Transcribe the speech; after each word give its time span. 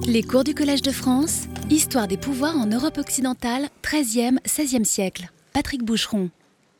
Les 0.00 0.22
cours 0.22 0.44
du 0.44 0.54
Collège 0.54 0.82
de 0.82 0.90
France, 0.90 1.42
Histoire 1.70 2.08
des 2.08 2.16
pouvoirs 2.16 2.56
en 2.56 2.66
Europe 2.66 2.98
occidentale, 2.98 3.68
13e, 3.82 4.40
16e 4.44 4.84
siècle. 4.84 5.30
Patrick 5.52 5.84
Boucheron. 5.84 6.30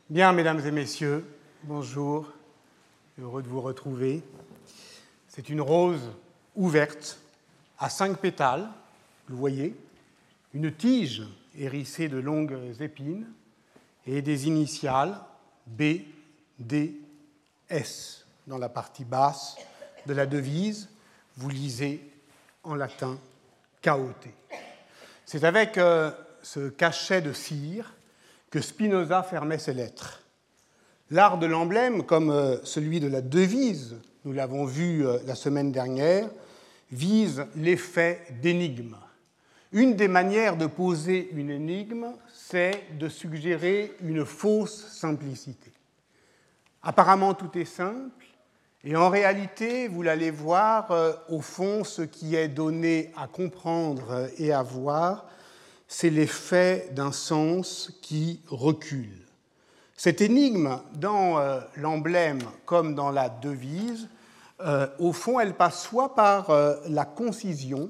Bien, 0.09 0.33
mesdames 0.33 0.61
et 0.67 0.71
messieurs, 0.71 1.25
bonjour. 1.65 2.33
Heureux 3.21 3.43
de 3.43 3.49
vous 3.49 3.61
retrouver. 3.61 4.23
C'est 5.29 5.49
une 5.49 5.61
rose 5.61 6.11
ouverte 6.57 7.19
à 7.79 7.91
cinq 7.91 8.19
pétales, 8.19 8.69
vous 9.29 9.37
voyez, 9.37 9.77
une 10.55 10.73
tige 10.73 11.23
hérissée 11.59 12.09
de 12.09 12.19
longues 12.19 12.59
épines 12.81 13.27
et 14.07 14.23
des 14.23 14.47
initiales 14.47 15.19
B, 15.67 16.01
D, 16.59 17.01
S 17.69 18.27
dans 18.47 18.59
la 18.59 18.69
partie 18.69 19.05
basse 19.05 19.57
de 20.07 20.15
la 20.15 20.27
devise. 20.27 20.89
Vous 21.37 21.49
lisez 21.49 22.12
en 22.65 22.75
latin 22.75 23.19
KOT. 23.83 24.29
C'est 25.25 25.45
avec 25.45 25.79
euh, 25.79 26.11
ce 26.43 26.69
cachet 26.69 27.21
de 27.21 27.33
cire 27.33 27.95
que 28.51 28.61
Spinoza 28.61 29.23
fermait 29.23 29.59
ses 29.59 29.75
lettres. 29.75 30.23
L'art 31.11 31.39
de 31.39 31.47
l'emblème, 31.47 32.05
comme 32.05 32.31
euh, 32.31 32.57
celui 32.65 33.01
de 33.01 33.09
la 33.09 33.21
devise, 33.21 33.97
nous 34.25 34.33
l'avons 34.33 34.65
vu 34.65 35.07
euh, 35.07 35.19
la 35.27 35.35
semaine 35.35 35.73
dernière, 35.73 36.29
vise 36.91 37.45
l'effet 37.57 38.23
d'énigme. 38.43 38.97
Une 39.73 39.97
des 39.97 40.09
manières 40.09 40.57
de 40.57 40.67
poser 40.67 41.31
une 41.33 41.51
énigme, 41.51 42.13
c'est 42.33 42.85
de 42.99 43.09
suggérer 43.09 43.95
une 44.03 44.27
fausse 44.27 44.87
simplicité. 44.89 45.73
Apparemment, 46.83 47.33
tout 47.33 47.57
est 47.59 47.65
simple, 47.65 48.27
et 48.85 48.97
en 48.97 49.11
réalité, 49.11 49.87
vous 49.87 50.03
l'allez 50.03 50.33
voir, 50.33 50.91
euh, 50.91 51.13
au 51.29 51.41
fond, 51.41 51.85
ce 51.85 52.03
qui 52.03 52.35
est 52.35 52.49
donné 52.49 53.13
à 53.17 53.29
comprendre 53.29 54.29
et 54.39 54.53
à 54.53 54.63
voir, 54.63 55.27
c'est 55.87 56.11
l'effet 56.11 56.89
d'un 56.91 57.13
sens 57.13 57.93
qui 58.03 58.41
recule. 58.49 59.25
Cette 59.97 60.21
énigme, 60.21 60.81
dans 60.95 61.39
euh, 61.39 61.61
l'emblème 61.77 62.41
comme 62.67 62.97
dans 62.97 63.11
la 63.11 63.29
devise, 63.29 64.09
euh, 64.61 64.89
au 64.99 65.13
fond, 65.13 65.39
elle 65.39 65.55
passe 65.55 65.85
soit 65.85 66.17
par 66.17 66.51
la 66.89 67.05
concision, 67.05 67.89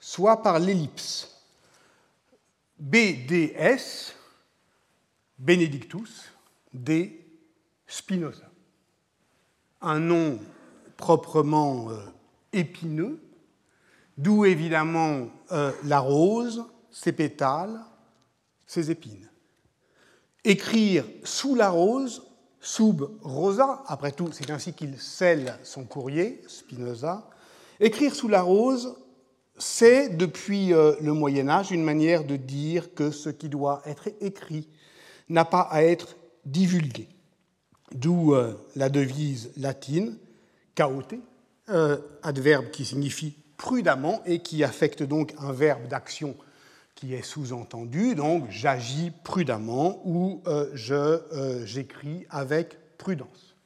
soit 0.00 0.42
par 0.42 0.58
l'ellipse. 0.58 1.36
BDS, 2.78 4.14
Benedictus, 5.38 6.32
D. 6.72 7.26
Spinoza 7.86 8.49
un 9.80 9.98
nom 9.98 10.38
proprement 10.96 11.90
euh, 11.90 11.96
épineux, 12.52 13.18
d'où 14.18 14.44
évidemment 14.44 15.28
euh, 15.52 15.72
la 15.84 15.98
rose, 15.98 16.64
ses 16.90 17.12
pétales, 17.12 17.80
ses 18.66 18.90
épines. 18.90 19.28
Écrire 20.44 21.04
sous 21.24 21.54
la 21.54 21.70
rose, 21.70 22.22
sub 22.60 23.02
rosa, 23.22 23.82
après 23.86 24.12
tout, 24.12 24.30
c'est 24.32 24.50
ainsi 24.50 24.72
qu'il 24.72 24.98
scelle 24.98 25.58
son 25.62 25.84
courrier, 25.84 26.42
Spinoza. 26.46 27.28
Écrire 27.78 28.14
sous 28.14 28.28
la 28.28 28.42
rose, 28.42 28.94
c'est 29.56 30.10
depuis 30.10 30.72
euh, 30.72 30.94
le 31.00 31.12
Moyen 31.12 31.48
Âge 31.48 31.70
une 31.70 31.84
manière 31.84 32.24
de 32.24 32.36
dire 32.36 32.94
que 32.94 33.10
ce 33.10 33.30
qui 33.30 33.48
doit 33.48 33.82
être 33.86 34.08
écrit 34.20 34.68
n'a 35.28 35.44
pas 35.44 35.62
à 35.70 35.82
être 35.82 36.16
divulgué 36.44 37.08
d'où 37.94 38.34
euh, 38.34 38.54
la 38.76 38.88
devise 38.88 39.52
latine 39.56 40.16
caote, 40.74 41.14
euh, 41.68 41.98
adverbe 42.22 42.70
qui 42.70 42.84
signifie 42.84 43.36
prudemment 43.56 44.22
et 44.24 44.40
qui 44.40 44.64
affecte 44.64 45.02
donc 45.02 45.34
un 45.38 45.52
verbe 45.52 45.86
d'action 45.88 46.36
qui 46.94 47.14
est 47.14 47.22
sous-entendu, 47.22 48.14
donc 48.14 48.44
j'agis 48.50 49.10
prudemment 49.24 50.00
ou 50.04 50.42
euh, 50.46 51.64
j'écris 51.64 52.26
avec 52.30 52.76
prudence. 52.98 53.56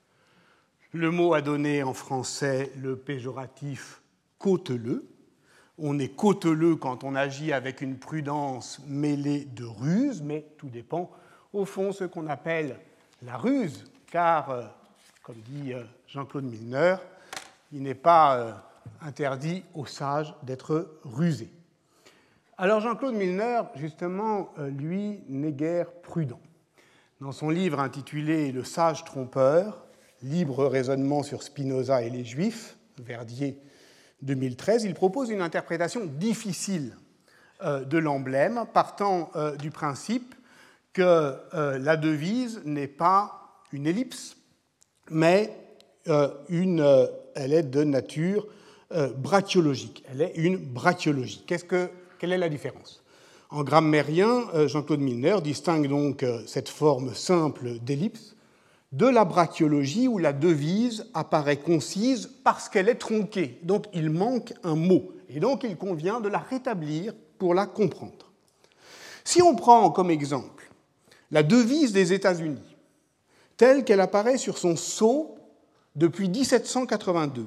Le 0.92 1.10
mot 1.10 1.34
a 1.34 1.42
donné 1.42 1.82
en 1.82 1.94
français 1.94 2.70
le 2.80 2.96
péjoratif 2.96 4.02
cauteleux. 4.38 5.04
On 5.78 5.98
est 5.98 6.14
cauteleux 6.14 6.76
quand 6.76 7.02
on 7.02 7.16
agit 7.16 7.52
avec 7.52 7.80
une 7.80 7.98
prudence 7.98 8.80
mêlée 8.86 9.44
de 9.44 9.64
ruse, 9.64 10.22
mais 10.22 10.46
tout 10.56 10.68
dépend 10.68 11.10
au 11.52 11.64
fond 11.64 11.90
ce 11.90 12.04
qu'on 12.04 12.28
appelle 12.28 12.76
la 13.22 13.36
ruse 13.36 13.84
car, 14.14 14.50
euh, 14.50 14.62
comme 15.24 15.40
dit 15.48 15.72
euh, 15.72 15.82
Jean-Claude 16.06 16.44
Milner, 16.44 16.94
il 17.72 17.82
n'est 17.82 17.96
pas 17.96 18.36
euh, 18.36 18.52
interdit 19.00 19.64
aux 19.74 19.86
sages 19.86 20.32
d'être 20.44 21.00
rusés. 21.02 21.50
Alors 22.56 22.80
Jean-Claude 22.80 23.16
Milner, 23.16 23.62
justement, 23.74 24.50
lui, 24.56 25.18
n'est 25.26 25.50
guère 25.50 25.90
prudent. 25.90 26.38
Dans 27.20 27.32
son 27.32 27.50
livre 27.50 27.80
intitulé 27.80 28.52
Le 28.52 28.62
sage 28.62 29.02
trompeur, 29.02 29.84
libre 30.22 30.64
raisonnement 30.66 31.24
sur 31.24 31.42
Spinoza 31.42 32.02
et 32.02 32.10
les 32.10 32.24
Juifs, 32.24 32.76
Verdier 32.98 33.58
2013, 34.22 34.84
il 34.84 34.94
propose 34.94 35.30
une 35.30 35.42
interprétation 35.42 36.04
difficile 36.04 36.96
de 37.64 37.98
l'emblème, 37.98 38.66
partant 38.72 39.32
du 39.58 39.72
principe 39.72 40.36
que 40.92 41.36
la 41.52 41.96
devise 41.96 42.62
n'est 42.64 42.86
pas 42.86 43.43
une 43.74 43.88
ellipse, 43.88 44.36
mais 45.10 45.52
euh, 46.08 46.28
une, 46.48 46.80
euh, 46.80 47.06
elle 47.34 47.52
est 47.52 47.64
de 47.64 47.82
nature 47.82 48.46
euh, 48.92 49.12
brachiologique. 49.12 50.04
Elle 50.08 50.22
est 50.22 50.32
une 50.36 50.56
brachiologie. 50.56 51.42
Qu'est-ce 51.46 51.64
que, 51.64 51.90
quelle 52.18 52.32
est 52.32 52.38
la 52.38 52.48
différence? 52.48 53.02
En 53.50 53.62
grammairien, 53.62 54.66
Jean-Claude 54.66 55.00
Milner 55.00 55.36
distingue 55.42 55.86
donc 55.86 56.24
cette 56.44 56.68
forme 56.68 57.14
simple 57.14 57.78
d'ellipse 57.78 58.34
de 58.90 59.06
la 59.06 59.24
brachiologie 59.24 60.08
où 60.08 60.18
la 60.18 60.32
devise 60.32 61.06
apparaît 61.14 61.58
concise 61.58 62.30
parce 62.42 62.68
qu'elle 62.68 62.88
est 62.88 62.96
tronquée. 62.96 63.60
Donc 63.62 63.84
il 63.92 64.10
manque 64.10 64.54
un 64.64 64.74
mot. 64.74 65.12
Et 65.28 65.38
donc 65.38 65.62
il 65.62 65.76
convient 65.76 66.20
de 66.20 66.28
la 66.28 66.38
rétablir 66.38 67.12
pour 67.38 67.54
la 67.54 67.66
comprendre. 67.66 68.32
Si 69.22 69.40
on 69.40 69.54
prend 69.54 69.88
comme 69.90 70.10
exemple 70.10 70.68
la 71.30 71.44
devise 71.44 71.92
des 71.92 72.12
États-Unis, 72.12 72.73
telle 73.56 73.84
qu'elle 73.84 74.00
apparaît 74.00 74.38
sur 74.38 74.58
son 74.58 74.76
sceau 74.76 75.38
depuis 75.96 76.28
1782, 76.28 77.46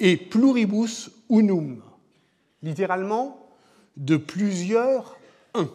et 0.00 0.16
pluribus 0.16 1.10
unum, 1.30 1.82
littéralement 2.62 3.48
de 3.96 4.16
plusieurs 4.16 5.18
un. 5.54 5.68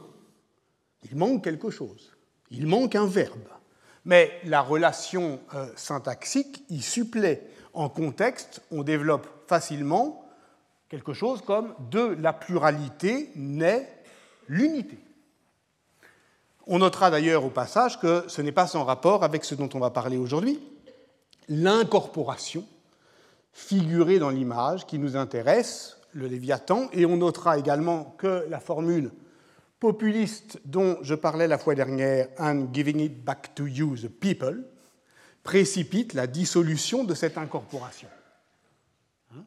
Il 1.09 1.17
manque 1.17 1.43
quelque 1.43 1.69
chose, 1.69 2.15
il 2.51 2.67
manque 2.67 2.95
un 2.95 3.05
verbe, 3.05 3.47
mais 4.05 4.31
la 4.45 4.61
relation 4.61 5.39
euh, 5.53 5.67
syntaxique 5.75 6.63
y 6.69 6.81
supplée. 6.81 7.41
En 7.73 7.89
contexte, 7.89 8.61
on 8.71 8.83
développe 8.83 9.27
facilement 9.47 10.25
quelque 10.89 11.13
chose 11.13 11.41
comme 11.41 11.75
de 11.91 12.17
la 12.19 12.33
pluralité 12.33 13.31
naît 13.35 13.87
l'unité. 14.47 14.97
On 16.71 16.77
notera 16.77 17.09
d'ailleurs 17.09 17.43
au 17.43 17.49
passage 17.49 17.99
que 17.99 18.25
ce 18.27 18.43
n'est 18.43 18.51
pas 18.51 18.67
sans 18.67 18.83
rapport 18.83 19.23
avec 19.23 19.43
ce 19.43 19.55
dont 19.55 19.69
on 19.73 19.79
va 19.79 19.89
parler 19.89 20.17
aujourd'hui, 20.17 20.59
l'incorporation 21.47 22.63
figurée 23.51 24.19
dans 24.19 24.29
l'image 24.29 24.85
qui 24.85 24.99
nous 24.99 25.17
intéresse, 25.17 25.97
le 26.13 26.27
Léviathan, 26.27 26.87
et 26.93 27.07
on 27.07 27.17
notera 27.17 27.57
également 27.57 28.15
que 28.19 28.45
la 28.49 28.59
formule 28.59 29.11
populiste 29.79 30.61
dont 30.63 30.99
je 31.01 31.15
parlais 31.15 31.47
la 31.47 31.57
fois 31.57 31.73
dernière, 31.73 32.27
and 32.37 32.67
giving 32.71 32.99
it 32.99 33.25
back 33.25 33.55
to 33.55 33.65
you, 33.65 33.95
the 33.95 34.07
people, 34.07 34.63
précipite 35.41 36.13
la 36.13 36.27
dissolution 36.27 37.03
de 37.03 37.15
cette 37.15 37.39
incorporation. 37.39 38.09
Hein, 39.35 39.43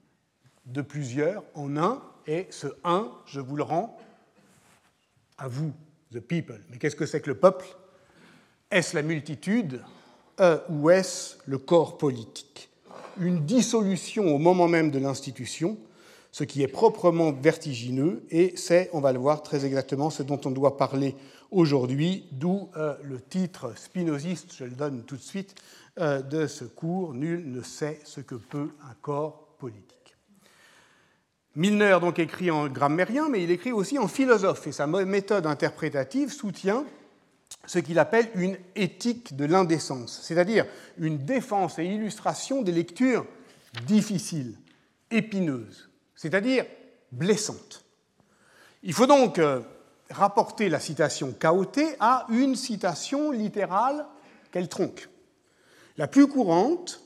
de 0.67 0.83
plusieurs 0.83 1.45
en 1.55 1.77
un, 1.77 2.03
et 2.27 2.49
ce 2.51 2.67
un, 2.83 3.13
je 3.27 3.39
vous 3.39 3.55
le 3.55 3.63
rends 3.63 3.97
à 5.39 5.47
vous, 5.47 5.73
the 6.13 6.21
people. 6.21 6.61
Mais 6.71 6.79
qu'est-ce 6.79 6.97
que 6.97 7.07
c'est 7.07 7.21
que 7.21 7.31
le 7.31 7.39
peuple? 7.39 7.67
Est-ce 8.71 8.95
la 8.95 9.03
multitude? 9.03 9.83
Euh, 10.41 10.59
ou 10.69 10.91
est-ce 10.91 11.37
le 11.47 11.59
corps 11.59 11.99
politique? 11.99 12.71
Une 13.21 13.45
dissolution 13.45 14.35
au 14.35 14.39
moment 14.39 14.69
même 14.69 14.91
de 14.91 14.99
l'institution, 14.99 15.77
ce 16.31 16.45
qui 16.45 16.63
est 16.63 16.69
proprement 16.69 17.33
vertigineux, 17.33 18.25
et 18.31 18.55
c'est, 18.57 18.89
on 18.95 19.01
va 19.01 19.13
le 19.13 19.19
voir 19.19 19.43
très 19.43 19.67
exactement, 19.67 20.09
ce 20.09 20.23
dont 20.23 20.41
on 20.47 20.51
doit 20.51 20.79
parler 20.79 21.15
aujourd'hui, 21.51 22.25
d'où 22.33 22.71
euh, 22.77 22.95
le 23.03 23.21
titre 23.21 23.77
spinoziste, 23.77 24.55
je 24.57 24.65
le 24.65 24.71
donne 24.71 25.03
tout 25.05 25.17
de 25.17 25.23
suite, 25.23 25.55
euh, 26.01 26.23
de 26.23 26.47
ce 26.47 26.65
cours, 26.65 27.13
Nul 27.13 27.51
ne 27.51 27.61
sait 27.61 28.01
ce 28.05 28.23
que 28.23 28.35
peut 28.35 28.71
un 28.89 28.95
corps. 29.03 29.52
Milner 31.55 31.99
donc 32.01 32.19
écrit 32.19 32.51
en 32.51 32.69
grammairien, 32.69 33.29
mais 33.29 33.43
il 33.43 33.51
écrit 33.51 33.73
aussi 33.73 33.99
en 33.99 34.09
philosophe, 34.09 34.67
et 34.67 34.73
sa 34.73 34.87
méthode 34.87 35.47
interprétative 35.47 36.33
soutient 36.33 36.85
ce 37.67 37.79
qu'il 37.79 37.99
appelle 37.99 38.31
une 38.35 38.57
éthique 38.75 39.37
de 39.37 39.45
l'indécence, 39.45 40.21
c'est-à-dire 40.23 40.65
une 40.99 41.19
défense 41.19 41.79
et 41.79 41.85
illustration 41.85 42.63
des 42.63 42.73
lectures 42.73 43.27
difficiles, 43.87 44.57
épineuses, 45.11 45.91
c'est-à-dire 46.15 46.65
blessante. 47.13 47.85
Il 48.83 48.95
faut 48.95 49.07
donc 49.07 49.39
euh, 49.39 49.61
rapporter 50.11 50.69
la 50.71 50.81
citation 50.81 51.35
chaotée 51.39 51.95
à 52.01 52.27
une 52.31 52.57
citation 52.57 53.31
littérale 53.31 54.07
qu'elle 54.51 54.69
tronque. 54.69 55.09
La 55.99 56.09
plus 56.09 56.27
courante 56.27 57.02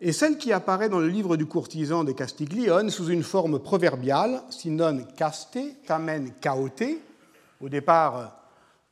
est 0.00 0.12
celle 0.12 0.38
qui 0.38 0.52
apparaît 0.52 0.88
dans 0.88 1.00
le 1.00 1.08
livre 1.08 1.36
du 1.36 1.46
courtisan 1.46 2.04
de 2.04 2.12
Castiglione 2.12 2.90
sous 2.90 3.08
une 3.08 3.22
forme 3.22 3.58
proverbiale, 3.58 4.42
si 4.50 4.70
non 4.70 5.04
caste, 5.16 5.58
tamen 5.86 6.32
chaote. 6.40 6.84
Au 7.60 7.68
départ, 7.68 8.38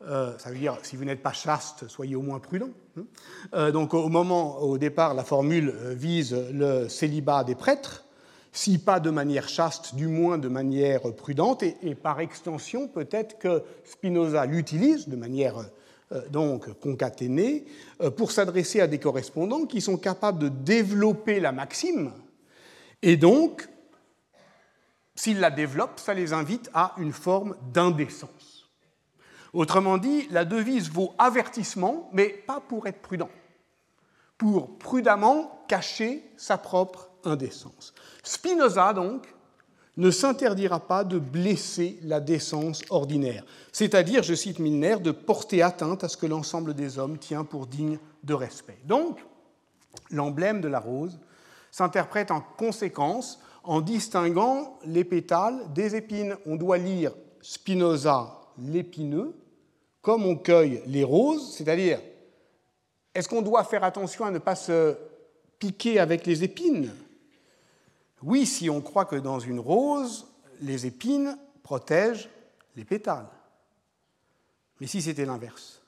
euh, 0.04 0.36
ça 0.38 0.50
veut 0.50 0.58
dire 0.58 0.76
si 0.82 0.96
vous 0.96 1.04
n'êtes 1.04 1.22
pas 1.22 1.32
chaste, 1.32 1.88
soyez 1.88 2.16
au 2.16 2.22
moins 2.22 2.40
prudent. 2.40 2.70
Hein. 2.98 3.04
Euh, 3.54 3.70
donc 3.70 3.94
au 3.94 4.08
moment, 4.08 4.58
au 4.58 4.78
départ, 4.78 5.14
la 5.14 5.24
formule 5.24 5.72
euh, 5.74 5.94
vise 5.94 6.36
le 6.52 6.88
célibat 6.88 7.44
des 7.44 7.54
prêtres, 7.54 8.04
si 8.52 8.78
pas 8.78 8.98
de 8.98 9.10
manière 9.10 9.48
chaste, 9.48 9.94
du 9.94 10.08
moins 10.08 10.38
de 10.38 10.48
manière 10.48 11.00
prudente, 11.14 11.62
et, 11.62 11.76
et 11.82 11.94
par 11.94 12.20
extension, 12.20 12.88
peut-être 12.88 13.38
que 13.38 13.62
Spinoza 13.84 14.44
l'utilise 14.46 15.08
de 15.08 15.16
manière 15.16 15.66
donc 16.30 16.72
concaténée 16.80 17.66
pour 18.16 18.30
s'adresser 18.30 18.80
à 18.80 18.86
des 18.86 18.98
correspondants 18.98 19.66
qui 19.66 19.80
sont 19.80 19.96
capables 19.96 20.38
de 20.38 20.48
développer 20.48 21.40
la 21.40 21.52
maxime, 21.52 22.12
et 23.02 23.16
donc, 23.16 23.68
s'ils 25.14 25.40
la 25.40 25.50
développent, 25.50 26.00
ça 26.00 26.14
les 26.14 26.32
invite 26.32 26.70
à 26.74 26.94
une 26.98 27.12
forme 27.12 27.56
d'indécence. 27.72 28.68
Autrement 29.52 29.96
dit, 29.98 30.26
la 30.30 30.44
devise 30.44 30.90
vaut 30.90 31.14
avertissement, 31.18 32.10
mais 32.12 32.28
pas 32.28 32.60
pour 32.60 32.86
être 32.86 33.00
prudent, 33.00 33.30
pour 34.36 34.76
prudemment 34.78 35.64
cacher 35.68 36.22
sa 36.36 36.58
propre 36.58 37.10
indécence. 37.24 37.94
Spinoza, 38.22 38.92
donc, 38.92 39.26
ne 39.96 40.10
s'interdira 40.10 40.80
pas 40.80 41.04
de 41.04 41.18
blesser 41.18 41.98
la 42.02 42.20
décence 42.20 42.82
ordinaire, 42.90 43.44
c'est-à-dire, 43.72 44.22
je 44.22 44.34
cite 44.34 44.58
Milner, 44.58 44.96
de 45.00 45.10
porter 45.10 45.62
atteinte 45.62 46.04
à 46.04 46.08
ce 46.08 46.16
que 46.16 46.26
l'ensemble 46.26 46.74
des 46.74 46.98
hommes 46.98 47.18
tient 47.18 47.44
pour 47.44 47.66
digne 47.66 47.98
de 48.22 48.34
respect. 48.34 48.78
Donc, 48.84 49.18
l'emblème 50.10 50.60
de 50.60 50.68
la 50.68 50.80
rose 50.80 51.18
s'interprète 51.70 52.30
en 52.30 52.40
conséquence 52.40 53.40
en 53.64 53.80
distinguant 53.80 54.78
les 54.84 55.04
pétales 55.04 55.72
des 55.74 55.96
épines. 55.96 56.36
On 56.46 56.56
doit 56.56 56.78
lire 56.78 57.12
Spinoza 57.40 58.40
l'épineux, 58.58 59.34
comme 60.02 60.24
on 60.24 60.36
cueille 60.36 60.82
les 60.86 61.04
roses, 61.04 61.54
c'est-à-dire, 61.54 62.00
est-ce 63.14 63.28
qu'on 63.28 63.42
doit 63.42 63.64
faire 63.64 63.82
attention 63.82 64.24
à 64.24 64.30
ne 64.30 64.38
pas 64.38 64.54
se 64.54 64.96
piquer 65.58 65.98
avec 65.98 66.26
les 66.26 66.44
épines? 66.44 66.92
Oui, 68.22 68.46
si 68.46 68.70
on 68.70 68.80
croit 68.80 69.04
que 69.04 69.16
dans 69.16 69.38
une 69.38 69.60
rose, 69.60 70.26
les 70.60 70.86
épines 70.86 71.38
protègent 71.62 72.30
les 72.76 72.84
pétales. 72.84 73.28
Mais 74.80 74.86
si 74.86 75.02
c'était 75.02 75.24
l'inverse, 75.24 75.82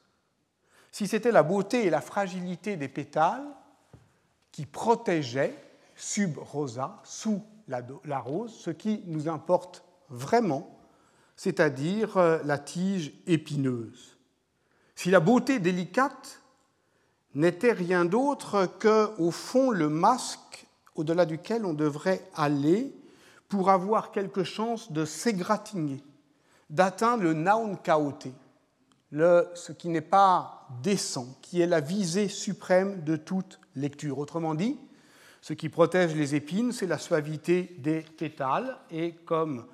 si 0.93 1.07
c'était 1.07 1.33
la 1.33 1.43
beauté 1.43 1.87
et 1.87 1.91
la 1.91 2.01
fragilité 2.01 2.77
des 2.77 2.89
pétales 2.89 3.47
qui 4.53 4.67
protégeaient 4.67 5.57
sub 5.95 6.39
rosa, 6.39 7.01
sous 7.05 7.43
la, 7.67 7.83
la 8.05 8.19
rose, 8.19 8.53
ce 8.53 8.71
qui 8.71 9.03
nous 9.07 9.29
importe 9.29 9.85
vraiment, 10.09 10.79
c'est-à-dire 11.37 12.17
euh, 12.17 12.39
la 12.45 12.59
tige 12.59 13.13
épineuse. 13.27 14.17
Si 14.95 15.11
la 15.11 15.21
beauté 15.21 15.61
délicate 15.61 16.41
n'était 17.35 17.73
rien 17.73 18.05
d'autre 18.05 18.67
que, 18.79 19.15
au 19.19 19.31
fond, 19.31 19.71
le 19.71 19.89
masque 19.89 20.48
au-delà 20.99 21.25
duquel 21.27 21.65
on 21.65 21.75
devrait 21.75 22.29
aller 22.35 22.93
pour 23.49 23.71
avoir 23.71 24.11
quelque 24.11 24.43
chance 24.45 24.93
de 24.93 25.05
s'égratigner, 25.05 26.03
d'atteindre 26.69 27.23
le 27.23 27.35
le, 29.11 29.49
ce 29.55 29.73
qui 29.73 29.89
n'est 29.89 30.01
pas 30.03 30.67
décent, 30.83 31.39
qui 31.41 31.61
est 31.61 31.67
la 31.67 31.81
visée 31.81 32.29
suprême 32.29 33.03
de 33.05 33.17
toute 33.17 33.59
lecture. 33.75 34.19
Autrement 34.19 34.55
dit, 34.55 34.77
ce 35.41 35.55
qui 35.55 35.69
protège 35.69 36.15
les 36.15 36.35
épines, 36.35 36.73
c'est 36.73 36.87
la 36.87 36.99
suavité 36.99 37.77
des 37.79 38.03
pétales, 38.03 38.77
et 38.91 39.13
comme 39.25 39.67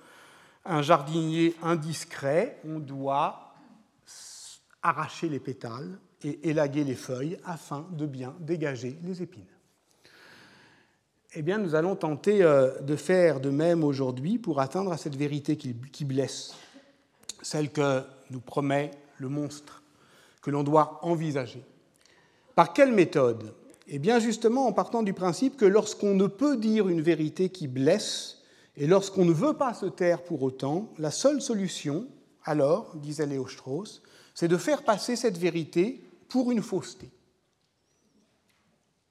un 0.64 0.82
jardinier 0.82 1.56
indiscret, 1.62 2.60
on 2.64 2.78
doit 2.78 3.54
arracher 4.82 5.28
les 5.28 5.40
pétales 5.40 5.98
et 6.22 6.50
élaguer 6.50 6.84
les 6.84 6.94
feuilles 6.94 7.38
afin 7.44 7.86
de 7.92 8.06
bien 8.06 8.36
dégager 8.40 8.98
les 9.02 9.22
épines. 9.22 9.53
Eh 11.36 11.42
nous 11.42 11.74
allons 11.74 11.96
tenter 11.96 12.42
euh, 12.42 12.80
de 12.80 12.94
faire 12.94 13.40
de 13.40 13.50
même 13.50 13.82
aujourd'hui 13.82 14.38
pour 14.38 14.60
atteindre 14.60 14.92
à 14.92 14.96
cette 14.96 15.16
vérité 15.16 15.56
qui 15.56 16.04
blesse, 16.04 16.54
celle 17.42 17.70
que 17.70 18.02
nous 18.30 18.40
promet 18.40 18.92
le 19.18 19.28
monstre, 19.28 19.82
que 20.42 20.50
l'on 20.50 20.62
doit 20.62 21.00
envisager. 21.02 21.64
Par 22.54 22.72
quelle 22.72 22.92
méthode? 22.92 23.52
Eh 23.88 23.98
bien, 23.98 24.18
justement, 24.18 24.66
en 24.66 24.72
partant 24.72 25.02
du 25.02 25.12
principe 25.12 25.56
que 25.56 25.64
lorsqu'on 25.64 26.14
ne 26.14 26.26
peut 26.26 26.56
dire 26.56 26.88
une 26.88 27.02
vérité 27.02 27.48
qui 27.48 27.66
blesse, 27.66 28.38
et 28.76 28.86
lorsqu'on 28.86 29.24
ne 29.24 29.32
veut 29.32 29.54
pas 29.54 29.74
se 29.74 29.86
taire 29.86 30.22
pour 30.22 30.42
autant, 30.42 30.92
la 30.98 31.10
seule 31.10 31.42
solution, 31.42 32.06
alors, 32.44 32.94
disait 32.96 33.26
Léo 33.26 33.48
Strauss, 33.48 34.02
c'est 34.34 34.48
de 34.48 34.56
faire 34.56 34.82
passer 34.82 35.16
cette 35.16 35.38
vérité 35.38 36.02
pour 36.28 36.50
une 36.50 36.62
fausseté. 36.62 37.10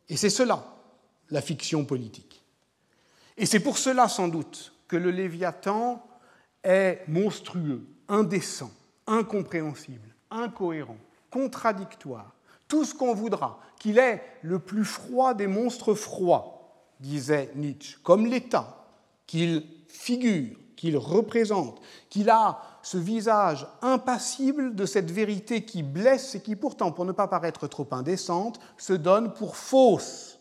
Et 0.10 0.18
c'est 0.18 0.30
cela, 0.30 0.73
la 1.30 1.42
fiction 1.42 1.86
politique. 1.86 2.44
Et 3.38 3.46
c'est 3.46 3.60
pour 3.60 3.78
cela, 3.78 4.08
sans 4.08 4.28
doute, 4.28 4.74
que 4.88 4.96
le 4.96 5.12
Léviathan 5.12 6.06
est 6.64 7.02
monstrueux, 7.08 7.86
indécent, 8.08 8.72
incompréhensible, 9.08 10.16
incohérent, 10.30 10.98
contradictoire, 11.32 12.34
tout 12.68 12.86
ce 12.86 12.94
qu'on 12.94 13.14
voudra, 13.14 13.60
qu'il 13.80 13.98
est 13.98 14.24
le 14.42 14.60
plus 14.60 14.86
froid 14.86 15.34
des 15.34 15.48
monstres 15.48 15.94
froids, 15.94 16.64
disait 17.00 17.52
Nietzsche, 17.56 17.98
comme 18.04 18.28
l'État, 18.28 18.88
qu'il 19.28 19.66
figure, 19.88 20.56
qu'il 20.76 20.98
représente, 20.98 21.82
qu'il 22.10 22.30
a 22.30 22.60
ce 22.82 22.98
visage 22.98 23.68
impassible 23.82 24.76
de 24.76 24.86
cette 24.86 25.10
vérité 25.10 25.64
qui 25.64 25.82
blesse 25.82 26.36
et 26.36 26.42
qui 26.42 26.56
pourtant, 26.56 26.92
pour 26.92 27.06
ne 27.06 27.12
pas 27.12 27.28
paraître 27.28 27.68
trop 27.68 27.88
indécente, 27.92 28.60
se 28.78 28.94
donne 28.94 29.34
pour 29.34 29.56
fausse, 29.56 30.33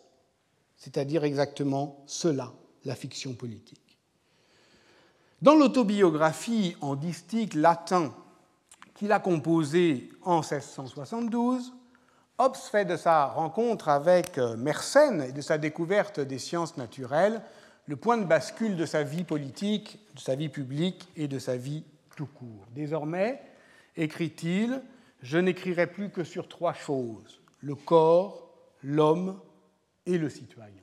c'est-à-dire 0.83 1.23
exactement 1.23 2.03
cela, 2.07 2.53
la 2.85 2.97
fiction 2.97 3.35
politique. 3.35 3.97
Dans 5.41 5.55
l'autobiographie 5.55 6.77
en 6.81 6.97
distique 6.97 7.55
latin 7.55 8.13
qu'il 8.95 9.13
a 9.13 9.21
composée 9.21 10.11
en 10.23 10.41
1672, 10.41 11.73
Hobbes 12.39 12.57
fait 12.57 12.85
de 12.85 12.97
sa 12.97 13.27
rencontre 13.27 13.91
avec 13.91 14.39
Mersenne 14.39 15.23
et 15.23 15.31
de 15.31 15.41
sa 15.41 15.57
découverte 15.57 16.19
des 16.19 16.41
sciences 16.41 16.77
naturelles 16.77 17.43
le 17.87 17.95
point 17.95 18.17
de 18.17 18.25
bascule 18.25 18.77
de 18.77 18.87
sa 18.87 19.05
vie 19.05 19.23
politique, 19.23 20.01
de 20.17 20.21
sa 20.21 20.35
vie 20.35 20.49
publique 20.49 21.09
et 21.15 21.29
de 21.29 21.39
sa 21.39 21.57
vie 21.57 21.85
tout 22.17 22.27
court. 22.27 22.67
Désormais, 22.75 23.41
écrit-il, 23.97 24.83
je 25.21 25.39
n'écrirai 25.39 25.87
plus 25.87 26.11
que 26.11 26.25
sur 26.25 26.49
trois 26.49 26.75
choses, 26.75 27.41
le 27.61 27.77
corps, 27.77 28.49
l'homme 28.83 29.39
et 30.07 30.19
le 30.19 30.29
citoyen. 30.29 30.83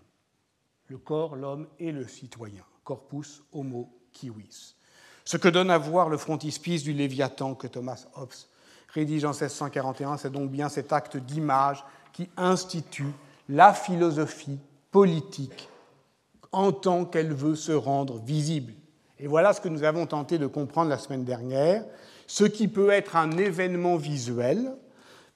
Le 0.88 0.98
corps, 0.98 1.36
l'homme 1.36 1.68
et 1.80 1.92
le 1.92 2.08
citoyen. 2.08 2.64
Corpus 2.84 3.44
homo 3.52 3.90
kiwis. 4.14 4.76
Ce 5.24 5.38
que 5.38 5.48
donne 5.48 5.70
à 5.70 5.78
voir 5.78 6.10
le 6.10 6.18
frontispice 6.18 6.84
du 6.84 6.94
Léviathan 6.94 7.54
que 7.54 7.68
Thomas 7.68 8.08
Hobbes 8.16 8.34
rédige 8.94 9.26
en 9.26 9.30
1641, 9.30 10.18
c'est 10.18 10.32
donc 10.32 10.50
bien 10.50 10.70
cet 10.70 10.92
acte 10.92 11.18
d'image 11.18 11.84
qui 12.14 12.30
institue 12.38 13.14
la 13.48 13.74
philosophie 13.74 14.60
politique 14.92 15.70
en 16.52 16.72
tant 16.72 17.06
qu'elle 17.06 17.34
veut 17.34 17.56
se 17.56 17.72
rendre 17.72 18.18
visible. 18.20 18.74
Et 19.20 19.28
voilà 19.28 19.54
ce 19.54 19.62
que 19.62 19.70
nous 19.70 19.84
avons 19.84 20.08
tenté 20.08 20.38
de 20.38 20.48
comprendre 20.48 20.90
la 20.90 20.98
semaine 20.98 21.26
dernière, 21.26 21.86
ce 22.26 22.46
qui 22.46 22.68
peut 22.68 22.90
être 22.90 23.16
un 23.16 23.32
événement 23.38 23.98
visuel, 23.98 24.72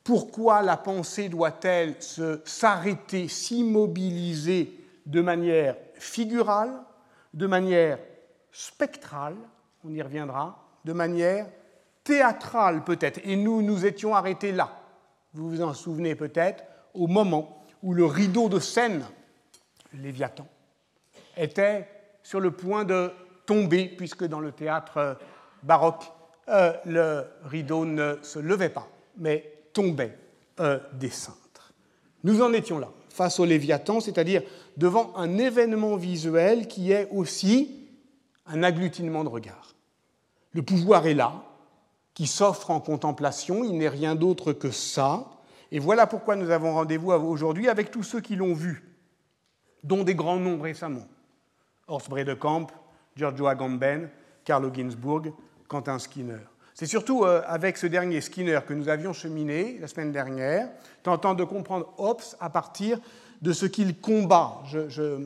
pourquoi 0.04 0.62
la 0.62 0.78
pensée 0.78 1.30
doit-elle 1.30 1.96
s'arrêter, 2.46 3.28
s'immobiliser 3.28 4.78
de 5.06 5.22
manière 5.22 5.78
figurale, 5.96 6.74
de 7.34 7.48
manière 7.48 8.00
spectrale, 8.52 9.36
on 9.86 9.94
y 9.94 10.02
reviendra, 10.02 10.62
de 10.84 10.94
manière 10.94 11.48
théâtrale 12.04 12.84
peut-être? 12.84 13.22
Et 13.24 13.36
nous 13.36 13.62
nous 13.62 13.86
étions 13.86 14.14
arrêtés 14.14 14.52
là, 14.52 14.72
vous 15.34 15.50
vous 15.50 15.62
en 15.62 15.74
souvenez 15.74 16.16
peut-être, 16.16 16.64
au 16.94 17.08
moment 17.08 17.66
où 17.82 17.94
le 17.94 18.06
rideau 18.06 18.50
de 18.50 18.60
scène, 18.60 19.04
Léviathan, 19.94 20.48
était 21.38 21.88
sur 22.22 22.40
le 22.40 22.52
point 22.52 22.84
de 22.84 23.12
tomber, 23.46 23.88
puisque 23.88 24.26
dans 24.26 24.40
le 24.40 24.52
théâtre 24.52 25.18
baroque, 25.64 26.04
euh, 26.50 26.74
le 26.86 27.26
rideau 27.46 27.86
ne 27.86 28.18
se 28.22 28.40
levait 28.40 28.70
pas, 28.70 28.88
tombait 29.74 30.18
des 30.94 31.10
cintres. 31.10 31.74
Nous 32.24 32.42
en 32.42 32.54
étions 32.54 32.80
là, 32.80 32.90
face 33.10 33.40
au 33.40 33.46
Léviathan, 33.46 34.00
c'est-à-dire 34.00 34.44
devant 34.78 35.16
un 35.18 35.38
événement 35.38 35.98
visuel 35.98 36.68
qui 36.68 36.92
est 36.92 37.10
aussi 37.12 37.90
un 38.46 38.64
agglutinement 38.64 39.24
de 39.24 39.30
regards. 39.30 39.76
Le 40.54 40.62
pouvoir 40.62 41.08
est 41.08 41.14
là, 41.14 41.44
qui 42.14 42.28
s'offre 42.28 42.70
en 42.70 42.80
contemplation, 42.80 43.64
il 43.64 43.78
n'est 43.78 43.90
rien 43.90 44.16
d'autre 44.16 44.54
que 44.54 44.70
ça, 44.72 45.26
et 45.72 45.80
voilà 45.80 46.06
pourquoi 46.06 46.36
nous 46.36 46.52
avons 46.52 46.74
rendez-vous 46.74 47.12
aujourd'hui 47.12 47.68
avec 47.68 47.90
tous 47.90 48.04
ceux 48.04 48.22
qui 48.22 48.36
l'ont 48.36 48.54
vu, 48.54 48.84
dont 49.84 50.04
des 50.04 50.14
grands 50.14 50.38
noms 50.38 50.62
récemment. 50.62 51.08
Horst 51.88 52.10
Bredekamp, 52.10 52.68
Giorgio 53.16 53.48
Agamben, 53.48 54.10
Carlo 54.46 54.72
Ginzburg, 54.72 55.34
Quentin 55.68 55.98
Skinner. 55.98 56.40
C'est 56.74 56.88
surtout 56.88 57.24
euh, 57.24 57.42
avec 57.46 57.78
ce 57.78 57.86
dernier 57.86 58.20
Skinner 58.20 58.60
que 58.68 58.74
nous 58.74 58.90
avions 58.90 59.14
cheminé 59.14 59.78
la 59.80 59.88
semaine 59.88 60.12
dernière, 60.12 60.70
tentant 61.04 61.36
de 61.36 61.44
comprendre 61.44 61.94
Hobbes 61.98 62.22
à 62.40 62.50
partir 62.50 63.00
de 63.44 63.54
ce 63.54 63.66
qu'il 63.66 64.00
combat. 64.00 64.64
Je, 64.66 64.80
euh, 65.00 65.20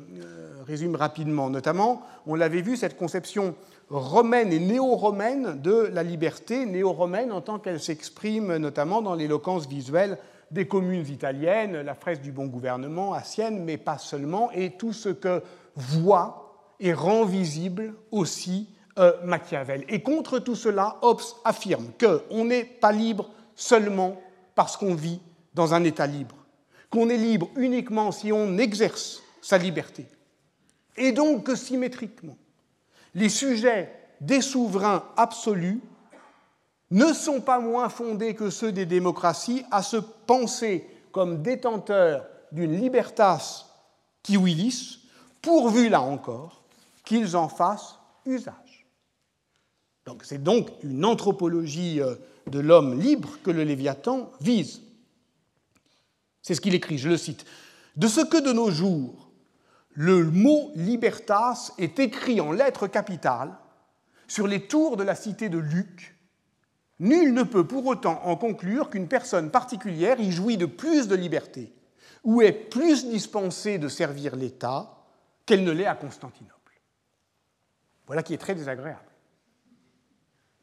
résume 0.65 0.95
rapidement. 0.95 1.49
Notamment, 1.49 2.01
on 2.25 2.35
l'avait 2.35 2.61
vu, 2.61 2.75
cette 2.75 2.97
conception 2.97 3.55
romaine 3.89 4.51
et 4.51 4.59
néo-romaine 4.59 5.61
de 5.61 5.89
la 5.93 6.03
liberté, 6.03 6.65
néo-romaine 6.65 7.31
en 7.31 7.39
tant 7.39 7.59
qu'elle 7.59 7.79
s'exprime 7.79 8.57
notamment 8.57 9.01
dans 9.01 9.15
l'éloquence 9.15 9.67
visuelle 9.67 10.17
des 10.51 10.67
communes 10.67 11.07
italiennes, 11.07 11.81
la 11.81 11.95
fresque 11.95 12.21
du 12.21 12.31
bon 12.31 12.47
gouvernement 12.47 13.13
à 13.13 13.23
Sienne, 13.23 13.63
mais 13.63 13.77
pas 13.77 13.97
seulement, 13.97 14.51
et 14.51 14.71
tout 14.71 14.93
ce 14.93 15.09
que 15.09 15.41
voit 15.75 16.55
et 16.79 16.93
rend 16.93 17.23
visible 17.23 17.93
aussi 18.11 18.67
euh, 18.97 19.13
Machiavel. 19.23 19.85
Et 19.89 20.01
contre 20.01 20.39
tout 20.39 20.55
cela, 20.55 20.97
Hobbes 21.01 21.21
affirme 21.43 21.91
qu'on 21.99 22.45
n'est 22.45 22.63
pas 22.63 22.91
libre 22.91 23.29
seulement 23.55 24.21
parce 24.55 24.77
qu'on 24.77 24.95
vit 24.95 25.19
dans 25.53 25.73
un 25.73 25.83
État 25.83 26.07
libre, 26.07 26.35
qu'on 26.89 27.09
est 27.09 27.17
libre 27.17 27.49
uniquement 27.55 28.11
si 28.11 28.31
on 28.31 28.57
exerce 28.57 29.21
sa 29.41 29.57
liberté, 29.57 30.05
et 30.95 31.11
donc 31.11 31.43
que 31.45 31.55
symétriquement, 31.55 32.37
les 33.15 33.29
sujets 33.29 33.91
des 34.19 34.41
souverains 34.41 35.03
absolus 35.15 35.81
ne 36.91 37.13
sont 37.13 37.41
pas 37.41 37.59
moins 37.59 37.89
fondés 37.89 38.33
que 38.33 38.49
ceux 38.49 38.71
des 38.71 38.85
démocraties 38.85 39.63
à 39.71 39.81
se 39.81 39.97
penser 39.97 40.87
comme 41.11 41.41
détenteurs 41.41 42.25
d'une 42.51 42.79
libertas 42.79 43.65
civilis, 44.23 44.99
pourvu 45.41 45.89
là 45.89 46.01
encore 46.01 46.61
qu'ils 47.05 47.35
en 47.35 47.47
fassent 47.47 47.97
usage. 48.25 48.66
Donc 50.07 50.23
c'est 50.23 50.41
donc 50.41 50.69
une 50.83 51.05
anthropologie 51.05 52.01
euh, 52.01 52.15
de 52.47 52.59
l'homme 52.59 52.99
libre 52.99 53.37
que 53.43 53.51
le 53.51 53.63
Léviathan 53.63 54.31
vise. 54.39 54.81
C'est 56.41 56.55
ce 56.55 56.61
qu'il 56.61 56.73
écrit, 56.73 56.97
je 56.97 57.09
le 57.09 57.17
cite. 57.17 57.45
De 57.97 58.07
ce 58.07 58.21
que 58.21 58.41
de 58.41 58.53
nos 58.53 58.71
jours, 58.71 59.29
le 59.91 60.23
mot 60.23 60.71
libertas 60.75 61.73
est 61.77 61.99
écrit 61.99 62.39
en 62.39 62.53
lettres 62.53 62.87
capitales 62.87 63.53
sur 64.29 64.47
les 64.47 64.65
tours 64.67 64.95
de 64.95 65.03
la 65.03 65.13
cité 65.13 65.49
de 65.49 65.57
Luc, 65.57 66.15
Nul 66.99 67.33
ne 67.33 67.43
peut 67.43 67.67
pour 67.67 67.85
autant 67.85 68.25
en 68.25 68.35
conclure 68.35 68.89
qu'une 68.89 69.07
personne 69.07 69.51
particulière 69.51 70.19
y 70.19 70.31
jouit 70.31 70.57
de 70.57 70.65
plus 70.65 71.07
de 71.07 71.15
liberté 71.15 71.71
ou 72.23 72.41
est 72.41 72.51
plus 72.51 73.05
dispensée 73.07 73.77
de 73.77 73.87
servir 73.87 74.35
l'État 74.35 75.05
qu'elle 75.45 75.63
ne 75.63 75.71
l'est 75.71 75.85
à 75.85 75.95
Constantinople. 75.95 76.81
Voilà 78.07 78.23
qui 78.23 78.33
est 78.33 78.39
très 78.39 78.55
désagréable. 78.55 79.06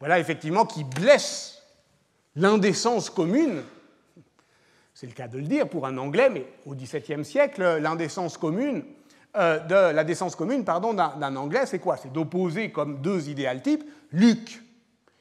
Voilà 0.04 0.18
effectivement 0.18 0.66
qui 0.66 0.84
blesse 0.84 1.62
l'indécence 2.36 3.08
commune. 3.08 3.62
C'est 4.92 5.06
le 5.06 5.14
cas 5.14 5.28
de 5.28 5.38
le 5.38 5.46
dire 5.46 5.66
pour 5.66 5.86
un 5.86 5.96
Anglais, 5.96 6.28
mais 6.28 6.46
au 6.66 6.74
XVIIe 6.74 7.24
siècle, 7.24 7.78
l'indécence 7.80 8.36
commune, 8.36 8.84
euh, 9.34 9.92
la 9.94 10.04
décence 10.04 10.36
commune 10.36 10.62
pardon, 10.62 10.92
d'un, 10.92 11.36
Anglais, 11.36 11.64
c'est 11.64 11.78
quoi? 11.78 11.96
C'est 11.96 12.12
d'opposer 12.12 12.70
comme 12.70 13.00
deux 13.00 13.30
idéal 13.30 13.62
types 13.62 13.82
Luc, 14.12 14.62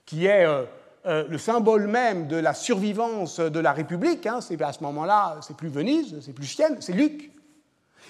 qui 0.05 0.25
est 0.25 0.45
euh, 0.45 0.65
euh, 1.05 1.29
le 1.29 1.37
symbole 1.37 1.87
même 1.87 2.27
de 2.27 2.35
la 2.35 2.53
survivance 2.53 3.39
de 3.39 3.59
la 3.61 3.71
République, 3.71 4.27
hein, 4.27 4.41
c'est 4.41 4.61
à 4.61 4.73
ce 4.73 4.83
moment-là, 4.83 5.37
c'est 5.43 5.55
plus 5.55 5.69
Venise, 5.69 6.19
c'est 6.19 6.33
plus 6.33 6.47
Sienne, 6.47 6.75
c'est 6.81 6.91
Luc. 6.91 7.31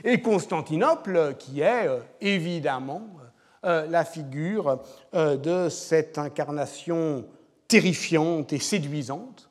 Et 0.04 0.22
Constantinople, 0.22 1.36
qui 1.38 1.62
est 1.62 1.88
évidemment 2.20 3.10
la 3.64 4.06
figure 4.06 4.80
de 5.14 5.70
cette 5.70 6.18
incarnation 6.18 7.26
terrifiante 7.68 8.54
et 8.54 8.60
séduisante. 8.60 9.50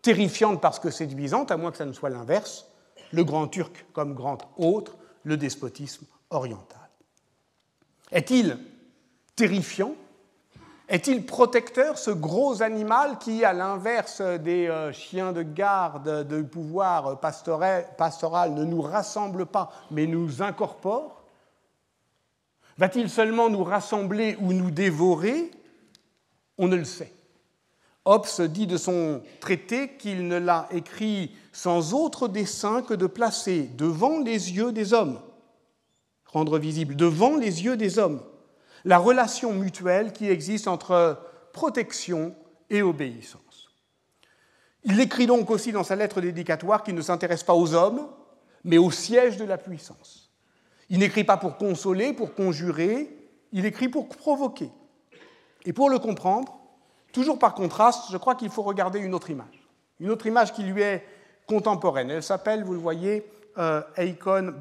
Terrifiante 0.00 0.60
parce 0.60 0.78
que 0.78 0.90
séduisante, 0.90 1.50
à 1.50 1.56
moins 1.56 1.70
que 1.70 1.76
ça 1.76 1.84
ne 1.84 1.92
soit 1.92 2.10
l'inverse, 2.10 2.66
le 3.12 3.24
grand 3.24 3.48
turc 3.48 3.84
comme 3.92 4.14
grand 4.14 4.38
autre, 4.56 4.96
le 5.24 5.36
despotisme 5.36 6.06
oriental. 6.30 6.88
Est-il 8.10 8.58
terrifiant? 9.36 9.94
Est-il 10.88 11.24
protecteur, 11.24 11.96
ce 11.96 12.10
gros 12.10 12.62
animal 12.62 13.18
qui, 13.18 13.44
à 13.44 13.52
l'inverse 13.52 14.20
des 14.20 14.68
euh, 14.68 14.92
chiens 14.92 15.32
de 15.32 15.42
garde 15.42 16.26
de 16.26 16.42
pouvoir 16.42 17.18
pastoral, 17.20 18.54
ne 18.54 18.64
nous 18.64 18.82
rassemble 18.82 19.46
pas, 19.46 19.70
mais 19.90 20.06
nous 20.06 20.42
incorpore? 20.42 21.21
Va-t-il 22.78 23.10
seulement 23.10 23.50
nous 23.50 23.64
rassembler 23.64 24.36
ou 24.40 24.52
nous 24.52 24.70
dévorer? 24.70 25.50
On 26.58 26.68
ne 26.68 26.76
le 26.76 26.84
sait. 26.84 27.12
Hobbes 28.04 28.26
dit 28.48 28.66
de 28.66 28.76
son 28.76 29.22
traité 29.40 29.96
qu'il 29.96 30.26
ne 30.26 30.36
l'a 30.36 30.68
écrit 30.72 31.34
sans 31.52 31.94
autre 31.94 32.26
dessein 32.26 32.82
que 32.82 32.94
de 32.94 33.06
placer 33.06 33.70
devant 33.76 34.18
les 34.18 34.52
yeux 34.52 34.72
des 34.72 34.92
hommes, 34.92 35.20
rendre 36.26 36.58
visible 36.58 36.96
devant 36.96 37.36
les 37.36 37.64
yeux 37.64 37.76
des 37.76 37.98
hommes, 37.98 38.20
la 38.84 38.98
relation 38.98 39.52
mutuelle 39.52 40.12
qui 40.12 40.28
existe 40.28 40.66
entre 40.66 41.20
protection 41.52 42.34
et 42.70 42.82
obéissance. 42.82 43.70
Il 44.84 44.98
écrit 44.98 45.26
donc 45.26 45.50
aussi 45.50 45.70
dans 45.70 45.84
sa 45.84 45.94
lettre 45.94 46.20
dédicatoire 46.20 46.82
qu'il 46.82 46.96
ne 46.96 47.02
s'intéresse 47.02 47.44
pas 47.44 47.54
aux 47.54 47.74
hommes, 47.74 48.08
mais 48.64 48.78
au 48.78 48.90
siège 48.90 49.36
de 49.36 49.44
la 49.44 49.58
puissance. 49.58 50.21
Il 50.92 50.98
n'écrit 50.98 51.24
pas 51.24 51.38
pour 51.38 51.56
consoler, 51.56 52.12
pour 52.12 52.34
conjurer, 52.34 53.08
il 53.52 53.64
écrit 53.64 53.88
pour 53.88 54.10
provoquer. 54.10 54.70
Et 55.64 55.72
pour 55.72 55.88
le 55.88 55.98
comprendre, 55.98 56.58
toujours 57.14 57.38
par 57.38 57.54
contraste, 57.54 58.10
je 58.10 58.16
crois 58.18 58.34
qu'il 58.34 58.50
faut 58.50 58.60
regarder 58.60 58.98
une 58.98 59.14
autre 59.14 59.30
image. 59.30 59.66
Une 60.00 60.10
autre 60.10 60.26
image 60.26 60.52
qui 60.52 60.62
lui 60.64 60.82
est 60.82 61.02
contemporaine. 61.46 62.10
Elle 62.10 62.22
s'appelle, 62.22 62.62
vous 62.62 62.74
le 62.74 62.78
voyez, 62.78 63.26
euh, 63.56 63.80
Eikon. 63.96 64.52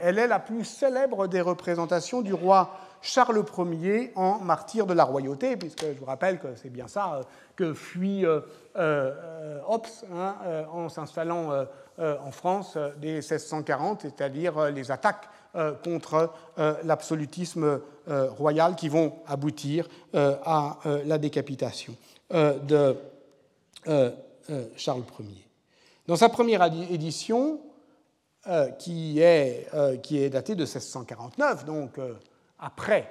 Elle 0.00 0.18
est 0.18 0.26
la 0.26 0.38
plus 0.38 0.64
célèbre 0.64 1.26
des 1.26 1.42
représentations 1.42 2.22
du 2.22 2.32
roi 2.32 2.74
Charles 3.02 3.44
Ier 3.72 4.12
en 4.14 4.38
martyr 4.38 4.86
de 4.86 4.94
la 4.94 5.04
royauté, 5.04 5.56
puisque 5.56 5.84
je 5.84 5.98
vous 5.98 6.04
rappelle 6.04 6.38
que 6.38 6.54
c'est 6.54 6.70
bien 6.70 6.86
ça 6.86 7.14
euh, 7.14 7.22
que 7.56 7.74
fuit 7.74 8.24
euh, 8.24 8.40
euh, 8.76 9.58
Hobbes 9.66 9.86
hein, 10.14 10.36
en 10.72 10.88
s'installant 10.88 11.66
en 11.98 12.30
France 12.30 12.78
dès 12.98 13.14
1640, 13.14 14.02
c'est-à-dire 14.02 14.70
les 14.70 14.90
attaques 14.90 15.28
contre 15.84 16.32
l'absolutisme 16.82 17.80
royal 18.06 18.74
qui 18.74 18.88
vont 18.88 19.14
aboutir 19.26 19.88
à 20.14 20.78
la 21.04 21.18
décapitation 21.18 21.94
de 22.30 22.96
Charles 24.76 25.02
Ier. 25.20 25.46
Dans 26.06 26.16
sa 26.16 26.28
première 26.28 26.62
édition, 26.64 27.60
qui, 28.78 29.20
est, 29.20 29.68
qui 30.02 30.22
est 30.22 30.30
datée 30.30 30.54
de 30.54 30.62
1649, 30.62 31.64
donc 31.64 31.98
après 32.58 33.10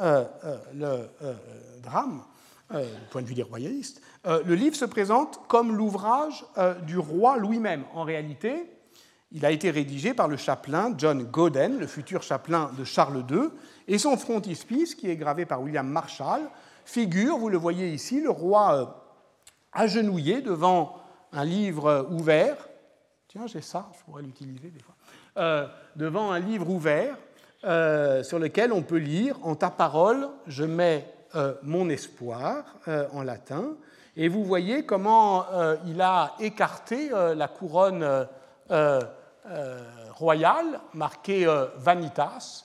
euh, 0.00 0.24
euh, 0.44 0.58
le 0.74 1.08
euh, 1.22 1.34
drame, 1.82 2.22
du 2.70 3.06
point 3.10 3.22
de 3.22 3.26
vue 3.26 3.34
des 3.34 3.42
royalistes, 3.42 4.02
le 4.26 4.54
livre 4.54 4.76
se 4.76 4.84
présente 4.84 5.40
comme 5.48 5.74
l'ouvrage 5.74 6.44
du 6.82 6.98
roi 6.98 7.38
lui-même. 7.38 7.84
En 7.94 8.04
réalité, 8.04 8.70
il 9.32 9.44
a 9.44 9.50
été 9.50 9.70
rédigé 9.70 10.14
par 10.14 10.28
le 10.28 10.36
chapelain 10.36 10.94
John 10.96 11.22
Goden, 11.22 11.78
le 11.78 11.86
futur 11.86 12.22
chapelain 12.22 12.70
de 12.78 12.84
Charles 12.84 13.24
II, 13.30 13.48
et 13.86 13.98
son 13.98 14.16
frontispice, 14.16 14.94
qui 14.94 15.10
est 15.10 15.16
gravé 15.16 15.44
par 15.44 15.62
William 15.62 15.86
Marshall, 15.86 16.42
figure, 16.84 17.36
vous 17.36 17.48
le 17.48 17.58
voyez 17.58 17.90
ici, 17.90 18.20
le 18.20 18.30
roi 18.30 19.04
agenouillé 19.72 20.40
devant 20.40 20.96
un 21.32 21.44
livre 21.44 22.08
ouvert. 22.10 22.56
Tiens, 23.28 23.46
j'ai 23.46 23.60
ça, 23.60 23.90
je 23.98 24.04
pourrais 24.04 24.22
l'utiliser 24.22 24.70
des 24.70 24.80
fois. 24.80 24.94
devant 25.96 26.32
un 26.32 26.38
livre 26.38 26.70
ouvert 26.70 27.16
euh, 27.64 28.22
sur 28.22 28.38
lequel 28.38 28.72
on 28.72 28.82
peut 28.82 28.98
lire 28.98 29.36
En 29.42 29.56
ta 29.56 29.70
parole, 29.70 30.28
je 30.46 30.62
mets 30.62 31.12
euh, 31.34 31.54
mon 31.62 31.88
espoir 31.88 32.64
euh, 32.86 33.08
en 33.12 33.22
latin. 33.22 33.74
Et 34.16 34.28
vous 34.28 34.44
voyez 34.44 34.84
comment 34.84 35.46
il 35.86 36.00
a 36.00 36.34
écarté 36.40 37.10
la 37.10 37.46
couronne 37.46 38.26
royale 40.14 40.80
marquée 40.94 41.46
Vanitas 41.76 42.64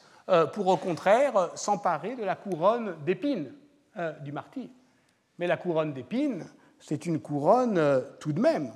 pour 0.54 0.68
au 0.68 0.78
contraire 0.78 1.50
s'emparer 1.56 2.16
de 2.16 2.24
la 2.24 2.36
couronne 2.36 2.96
d'épines 3.06 3.52
du 4.22 4.32
martyr. 4.32 4.70
Mais 5.40 5.48
la 5.48 5.58
couronne 5.58 5.94
d'épines, 5.94 6.46
c'est 6.80 7.06
une 7.06 7.20
couronne 7.20 8.04
tout 8.20 8.34
de 8.34 8.40
même. 8.40 8.72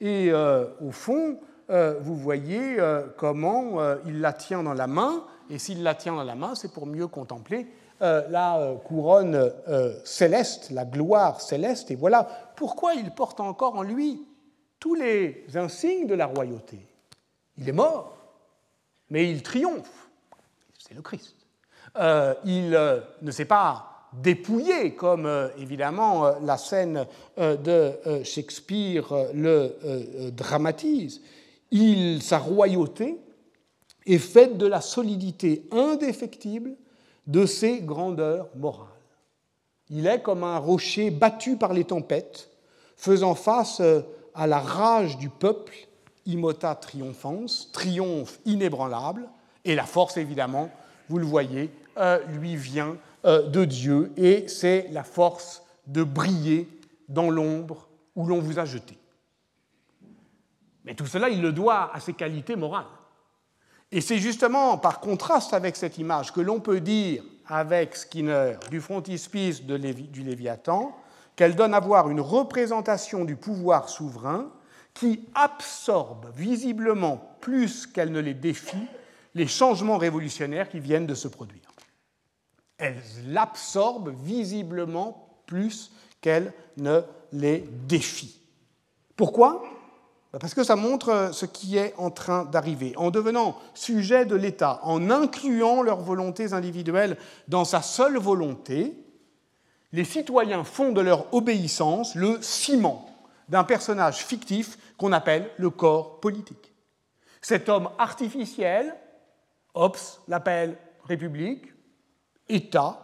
Et 0.00 0.32
au 0.32 0.90
fond, 0.90 1.38
vous 1.68 2.16
voyez 2.16 2.76
comment 3.16 3.78
il 4.06 4.20
la 4.20 4.32
tient 4.32 4.62
dans 4.62 4.74
la 4.74 4.86
main 4.86 5.24
et 5.50 5.58
s'il 5.58 5.82
la 5.82 5.94
tient 5.94 6.14
dans 6.14 6.24
la 6.24 6.34
main, 6.34 6.54
c'est 6.54 6.72
pour 6.72 6.86
mieux 6.86 7.06
contempler 7.06 7.66
la 8.00 8.74
couronne 8.84 9.52
céleste, 10.04 10.70
la 10.70 10.84
gloire 10.84 11.40
céleste, 11.40 11.90
et 11.90 11.94
voilà 11.94 12.26
pourquoi 12.56 12.94
il 12.94 13.12
porte 13.12 13.38
encore 13.38 13.76
en 13.76 13.82
lui 13.82 14.26
tous 14.82 14.96
les 14.96 15.44
insignes 15.54 16.08
de 16.08 16.14
la 16.16 16.26
royauté. 16.26 16.76
Il 17.56 17.68
est 17.68 17.72
mort, 17.72 18.18
mais 19.10 19.30
il 19.30 19.40
triomphe. 19.40 20.08
C'est 20.76 20.94
le 20.94 21.02
Christ. 21.02 21.36
il 22.44 22.70
ne 23.22 23.30
s'est 23.30 23.44
pas 23.44 24.10
dépouillé, 24.12 24.96
comme 24.96 25.26
euh, 25.26 25.50
évidemment 25.56 26.26
euh, 26.26 26.32
la 26.42 26.56
scène 26.56 27.06
euh, 27.38 27.56
de 27.56 28.24
Shakespeare 28.24 29.06
le 29.32 29.76
dramatise. 30.32 31.20
Sa 32.20 32.38
royauté 32.38 33.20
est 34.04 34.18
faite 34.18 34.58
de 34.58 34.66
la 34.66 34.80
solidité 34.80 35.62
indéfectible 35.70 36.72
de 37.28 37.46
ses 37.46 37.82
grandeurs 37.82 38.48
morales. 38.56 38.88
Il 39.90 40.08
est 40.08 40.22
comme 40.22 40.42
un 40.42 40.58
rocher 40.58 41.12
battu 41.12 41.56
par 41.56 41.72
les 41.72 41.84
tempêtes, 41.84 42.50
faisant 42.96 43.36
face 43.36 43.80
à 44.34 44.46
la 44.46 44.60
rage 44.60 45.18
du 45.18 45.28
peuple, 45.28 45.74
immota 46.26 46.74
triomphans, 46.74 47.70
triomphe 47.72 48.38
inébranlable, 48.44 49.28
et 49.64 49.74
la 49.74 49.84
force, 49.84 50.16
évidemment, 50.16 50.70
vous 51.08 51.18
le 51.18 51.26
voyez, 51.26 51.70
lui 52.28 52.56
vient 52.56 52.96
euh, 53.24 53.48
de 53.48 53.64
Dieu 53.64 54.12
et 54.16 54.48
c'est 54.48 54.88
la 54.90 55.04
force 55.04 55.62
de 55.86 56.02
briller 56.02 56.68
dans 57.08 57.30
l'ombre 57.30 57.88
où 58.16 58.26
l'on 58.26 58.40
vous 58.40 58.58
a 58.58 58.64
jeté. 58.64 58.98
Mais 60.84 60.94
tout 60.94 61.06
cela, 61.06 61.28
il 61.28 61.40
le 61.40 61.52
doit 61.52 61.94
à 61.94 62.00
ses 62.00 62.14
qualités 62.14 62.56
morales. 62.56 62.86
Et 63.92 64.00
c'est 64.00 64.18
justement 64.18 64.76
par 64.76 64.98
contraste 64.98 65.54
avec 65.54 65.76
cette 65.76 65.98
image 65.98 66.32
que 66.32 66.40
l'on 66.40 66.58
peut 66.58 66.80
dire, 66.80 67.22
avec 67.46 67.94
Skinner, 67.94 68.56
du 68.70 68.80
frontispice 68.80 69.62
du 69.62 70.22
Léviathan, 70.24 70.92
qu'elle 71.36 71.56
donne 71.56 71.74
à 71.74 71.80
voir 71.80 72.10
une 72.10 72.20
représentation 72.20 73.24
du 73.24 73.36
pouvoir 73.36 73.88
souverain 73.88 74.50
qui 74.94 75.26
absorbe 75.34 76.26
visiblement 76.36 77.36
plus 77.40 77.86
qu'elle 77.86 78.12
ne 78.12 78.20
les 78.20 78.34
défie 78.34 78.86
les 79.34 79.46
changements 79.46 79.96
révolutionnaires 79.96 80.68
qui 80.68 80.80
viennent 80.80 81.06
de 81.06 81.14
se 81.14 81.28
produire 81.28 81.72
elle 82.82 83.00
l'absorbe 83.28 84.12
visiblement 84.24 85.28
plus 85.46 85.92
qu'elle 86.20 86.52
ne 86.76 87.00
les 87.32 87.64
défie. 87.86 88.40
Pourquoi? 89.14 89.62
Bah, 90.32 90.40
Parce 90.40 90.52
que 90.52 90.64
ça 90.64 90.74
montre 90.74 91.30
ce 91.32 91.46
qui 91.46 91.76
est 91.76 91.94
en 91.96 92.10
train 92.10 92.44
d'arriver. 92.44 92.92
En 92.96 93.12
devenant 93.12 93.56
sujet 93.74 94.26
de 94.26 94.34
l'État, 94.34 94.80
en 94.82 95.10
incluant 95.10 95.82
leurs 95.82 96.00
volontés 96.00 96.54
individuelles 96.54 97.16
dans 97.46 97.64
sa 97.64 97.82
seule 97.82 98.18
volonté, 98.18 98.96
les 99.92 100.04
citoyens 100.04 100.64
font 100.64 100.92
de 100.92 101.00
leur 101.00 101.32
obéissance 101.34 102.14
le 102.14 102.40
ciment 102.40 103.08
d'un 103.48 103.64
personnage 103.64 104.24
fictif 104.24 104.78
qu'on 104.96 105.12
appelle 105.12 105.50
le 105.58 105.70
corps 105.70 106.20
politique. 106.20 106.72
Cet 107.40 107.68
homme 107.68 107.90
artificiel, 107.98 108.94
Hobbes 109.74 109.96
l'appelle 110.28 110.76
République, 111.04 111.72
État. 112.48 112.98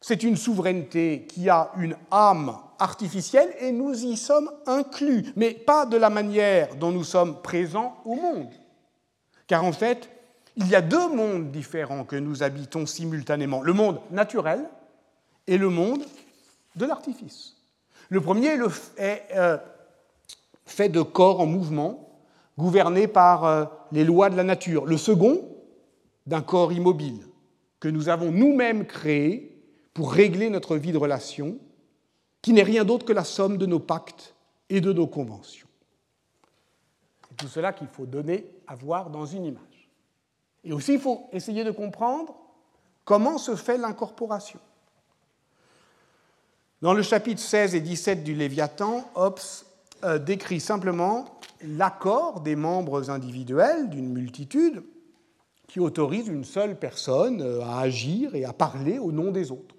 C'est 0.00 0.22
une 0.22 0.36
souveraineté 0.36 1.26
qui 1.28 1.48
a 1.48 1.72
une 1.76 1.96
âme 2.10 2.56
artificielle 2.78 3.52
et 3.58 3.72
nous 3.72 4.04
y 4.04 4.16
sommes 4.16 4.50
inclus, 4.66 5.32
mais 5.34 5.52
pas 5.52 5.86
de 5.86 5.96
la 5.96 6.10
manière 6.10 6.76
dont 6.76 6.92
nous 6.92 7.02
sommes 7.02 7.42
présents 7.42 7.96
au 8.04 8.14
monde. 8.14 8.52
Car 9.48 9.64
en 9.64 9.72
fait, 9.72 10.08
il 10.56 10.68
y 10.68 10.76
a 10.76 10.82
deux 10.82 11.08
mondes 11.08 11.50
différents 11.50 12.04
que 12.04 12.16
nous 12.16 12.42
habitons 12.42 12.86
simultanément, 12.86 13.62
le 13.62 13.72
monde 13.72 14.00
naturel 14.10 14.68
et 15.48 15.58
le 15.58 15.70
monde 15.70 16.04
de 16.76 16.86
l'artifice. 16.86 17.56
Le 18.10 18.20
premier 18.20 18.56
est 18.98 19.22
euh, 19.34 19.58
fait 20.64 20.88
de 20.88 21.02
corps 21.02 21.40
en 21.40 21.46
mouvement, 21.46 22.20
gouverné 22.56 23.08
par 23.08 23.44
euh, 23.44 23.64
les 23.90 24.04
lois 24.04 24.30
de 24.30 24.36
la 24.36 24.44
nature. 24.44 24.86
Le 24.86 24.96
second, 24.96 25.48
d'un 26.26 26.42
corps 26.42 26.72
immobile, 26.72 27.26
que 27.80 27.88
nous 27.88 28.08
avons 28.08 28.30
nous-mêmes 28.30 28.86
créé 28.86 29.60
pour 29.94 30.12
régler 30.12 30.50
notre 30.50 30.76
vie 30.76 30.92
de 30.92 30.98
relation, 30.98 31.58
qui 32.42 32.52
n'est 32.52 32.62
rien 32.62 32.84
d'autre 32.84 33.04
que 33.04 33.12
la 33.12 33.24
somme 33.24 33.56
de 33.56 33.66
nos 33.66 33.80
pactes 33.80 34.34
et 34.68 34.80
de 34.80 34.92
nos 34.92 35.06
conventions. 35.06 35.66
C'est 37.28 37.36
tout 37.36 37.48
cela 37.48 37.72
qu'il 37.72 37.88
faut 37.88 38.06
donner 38.06 38.46
à 38.66 38.74
voir 38.74 39.10
dans 39.10 39.26
une 39.26 39.44
image. 39.44 39.90
Et 40.62 40.72
aussi, 40.72 40.94
il 40.94 41.00
faut 41.00 41.28
essayer 41.32 41.64
de 41.64 41.70
comprendre 41.70 42.34
comment 43.04 43.38
se 43.38 43.56
fait 43.56 43.78
l'incorporation. 43.78 44.60
Dans 46.80 46.94
le 46.94 47.02
chapitre 47.02 47.40
16 47.40 47.74
et 47.74 47.80
17 47.80 48.22
du 48.22 48.34
Léviathan, 48.34 49.10
Hobbes 49.16 49.40
euh, 50.04 50.20
décrit 50.20 50.60
simplement 50.60 51.40
l'accord 51.60 52.40
des 52.40 52.54
membres 52.54 53.10
individuels 53.10 53.90
d'une 53.90 54.12
multitude 54.12 54.84
qui 55.66 55.80
autorise 55.80 56.28
une 56.28 56.44
seule 56.44 56.78
personne 56.78 57.42
euh, 57.42 57.62
à 57.62 57.80
agir 57.80 58.36
et 58.36 58.44
à 58.44 58.52
parler 58.52 59.00
au 59.00 59.10
nom 59.10 59.32
des 59.32 59.50
autres. 59.50 59.74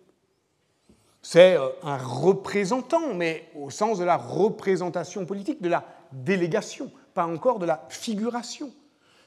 C'est 1.22 1.56
euh, 1.56 1.70
un 1.84 1.96
représentant, 1.96 3.14
mais 3.16 3.46
au 3.56 3.70
sens 3.70 3.98
de 3.98 4.04
la 4.04 4.18
représentation 4.18 5.26
politique, 5.26 5.62
de 5.62 5.70
la 5.70 5.86
délégation, 6.12 6.92
pas 7.14 7.26
encore 7.26 7.60
de 7.60 7.66
la 7.66 7.88
figuration. 7.88 8.74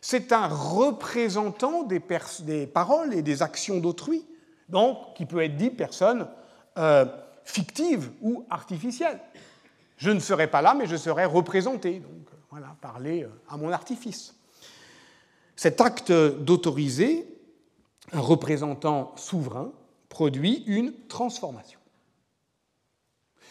C'est 0.03 0.31
un 0.33 0.49
représentant 0.49 1.85
des, 1.85 2.01
paroles 2.67 3.15
et 3.15 3.23
des 3.23 3.41
actions 3.41 3.79
d'autrui, 3.79 4.27
donc 4.69 5.15
qui 5.15 5.25
peut 5.25 5.43
être 5.43 5.57
dit 5.57 5.71
personne 5.71 6.27
fictive 7.45 8.11
ou 8.21 8.45
artificielle. 8.51 9.21
Je 9.97 10.11
ne 10.11 10.21
serai 10.21 10.49
pas 10.49 10.63
là, 10.63 10.75
mais 10.75 10.87
je 10.87 10.97
serai 10.97 11.25
représenté. 11.25 12.01
Donc 12.01 12.29
voilà, 12.51 12.77
parler 12.81 13.27
à 13.49 13.57
mon 13.57 13.71
artifice. 13.71 14.35
Cet 15.57 15.81
acte 15.81 16.13
d'autoriser 16.13 17.27
un 18.13 18.21
représentant 18.21 19.13
souverain 19.17 19.73
produit 20.09 20.65
une 20.67 20.93
transformation. 21.09 21.79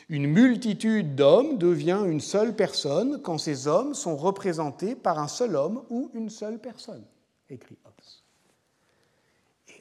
Une 0.10 0.28
multitude 0.28 1.16
d'hommes 1.16 1.58
devient 1.58 2.04
une 2.06 2.20
seule 2.20 2.56
personne 2.56 3.22
quand 3.22 3.38
ces 3.38 3.68
hommes 3.68 3.94
sont 3.94 4.18
représentés 4.18 4.94
par 4.94 5.20
un 5.20 5.30
seul 5.30 5.56
homme 5.56 5.84
ou 5.90 6.12
une 6.14 6.30
seule 6.30 6.60
personne, 6.60 7.04
écrit 7.50 7.78
Hobbes. 7.86 8.21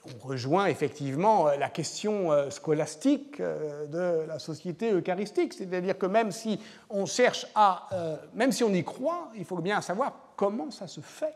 On 0.04 0.26
rejoint 0.26 0.66
effectivement 0.66 1.48
la 1.58 1.68
question 1.68 2.32
euh, 2.32 2.48
scolastique 2.50 3.38
euh, 3.40 3.86
de 3.86 4.26
la 4.26 4.38
société 4.38 4.92
eucharistique, 4.92 5.52
c'est-à-dire 5.52 5.98
que 5.98 6.06
même 6.06 6.32
si 6.32 6.58
on 6.88 7.04
cherche 7.04 7.46
à, 7.54 7.88
euh, 7.92 8.16
même 8.32 8.50
si 8.50 8.64
on 8.64 8.72
y 8.72 8.82
croit, 8.82 9.30
il 9.36 9.44
faut 9.44 9.58
bien 9.58 9.80
savoir 9.82 10.32
comment 10.36 10.70
ça 10.70 10.86
se 10.86 11.00
fait. 11.02 11.34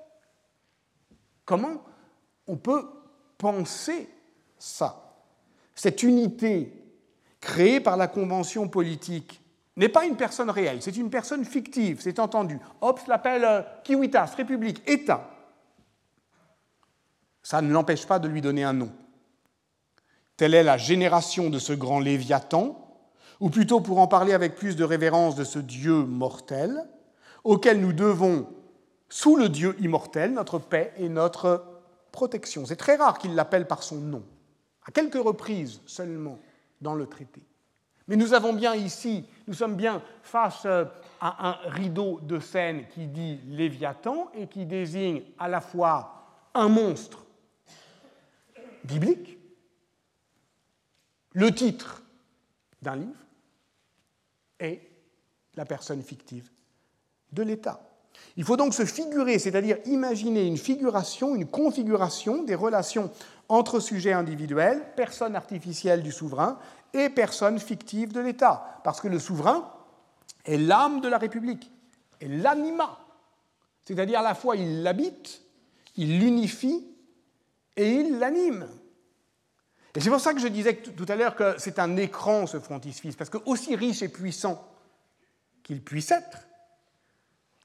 Comment 1.44 1.83
on 2.46 2.57
peut 2.57 2.88
penser 3.37 4.09
ça 4.59 5.14
Cette 5.74 6.03
unité 6.03 6.72
créée 7.40 7.81
par 7.81 7.98
la 7.98 8.07
convention 8.07 8.68
politique 8.68 9.42
n'est 9.77 9.88
pas 9.88 10.05
une 10.07 10.16
personne 10.16 10.50
réelle, 10.50 10.81
c'est 10.81 10.96
une 10.96 11.11
personne 11.11 11.44
fictive, 11.44 11.98
c'est 12.00 12.18
entendu. 12.18 12.59
Hobbes 12.81 13.00
l'appelle 13.09 13.44
euh, 13.44 13.62
Kiwitas, 13.83 14.35
République, 14.37 14.83
État. 14.88 15.29
Ça 17.44 17.61
ne 17.61 17.70
l'empêche 17.70 18.07
pas 18.07 18.18
de 18.18 18.26
lui 18.26 18.40
donner 18.40 18.64
un 18.64 18.72
nom. 18.72 18.90
Telle 20.37 20.54
est 20.54 20.64
la 20.64 20.78
génération 20.78 21.50
de 21.50 21.59
ce 21.61 21.74
grand 21.74 22.00
Léviathan, 22.00 22.80
ou 23.38 23.50
plutôt 23.50 23.80
pour 23.80 23.98
en 23.98 24.09
parler 24.09 24.33
avec 24.33 24.57
plus 24.57 24.76
de 24.76 24.83
révérence 24.83 25.37
de 25.37 25.44
ce 25.44 25.59
Dieu 25.59 26.04
mortel, 26.04 26.88
auquel 27.44 27.80
nous 27.80 27.92
devons 27.92 28.48
sous 29.11 29.37
le 29.37 29.50
Dieu 29.50 29.76
immortel, 29.78 30.33
notre 30.33 30.59
paix 30.59 30.92
et 30.96 31.11
notre 31.11 31.64
protection. 32.12 32.64
C'est 32.64 32.76
très 32.76 32.96
rare 32.96 33.18
qu'il 33.18 33.35
l'appelle 33.35 33.66
par 33.66 33.83
son 33.83 33.96
nom, 33.96 34.24
à 34.87 34.90
quelques 34.90 35.22
reprises 35.22 35.83
seulement 35.85 36.38
dans 36.80 36.94
le 36.94 37.07
traité. 37.07 37.42
Mais 38.09 38.16
nous 38.16 38.33
avons 38.33 38.54
bien 38.54 38.74
ici, 38.74 39.26
nous 39.46 39.54
sommes 39.54 39.76
bien 39.76 40.02
face 40.22 40.62
euh, 40.64 40.85
à 41.20 41.48
un 41.48 41.70
rideau 41.70 42.20
de 42.22 42.38
scène 42.38 42.87
qui 42.88 43.07
dit 43.07 43.40
Léviathan 43.48 44.30
et 44.35 44.46
qui 44.46 44.64
désigne 44.64 45.22
à 45.38 45.48
la 45.48 45.61
fois 45.61 46.24
un 46.54 46.68
monstre 46.68 47.23
biblique, 48.85 49.38
le 51.33 51.53
titre 51.53 52.03
d'un 52.83 52.97
livre 52.97 53.27
et 54.61 54.81
la 55.57 55.64
personne 55.64 56.03
fictive 56.03 56.51
de 57.33 57.42
l'État. 57.42 57.81
Il 58.37 58.44
faut 58.44 58.57
donc 58.57 58.75
se 58.75 58.85
figurer, 58.85 59.38
c'est-à-dire 59.38 59.79
imaginer 59.87 60.47
une 60.47 60.57
figuration, 60.57 61.35
une 61.35 61.47
configuration 61.47 62.42
des 62.42 62.55
relations 62.55 63.11
entre 63.49 63.81
sujets 63.81 64.12
individuels, 64.12 64.83
personnes 64.97 65.37
artificielles 65.37 66.03
du 66.03 66.12
souverain 66.12 66.59
et 66.92 67.09
personnes 67.09 67.59
fictives 67.59 68.12
de 68.12 68.20
l'État. 68.20 68.81
Parce 68.85 69.01
que 69.01 69.09
le 69.09 69.18
souverain 69.18 69.70
est 70.44 70.57
l'âme 70.57 71.01
de 71.01 71.09
la 71.09 71.18
République, 71.18 71.70
est 72.20 72.29
l'anima. 72.29 72.99
C'est-à-dire 73.85 74.20
à 74.20 74.23
la 74.23 74.35
fois 74.35 74.57
il 74.57 74.83
l'habite, 74.83 75.42
il 75.97 76.20
l'unifie 76.20 76.93
et 77.76 77.90
il 77.90 78.18
l'anime. 78.18 78.68
Et 79.94 80.00
c'est 80.00 80.10
pour 80.10 80.20
ça 80.20 80.34
que 80.34 80.40
je 80.40 80.48
disais 80.48 80.76
tout 80.76 81.06
à 81.08 81.16
l'heure 81.16 81.37
que 81.37 81.54
c'est 81.58 81.78
un 81.78 81.96
écran, 81.96 82.46
ce 82.46 82.58
frontispice, 82.58 83.16
parce 83.16 83.30
que 83.30 83.38
aussi 83.46 83.76
riche 83.76 84.02
et 84.02 84.08
puissant 84.08 84.66
qu'il 85.62 85.82
puisse 85.82 86.10
être, 86.10 86.38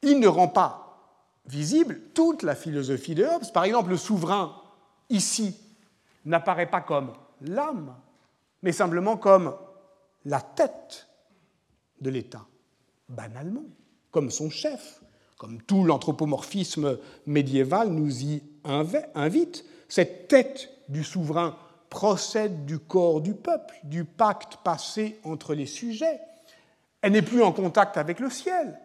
il 0.02 0.20
ne 0.20 0.28
rend 0.28 0.48
pas 0.48 0.86
visible 1.46 2.00
toute 2.14 2.44
la 2.44 2.56
philosophie 2.56 3.16
de 3.16 3.26
Hobbes. 3.26 3.52
Par 3.54 3.64
exemple, 3.64 3.90
le 3.90 3.98
souverain, 3.98 4.56
ici, 5.10 5.58
n'apparaît 6.26 6.70
pas 6.70 6.82
comme 6.82 7.14
l'âme, 7.42 7.96
mais 8.62 8.72
simplement 8.72 9.18
comme 9.18 9.56
la 10.26 10.42
tête 10.42 11.08
de 12.02 12.10
l'État, 12.10 12.46
banalement, 13.08 13.66
comme 14.12 14.30
son 14.30 14.50
chef, 14.50 15.02
comme 15.38 15.62
tout 15.64 15.84
l'anthropomorphisme 15.84 17.00
médiéval 17.26 17.90
nous 17.90 18.24
y 18.24 18.44
invite. 18.64 19.66
Cette 19.90 20.28
tête 20.28 20.70
du 20.88 21.04
souverain 21.04 21.58
procède 21.90 22.66
du 22.66 22.80
corps 22.80 23.22
du 23.22 23.34
peuple, 23.34 23.76
du 23.84 24.06
pacte 24.06 24.58
passé 24.64 25.20
entre 25.24 25.56
les 25.56 25.66
sujets. 25.66 26.22
Elle 27.02 27.14
n'est 27.14 27.24
plus 27.24 27.42
en 27.42 27.52
contact 27.52 27.98
avec 27.98 28.20
le 28.20 28.30
ciel. 28.30 28.80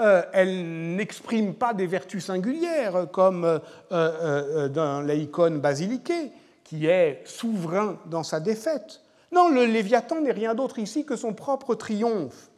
Euh, 0.00 0.22
elle 0.32 0.94
n'exprime 0.94 1.54
pas 1.54 1.74
des 1.74 1.86
vertus 1.86 2.26
singulières 2.26 3.08
comme 3.12 3.44
euh, 3.44 3.58
euh, 3.92 4.68
dans 4.68 5.00
l'icône 5.00 5.60
basiliquée, 5.60 6.30
qui 6.62 6.86
est 6.86 7.22
souverain 7.24 7.98
dans 8.06 8.22
sa 8.22 8.38
défaite. 8.38 9.00
Non, 9.32 9.48
le 9.48 9.64
Léviathan 9.64 10.20
n'est 10.20 10.32
rien 10.32 10.54
d'autre 10.54 10.78
ici 10.78 11.04
que 11.04 11.16
son 11.16 11.32
propre 11.32 11.74
triomphe, 11.74 12.50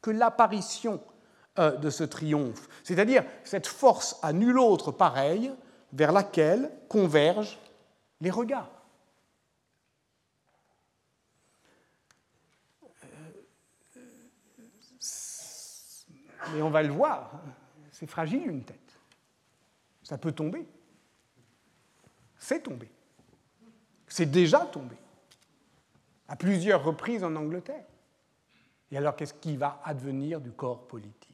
que 0.00 0.10
l'apparition 0.10 1.00
de 1.58 1.90
ce 1.90 2.04
triomphe, 2.04 2.68
c'est-à-dire 2.84 3.24
cette 3.42 3.66
force 3.66 4.16
à 4.22 4.32
nul 4.32 4.60
autre 4.60 4.92
pareille 4.92 5.50
vers 5.92 6.12
laquelle 6.12 6.70
convergent 6.88 7.58
les 8.20 8.30
regards. 8.30 8.70
Mais 16.52 16.62
on 16.62 16.70
va 16.70 16.82
le 16.82 16.92
voir, 16.92 17.32
c'est 17.90 18.06
fragile 18.06 18.46
une 18.46 18.64
tête. 18.64 18.98
Ça 20.02 20.16
peut 20.16 20.32
tomber. 20.32 20.66
C'est 22.38 22.62
tombé. 22.62 22.90
C'est 24.06 24.30
déjà 24.30 24.60
tombé. 24.60 24.96
À 26.28 26.36
plusieurs 26.36 26.82
reprises 26.82 27.24
en 27.24 27.34
Angleterre. 27.36 27.84
Et 28.90 28.96
alors, 28.96 29.16
qu'est-ce 29.16 29.34
qui 29.34 29.56
va 29.56 29.80
advenir 29.84 30.40
du 30.40 30.50
corps 30.50 30.86
politique? 30.86 31.27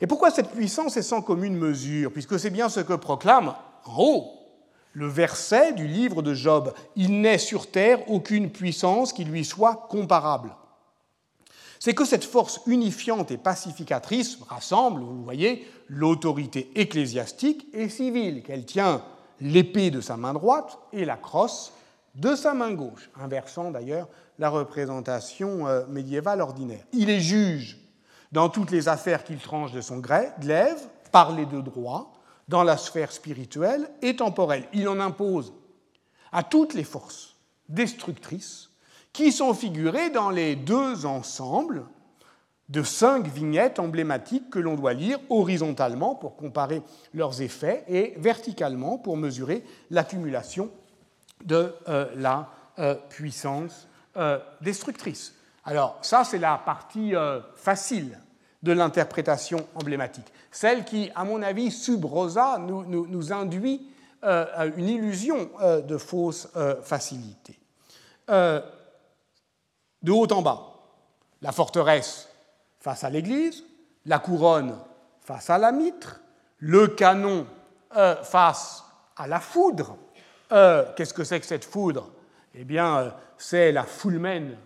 Et 0.00 0.06
pourquoi 0.06 0.30
cette 0.30 0.50
puissance 0.50 0.96
est 0.96 1.02
sans 1.02 1.22
commune 1.22 1.56
mesure 1.56 2.12
Puisque 2.12 2.38
c'est 2.38 2.50
bien 2.50 2.68
ce 2.68 2.80
que 2.80 2.94
proclame 2.94 3.54
en 3.84 4.02
haut 4.02 4.30
le 4.92 5.08
verset 5.08 5.72
du 5.72 5.88
livre 5.88 6.22
de 6.22 6.34
Job. 6.34 6.72
Il 6.94 7.20
n'est 7.20 7.38
sur 7.38 7.70
terre 7.70 8.08
aucune 8.08 8.50
puissance 8.50 9.12
qui 9.12 9.24
lui 9.24 9.44
soit 9.44 9.88
comparable 9.90 10.50
c'est 11.84 11.92
que 11.92 12.06
cette 12.06 12.24
force 12.24 12.62
unifiante 12.64 13.30
et 13.30 13.36
pacificatrice 13.36 14.38
rassemble, 14.48 15.02
vous 15.02 15.22
voyez, 15.22 15.68
l'autorité 15.88 16.70
ecclésiastique 16.76 17.66
et 17.74 17.90
civile, 17.90 18.42
qu'elle 18.42 18.64
tient 18.64 19.02
l'épée 19.42 19.90
de 19.90 20.00
sa 20.00 20.16
main 20.16 20.32
droite 20.32 20.78
et 20.94 21.04
la 21.04 21.18
crosse 21.18 21.74
de 22.14 22.34
sa 22.36 22.54
main 22.54 22.72
gauche, 22.72 23.10
inversant 23.20 23.70
d'ailleurs 23.70 24.08
la 24.38 24.48
représentation 24.48 25.66
euh, 25.66 25.84
médiévale 25.88 26.40
ordinaire. 26.40 26.86
Il 26.94 27.10
est 27.10 27.20
juge 27.20 27.76
dans 28.34 28.48
toutes 28.48 28.72
les 28.72 28.88
affaires 28.88 29.22
qu'il 29.22 29.38
tranche 29.38 29.70
de 29.70 29.80
son 29.80 29.98
glaive, 29.98 30.88
par 31.12 31.30
les 31.36 31.46
deux 31.46 31.62
droits, 31.62 32.12
dans 32.48 32.64
la 32.64 32.76
sphère 32.76 33.12
spirituelle 33.12 33.88
et 34.02 34.16
temporelle. 34.16 34.66
Il 34.72 34.88
en 34.88 34.98
impose 34.98 35.52
à 36.32 36.42
toutes 36.42 36.74
les 36.74 36.82
forces 36.82 37.36
destructrices 37.68 38.70
qui 39.12 39.30
sont 39.30 39.54
figurés 39.54 40.10
dans 40.10 40.30
les 40.30 40.56
deux 40.56 41.06
ensembles 41.06 41.84
de 42.70 42.82
cinq 42.82 43.28
vignettes 43.28 43.78
emblématiques 43.78 44.50
que 44.50 44.58
l'on 44.58 44.74
doit 44.74 44.94
lire 44.94 45.20
horizontalement 45.30 46.16
pour 46.16 46.34
comparer 46.34 46.82
leurs 47.12 47.40
effets 47.40 47.84
et 47.86 48.14
verticalement 48.16 48.98
pour 48.98 49.16
mesurer 49.16 49.64
l'accumulation 49.90 50.70
de 51.44 51.72
euh, 51.88 52.10
la 52.16 52.48
euh, 52.80 52.96
puissance 53.10 53.86
euh, 54.16 54.40
destructrice. 54.60 55.36
Alors 55.64 55.98
ça, 56.02 56.24
c'est 56.24 56.38
la 56.38 56.58
partie 56.58 57.12
facile 57.54 58.18
de 58.64 58.72
l'interprétation 58.72 59.66
emblématique, 59.76 60.26
celle 60.50 60.84
qui, 60.84 61.10
à 61.14 61.24
mon 61.24 61.42
avis, 61.42 61.70
sub 61.70 62.04
rosa, 62.04 62.58
nous, 62.58 63.32
induit 63.32 63.86
une 64.22 64.88
illusion 64.88 65.50
de 65.86 65.96
fausse 65.98 66.48
facilité 66.82 67.58
de 70.04 70.12
haut 70.12 70.30
en 70.30 70.42
bas. 70.42 70.60
La 71.42 71.50
forteresse 71.50 72.28
face 72.78 73.02
à 73.02 73.10
l'église, 73.10 73.64
la 74.06 74.20
couronne 74.20 74.78
face 75.22 75.48
à 75.48 75.58
la 75.58 75.72
mitre, 75.72 76.20
le 76.58 76.88
canon 76.88 77.46
euh, 77.96 78.22
face 78.22 78.84
à 79.16 79.26
la 79.26 79.40
foudre. 79.40 79.96
Euh, 80.52 80.84
qu'est-ce 80.94 81.14
que 81.14 81.24
c'est 81.24 81.40
que 81.40 81.46
cette 81.46 81.64
foudre? 81.64 82.12
Eh 82.54 82.64
bien, 82.64 82.98
euh, 82.98 83.10
c'est 83.38 83.72
la 83.72 83.84
fulmen 83.84 84.56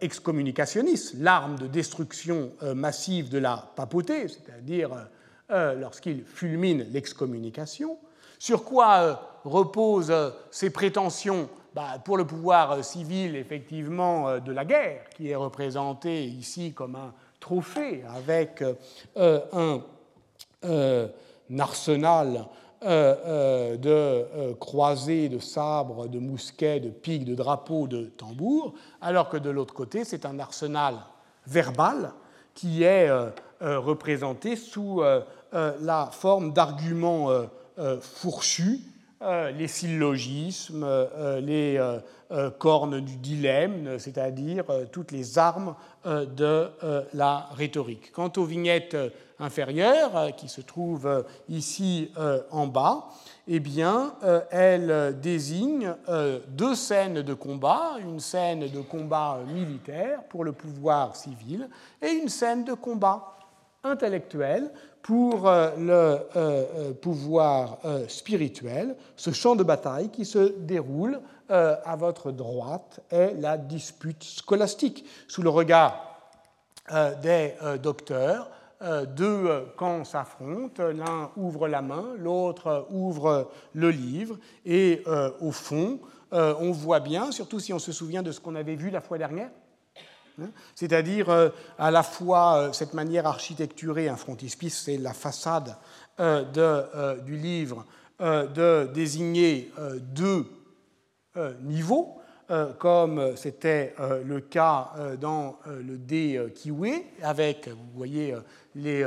excommunicationis, 0.00 1.12
l'arme 1.18 1.56
de 1.56 1.66
destruction 1.66 2.52
massive 2.74 3.28
de 3.28 3.38
la 3.38 3.70
papauté, 3.76 4.26
c'est-à-dire 4.28 4.90
lorsqu'il 5.50 6.24
fulmine 6.24 6.86
l'excommunication. 6.90 7.98
Sur 8.38 8.64
quoi 8.64 9.40
reposent 9.44 10.32
ces 10.50 10.70
prétentions 10.70 11.50
bah, 11.74 12.00
pour 12.04 12.16
le 12.16 12.26
pouvoir 12.26 12.72
euh, 12.72 12.82
civil, 12.82 13.36
effectivement, 13.36 14.28
euh, 14.28 14.40
de 14.40 14.50
la 14.50 14.64
guerre, 14.64 15.04
qui 15.10 15.30
est 15.30 15.36
représenté 15.36 16.24
ici 16.24 16.72
comme 16.72 16.96
un 16.96 17.14
trophée 17.38 18.02
avec 18.08 18.62
euh, 19.16 19.40
un, 19.52 19.80
arsenal 21.58 22.46
de 22.82 24.52
croisés, 24.54 25.28
de 25.28 25.38
sabres, 25.38 26.08
de 26.08 26.18
mousquets, 26.18 26.80
de 26.80 26.90
piques, 26.90 27.24
de 27.24 27.34
drapeaux, 27.34 27.86
de 27.86 28.06
tambours, 28.06 28.74
alors 29.00 29.28
que 29.28 29.36
de 29.36 29.50
l'autre 29.50 29.74
côté, 29.74 30.04
c'est 30.04 30.24
un 30.24 30.38
arsenal 30.38 30.94
verbal 31.46 32.12
qui 32.54 32.82
est 32.82 33.10
représenté 33.60 34.56
sous 34.56 35.02
la 35.52 36.08
forme 36.12 36.52
d'arguments 36.52 37.28
fourchus 38.00 38.80
euh, 38.84 38.99
les 39.22 39.68
syllogismes, 39.68 40.84
euh, 40.84 41.40
les 41.40 41.76
euh, 41.78 42.50
cornes 42.50 43.00
du 43.00 43.16
dilemme, 43.16 43.98
c'est-à-dire 43.98 44.64
toutes 44.92 45.12
les 45.12 45.36
armes 45.36 45.74
de 46.04 46.70
la 47.12 47.48
rhétorique. 47.52 48.12
Quant 48.12 48.32
aux 48.36 48.44
vignettes 48.44 48.96
inférieures, 49.40 50.34
qui 50.36 50.48
se 50.48 50.60
trouvent 50.60 51.24
ici 51.48 52.12
en 52.52 52.68
bas, 52.68 53.08
eh 53.48 53.58
bien, 53.58 54.14
elles 54.52 55.18
désignent 55.20 55.96
deux 56.50 56.76
scènes 56.76 57.22
de 57.22 57.34
combat, 57.34 57.96
une 58.00 58.20
scène 58.20 58.68
de 58.68 58.80
combat 58.80 59.40
militaire 59.48 60.22
pour 60.28 60.44
le 60.44 60.52
pouvoir 60.52 61.16
civil 61.16 61.68
et 62.00 62.10
une 62.10 62.28
scène 62.28 62.62
de 62.62 62.74
combat 62.74 63.39
intellectuel 63.84 64.70
pour 65.02 65.48
euh, 65.48 65.70
le 65.78 65.92
euh, 65.92 66.18
euh, 66.36 66.92
pouvoir 66.92 67.78
spirituel, 68.08 68.96
ce 69.16 69.30
champ 69.32 69.56
de 69.56 69.64
bataille 69.64 70.10
qui 70.10 70.24
se 70.24 70.52
déroule 70.58 71.20
à 71.48 71.96
votre 71.96 72.30
droite 72.30 73.00
est 73.10 73.34
la 73.40 73.58
dispute 73.58 74.22
scolastique. 74.22 75.04
Sous 75.26 75.42
le 75.42 75.48
regard 75.48 76.30
des 77.24 77.54
docteurs, 77.82 78.48
deux 79.16 79.66
camps 79.76 80.04
s'affrontent, 80.04 80.80
l'un 80.80 81.32
ouvre 81.36 81.66
la 81.66 81.82
main, 81.82 82.04
l'autre 82.18 82.86
ouvre 82.92 83.50
le 83.74 83.90
livre, 83.90 84.38
et 84.64 85.02
au 85.40 85.50
fond, 85.50 85.98
on 86.30 86.70
voit 86.70 87.00
bien, 87.00 87.32
surtout 87.32 87.58
si 87.58 87.72
on 87.72 87.80
se 87.80 87.90
souvient 87.90 88.22
de 88.22 88.30
ce 88.30 88.38
qu'on 88.38 88.54
avait 88.54 88.76
vu 88.76 88.90
la 88.90 89.00
fois 89.00 89.18
dernière. 89.18 89.50
C'est-à-dire 90.74 91.30
euh, 91.30 91.48
à 91.78 91.90
la 91.90 92.02
fois 92.02 92.56
euh, 92.56 92.72
cette 92.72 92.94
manière 92.94 93.26
architecturée, 93.26 94.08
un 94.08 94.16
frontispice, 94.16 94.82
c'est 94.84 94.96
la 94.96 95.12
façade 95.12 95.76
euh, 96.18 97.16
du 97.22 97.36
livre, 97.36 97.86
de 98.20 98.86
désigner 98.92 99.72
deux 100.14 100.44
niveaux, 101.62 102.20
comme 102.78 103.34
c'était 103.34 103.94
le 104.26 104.40
cas 104.40 104.92
dans 105.18 105.56
le 105.66 105.96
dé 105.96 106.38
Kiwi, 106.54 107.02
avec, 107.22 107.68
vous 107.68 107.96
voyez, 107.96 108.34
les 108.74 109.06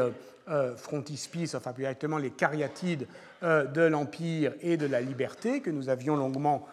frontispices, 0.78 1.54
enfin 1.54 1.74
plus 1.74 1.84
directement 1.84 2.17
les 2.17 2.32
cariatides 2.32 3.06
de 3.43 3.82
l'Empire 3.82 4.54
et 4.62 4.78
de 4.78 4.88
la 4.88 5.00
liberté 5.00 5.62
que 5.62 5.69
nous 5.69 5.89
avions 5.89 6.15
longuement 6.15 6.65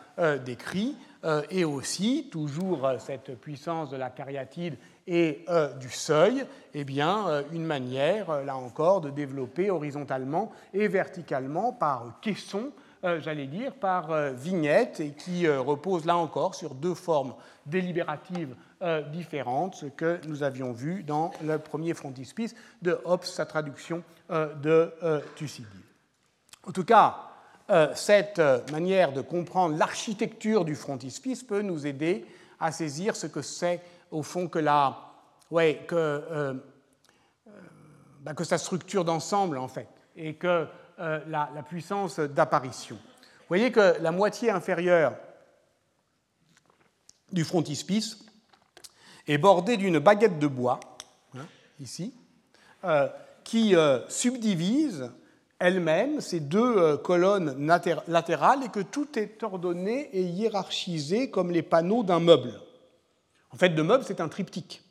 décrits, 0.46 0.96
et 1.50 1.64
aussi, 1.64 2.28
toujours 2.30 2.86
euh, 2.86 2.98
cette 2.98 3.38
puissance 3.38 3.90
de 3.90 3.96
la 3.96 4.10
cariatide 4.10 4.76
et 5.06 5.44
euh, 5.48 5.72
du 5.74 5.90
seuil, 5.90 6.44
eh 6.72 6.84
bien, 6.84 7.44
une 7.52 7.64
manière, 7.64 8.44
là 8.44 8.56
encore, 8.56 9.00
de 9.00 9.10
développer 9.10 9.70
horizontalement 9.70 10.52
et 10.72 10.88
verticalement 10.88 11.72
par 11.72 12.20
caisson 12.20 12.70
j'allais 13.02 13.46
dire, 13.46 13.72
par 13.72 14.12
vignette 14.34 15.00
et 15.00 15.12
qui 15.12 15.48
repose 15.48 16.04
là 16.04 16.18
encore 16.18 16.54
sur 16.54 16.74
deux 16.74 16.92
formes 16.92 17.32
délibératives 17.64 18.54
différentes, 19.10 19.74
ce 19.74 19.86
que 19.86 20.20
nous 20.28 20.42
avions 20.42 20.72
vu 20.72 21.02
dans 21.02 21.30
le 21.42 21.56
premier 21.56 21.94
frontispice 21.94 22.54
de 22.82 23.00
Hobbes, 23.06 23.24
sa 23.24 23.46
traduction 23.46 24.02
de 24.28 24.92
Thucydide. 25.34 25.66
En 26.68 26.72
tout 26.72 26.84
cas, 26.84 27.29
cette 27.94 28.40
manière 28.72 29.12
de 29.12 29.20
comprendre 29.20 29.76
l'architecture 29.76 30.64
du 30.64 30.74
frontispice 30.74 31.42
peut 31.42 31.62
nous 31.62 31.86
aider 31.86 32.26
à 32.60 32.70
saisir 32.72 33.16
ce 33.16 33.26
que 33.26 33.42
c'est 33.42 33.80
au 34.10 34.22
fond 34.22 34.48
que, 34.48 34.58
la, 34.58 35.12
ouais, 35.50 35.84
que, 35.86 35.94
euh, 35.94 36.54
euh, 37.48 37.50
bah, 38.20 38.34
que 38.34 38.44
sa 38.44 38.58
structure 38.58 39.04
d'ensemble, 39.04 39.58
en 39.58 39.68
fait, 39.68 39.88
et 40.16 40.34
que 40.34 40.66
euh, 40.98 41.20
la, 41.26 41.48
puissance 41.68 42.20
d'apparition. 42.20 42.96
Vous 42.96 43.46
voyez 43.48 43.72
que 43.72 43.96
la 44.00 44.12
moitié 44.12 44.50
inférieure 44.50 45.14
du 47.32 47.44
frontispice 47.44 48.18
est 49.26 49.38
bordée 49.38 49.76
d'une 49.76 49.98
baguette 49.98 50.38
de 50.38 50.46
bois, 50.46 50.80
hein, 51.36 51.46
ici, 51.80 52.14
qui 53.44 53.74
subdivise 54.08 55.10
elle-même 55.60 56.20
ces 56.20 56.40
deux 56.40 56.96
colonnes 56.98 57.54
latérales 58.08 58.64
et 58.64 58.68
que 58.68 58.80
tout 58.80 59.18
est 59.18 59.42
ordonné 59.42 60.08
et 60.12 60.22
hiérarchisé 60.22 61.30
comme 61.30 61.50
les 61.50 61.62
panneaux 61.62 62.02
d'un 62.02 62.20
meuble. 62.20 62.60
En 63.52 63.56
fait, 63.56 63.70
de 63.70 63.82
meuble, 63.82 64.04
c'est 64.06 64.20
un 64.20 64.28
triptyque 64.28 64.82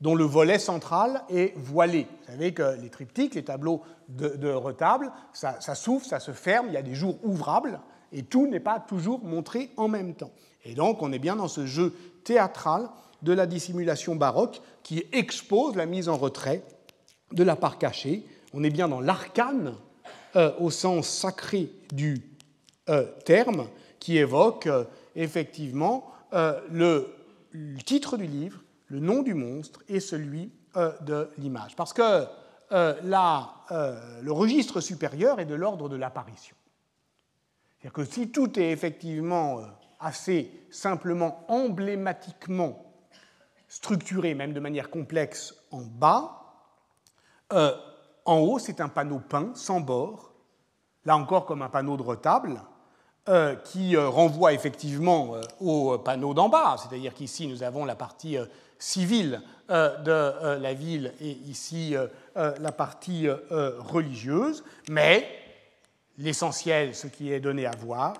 dont 0.00 0.14
le 0.14 0.24
volet 0.24 0.58
central 0.58 1.22
est 1.28 1.56
voilé. 1.56 2.06
Vous 2.20 2.32
savez 2.32 2.54
que 2.54 2.80
les 2.80 2.88
triptyques, 2.88 3.34
les 3.34 3.44
tableaux 3.44 3.82
de, 4.08 4.52
retable, 4.52 5.10
ça, 5.32 5.60
s'ouvre, 5.74 6.04
ça 6.04 6.20
se 6.20 6.32
ferme, 6.32 6.66
il 6.68 6.74
y 6.74 6.76
a 6.76 6.82
des 6.82 6.94
jours 6.94 7.18
ouvrables, 7.24 7.80
et 8.12 8.22
tout 8.22 8.46
n'est 8.46 8.60
pas 8.60 8.80
toujours 8.80 9.24
montré 9.24 9.70
en 9.76 9.88
même 9.88 10.14
temps. 10.14 10.30
Et 10.64 10.74
donc, 10.74 11.02
on 11.02 11.12
est 11.12 11.18
bien 11.18 11.36
dans 11.36 11.48
ce 11.48 11.66
jeu 11.66 11.94
théâtral 12.24 12.88
de 13.22 13.32
la 13.32 13.46
dissimulation 13.46 14.14
baroque 14.14 14.60
qui 14.82 15.04
expose 15.12 15.74
la 15.74 15.86
mise 15.86 16.08
en 16.08 16.16
retrait 16.16 16.62
de 17.32 17.42
la 17.42 17.56
part 17.56 17.78
cachée. 17.78 18.24
On 18.54 18.62
est 18.62 18.70
bien 18.70 18.88
dans 18.88 19.00
l'arcane 19.00 19.74
euh, 20.38 20.52
au 20.60 20.70
sens 20.70 21.08
sacré 21.08 21.68
du 21.92 22.22
euh, 22.88 23.04
terme, 23.24 23.66
qui 23.98 24.18
évoque 24.18 24.68
euh, 24.68 24.84
effectivement 25.16 26.12
le 26.70 27.12
titre 27.84 28.16
du 28.16 28.26
livre, 28.26 28.60
le 28.86 29.00
nom 29.00 29.22
du 29.22 29.34
monstre 29.34 29.82
et 29.88 29.98
celui 29.98 30.52
de 30.76 31.28
l'image. 31.38 31.74
Parce 31.74 31.92
que 31.92 32.26
le 32.70 34.30
registre 34.30 34.80
supérieur 34.80 35.40
est 35.40 35.46
de 35.46 35.54
l'ordre 35.54 35.88
de 35.88 35.96
l'apparition. 35.96 36.54
C'est-à-dire 37.70 37.94
que 37.94 38.04
si 38.04 38.30
tout 38.30 38.60
est 38.60 38.70
effectivement 38.70 39.62
assez 39.98 40.50
simplement, 40.70 41.46
emblématiquement 41.48 42.92
structuré, 43.66 44.34
même 44.34 44.52
de 44.52 44.60
manière 44.60 44.90
complexe, 44.90 45.54
en 45.70 45.80
bas, 45.80 46.68
en 47.50 48.38
haut, 48.40 48.58
c'est 48.58 48.82
un 48.82 48.88
panneau 48.88 49.20
peint, 49.20 49.52
sans 49.54 49.80
bord, 49.80 50.27
là 51.04 51.16
encore 51.16 51.46
comme 51.46 51.62
un 51.62 51.68
panneau 51.68 51.96
de 51.96 52.02
retable, 52.02 52.62
euh, 53.28 53.54
qui 53.56 53.94
euh, 53.94 54.08
renvoie 54.08 54.54
effectivement 54.54 55.34
euh, 55.34 55.42
au 55.60 55.98
panneau 55.98 56.32
d'en 56.32 56.48
bas, 56.48 56.76
c'est-à-dire 56.78 57.12
qu'ici 57.12 57.46
nous 57.46 57.62
avons 57.62 57.84
la 57.84 57.94
partie 57.94 58.38
civile 58.78 59.42
de 59.68 60.56
la 60.56 60.72
ville 60.72 61.12
et 61.20 61.32
ici 61.32 61.94
la 62.36 62.72
partie 62.72 63.28
religieuse, 63.50 64.64
mais 64.88 65.28
l'essentiel, 66.16 66.94
ce 66.94 67.06
qui 67.06 67.32
est 67.32 67.40
donné 67.40 67.66
à 67.66 67.72
voir, 67.72 68.14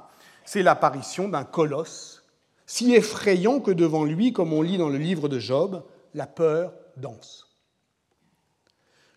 c'est 0.45 0.63
l'apparition 0.63 1.29
d'un 1.29 1.45
colosse 1.45 2.23
si 2.67 2.93
effrayant 2.93 3.61
que 3.61 3.71
devant 3.71 4.05
lui, 4.05 4.35
comme 4.35 4.53
on 4.53 4.61
lit 4.61 4.77
dans 4.77 4.91
le 4.91 4.99
livre 4.99 5.31
de 5.31 5.39
Job, 5.39 5.83
la 6.13 6.27
peur 6.27 6.75
danse. 6.99 7.47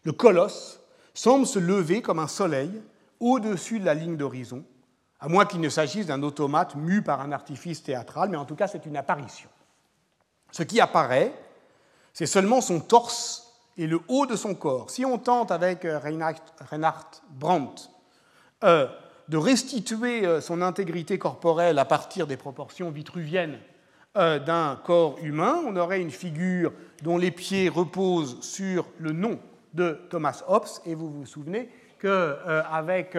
Le 0.04 0.14
colosse 0.14 0.80
semble 1.14 1.46
se 1.46 1.60
lever 1.60 2.02
comme 2.02 2.20
un 2.20 2.30
soleil 2.30 2.72
au-dessus 3.22 3.80
de 3.80 3.86
la 3.86 3.94
ligne 3.94 4.18
d'horizon, 4.18 4.66
à 5.22 5.30
moins 5.30 5.46
qu'il 5.46 5.62
ne 5.62 5.70
s'agisse 5.70 6.08
d'un 6.08 6.24
automate 6.24 6.76
mu 6.76 7.02
par 7.02 7.22
un 7.22 7.32
artifice 7.32 7.84
théâtral, 7.84 8.30
mais 8.30 8.38
en 8.38 8.46
tout 8.46 8.56
cas 8.56 8.68
c'est 8.68 8.86
une 8.86 8.98
apparition. 8.98 9.50
Ce 10.52 10.64
qui 10.64 10.82
apparaît, 10.82 11.32
c'est 12.12 12.26
seulement 12.26 12.60
son 12.60 12.82
torse 12.82 13.54
et 13.78 13.88
le 13.88 14.02
haut 14.08 14.26
de 14.26 14.36
son 14.36 14.56
corps. 14.56 14.90
Si 14.90 15.06
on 15.06 15.18
tente 15.18 15.52
avec 15.52 15.86
euh, 15.86 16.00
Reinhard 16.00 17.12
Brandt 17.30 17.90
euh, 18.64 18.88
de 19.30 19.38
restituer 19.38 20.26
euh, 20.26 20.42
son 20.42 20.62
intégrité 20.62 21.18
corporelle 21.18 21.80
à 21.80 21.86
partir 21.86 22.28
des 22.28 22.38
proportions 22.38 22.92
vitruviennes 22.92 23.60
d'un 24.14 24.78
corps 24.84 25.18
humain, 25.22 25.62
on 25.66 25.78
aurait 25.78 26.02
une 26.02 26.12
figure 26.12 26.74
dont 27.02 27.18
les 27.18 27.32
pieds 27.32 27.70
reposent 27.70 28.42
sur 28.42 28.86
le 28.98 29.14
nom 29.14 29.40
de 29.74 30.02
Thomas 30.10 30.44
Hobbes, 30.50 30.68
et 30.86 30.96
vous 30.96 31.10
vous 31.10 31.26
souvenez 31.26 31.70
qu'avec 32.02 33.16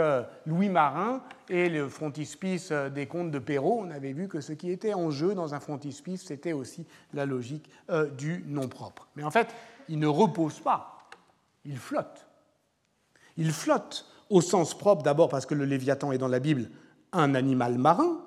Louis 0.47 0.68
Marin, 0.68 1.23
et 1.53 1.68
le 1.68 1.88
frontispice 1.88 2.71
euh, 2.73 2.88
des 2.88 3.07
contes 3.07 3.31
de 3.31 3.38
Perrault, 3.38 3.85
on 3.87 3.90
avait 3.90 4.14
vu 4.14 4.27
que 4.27 4.40
ce 4.40 4.55
qui 4.55 4.71
était 4.71 4.95
en 4.95 5.11
jeu 5.11 5.35
dans 5.35 5.55
un 5.55 5.61
frontispice, 5.61 6.25
c'était 6.25 6.55
aussi 6.55 6.87
la 7.12 7.27
logique 7.27 7.68
euh, 7.90 8.07
du 8.07 8.42
nom 8.49 8.68
propre. 8.68 9.07
Mais 9.16 9.23
en 9.23 9.31
fait, 9.31 9.49
il 9.88 9.99
ne 9.99 10.07
repose 10.07 10.61
pas, 10.61 11.11
il 11.66 11.77
flotte. 11.77 12.27
Il 13.37 13.53
flotte 13.53 14.07
au 14.31 14.40
sens 14.40 14.77
propre, 14.77 15.03
d'abord 15.03 15.29
parce 15.29 15.45
que 15.45 15.55
le 15.55 15.66
Léviathan 15.66 16.11
est 16.12 16.18
dans 16.18 16.29
la 16.29 16.40
Bible 16.40 16.71
un 17.12 17.35
animal 17.35 17.77
marin, 17.77 18.18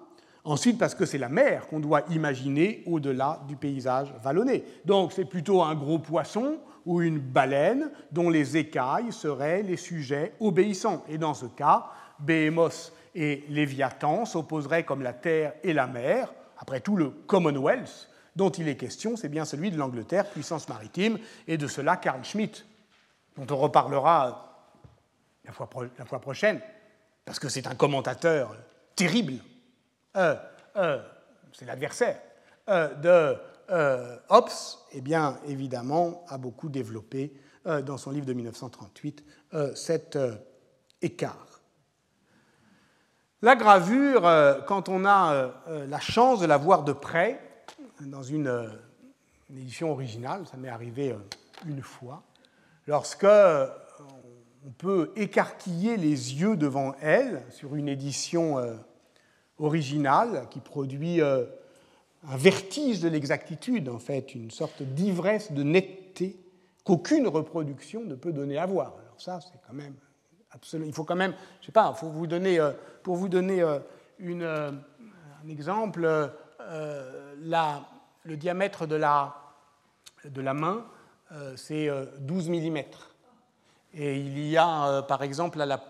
ensuite 0.43 0.77
parce 0.77 0.93
que 0.93 1.07
c'est 1.07 1.17
la 1.17 1.29
mer 1.29 1.67
qu'on 1.67 1.79
doit 1.79 2.03
imaginer 2.11 2.83
au-delà 2.85 3.41
du 3.47 3.55
paysage 3.55 4.13
vallonné. 4.21 4.63
Donc 4.85 5.13
c'est 5.13 5.25
plutôt 5.25 5.63
un 5.63 5.73
gros 5.73 5.97
poisson 5.97 6.59
ou 6.85 7.01
une 7.01 7.19
baleine 7.19 7.91
dont 8.11 8.29
les 8.29 8.57
écailles 8.57 9.11
seraient 9.11 9.63
les 9.63 9.77
sujets 9.77 10.33
obéissants. 10.39 11.03
Et 11.09 11.17
dans 11.17 11.33
ce 11.33 11.45
cas, 11.45 11.87
Béhémos 12.19 12.93
et 13.13 13.43
Léviathan 13.49 14.25
s'opposeraient 14.25 14.83
comme 14.83 15.01
la 15.01 15.13
terre 15.13 15.53
et 15.63 15.73
la 15.73 15.87
mer. 15.87 16.33
Après 16.57 16.79
tout, 16.79 16.95
le 16.95 17.09
Commonwealth 17.09 18.09
dont 18.35 18.49
il 18.49 18.67
est 18.67 18.75
question, 18.75 19.15
c'est 19.15 19.29
bien 19.29 19.45
celui 19.45 19.71
de 19.71 19.77
l'Angleterre, 19.77 20.29
puissance 20.29 20.67
maritime, 20.67 21.17
et 21.47 21.57
de 21.57 21.67
cela 21.67 21.95
Carl 21.95 22.23
Schmitt, 22.23 22.65
dont 23.37 23.47
on 23.49 23.57
reparlera 23.57 24.67
la 25.45 25.53
fois, 25.53 25.69
la 25.97 26.05
fois 26.05 26.19
prochaine, 26.19 26.59
parce 27.23 27.39
que 27.39 27.49
c'est 27.49 27.67
un 27.67 27.75
commentateur 27.75 28.55
terrible, 28.95 29.35
euh, 30.17 30.35
euh, 30.75 31.01
c'est 31.53 31.65
l'adversaire 31.65 32.19
euh, 32.69 32.93
de 32.95 33.37
Hobbes, 33.69 34.49
et 34.91 35.01
bien 35.01 35.39
évidemment 35.47 36.23
a 36.27 36.37
beaucoup 36.37 36.69
développé 36.69 37.33
dans 37.65 37.97
son 37.97 38.11
livre 38.11 38.25
de 38.25 38.33
1938 38.33 39.23
cet 39.73 40.17
écart. 41.01 41.55
La 43.45 43.55
gravure, 43.55 44.25
euh, 44.25 44.59
quand 44.61 44.89
on 44.89 45.05
a 45.05 45.33
euh, 45.33 45.49
euh, 45.67 45.87
la 45.87 45.99
chance 45.99 46.39
de 46.39 46.47
la 46.47 46.57
voir 46.57 46.83
de 46.83 46.93
près, 46.93 47.39
dans 48.01 48.23
une, 48.23 48.71
édition 49.51 49.91
originale, 49.91 50.47
ça 50.49 50.57
m'est 50.57 50.69
arrivé 50.69 51.15
une 51.67 51.83
fois, 51.83 52.23
lorsque 52.87 53.23
on 53.23 54.71
peut 54.79 55.11
écarquiller 55.15 55.95
les 55.95 56.41
yeux 56.41 56.57
devant 56.57 56.95
elle 57.01 57.43
sur 57.51 57.75
une 57.75 57.87
édition 57.87 58.57
originale 59.59 60.47
qui 60.49 60.59
produit 60.59 61.21
un 62.27 62.37
vertige 62.37 62.99
de 62.99 63.07
l'exactitude, 63.07 63.89
en 63.89 63.99
fait, 63.99 64.35
une 64.35 64.51
sorte 64.51 64.81
d'ivresse 64.81 65.51
de 65.51 65.63
netteté 65.63 66.39
qu'aucune 66.83 67.27
reproduction 67.27 68.03
ne 68.03 68.15
peut 68.15 68.31
donner 68.31 68.57
à 68.57 68.65
voir. 68.65 68.93
Alors 68.99 69.21
ça, 69.21 69.39
c'est 69.41 69.59
quand 69.67 69.73
même 69.73 69.95
il 70.73 70.93
faut 70.93 71.03
quand 71.03 71.15
même, 71.15 71.33
je 71.61 71.67
sais 71.67 71.71
pas, 71.71 71.93
faut 71.93 72.09
vous 72.09 72.27
donner, 72.27 72.59
euh, 72.59 72.71
pour 73.03 73.15
vous 73.15 73.29
donner 73.29 73.61
euh, 73.61 73.79
une, 74.19 74.43
euh, 74.43 74.71
un 75.43 75.49
exemple, 75.49 76.31
le 78.23 78.37
diamètre 78.37 78.87
de 78.87 78.95
la, 78.95 79.35
de 80.23 80.41
la 80.41 80.53
main, 80.53 80.85
c'est 81.55 81.89
12 82.19 82.49
mm. 82.49 82.77
Et 83.93 84.17
il 84.17 84.47
y 84.47 84.57
a, 84.57 85.03
par 85.03 85.21
exemple, 85.21 85.59
la, 85.59 85.83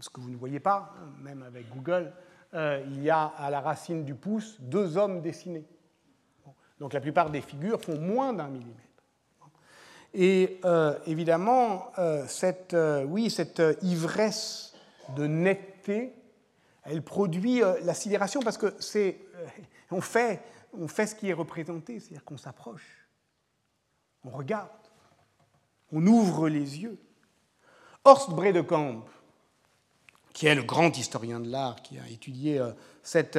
ce 0.00 0.10
que 0.10 0.20
vous 0.20 0.28
ne 0.28 0.36
voyez 0.36 0.60
pas, 0.60 0.94
même 1.22 1.42
avec 1.42 1.70
Google, 1.70 2.12
il 2.54 3.02
y 3.02 3.10
a 3.10 3.24
à 3.38 3.50
la 3.50 3.60
racine 3.60 4.04
du 4.04 4.14
pouce 4.14 4.60
deux 4.60 4.96
hommes 4.96 5.22
dessinés. 5.22 5.64
Donc 6.78 6.92
la 6.92 7.00
plupart 7.00 7.30
des 7.30 7.40
figures 7.40 7.80
font 7.80 7.98
moins 7.98 8.32
d'un 8.32 8.48
millimètre. 8.48 8.92
Et 10.14 10.60
euh, 10.64 10.98
évidemment, 11.06 11.90
euh, 11.98 12.26
cette, 12.26 12.74
euh, 12.74 13.04
oui, 13.04 13.30
cette 13.30 13.62
ivresse 13.82 14.74
de 15.16 15.26
netteté, 15.26 16.14
elle 16.82 17.02
produit 17.02 17.60
la 17.82 17.94
sidération 17.94 18.40
parce 18.40 18.58
que 18.58 18.74
c'est, 18.80 19.20
on, 19.90 20.00
fait, 20.00 20.42
on 20.78 20.88
fait 20.88 21.06
ce 21.06 21.14
qui 21.14 21.28
est 21.28 21.32
représenté, 21.32 22.00
c'est-à-dire 22.00 22.24
qu'on 22.24 22.36
s'approche, 22.36 23.08
on 24.24 24.30
regarde, 24.30 24.68
on 25.92 26.04
ouvre 26.06 26.48
les 26.48 26.80
yeux. 26.80 26.98
Horst 28.04 28.30
Bredekamp, 28.30 29.04
qui 30.32 30.46
est 30.46 30.54
le 30.54 30.62
grand 30.62 30.96
historien 30.96 31.40
de 31.40 31.50
l'art 31.50 31.82
qui 31.82 31.98
a 31.98 32.08
étudié 32.10 32.60
cette 33.02 33.38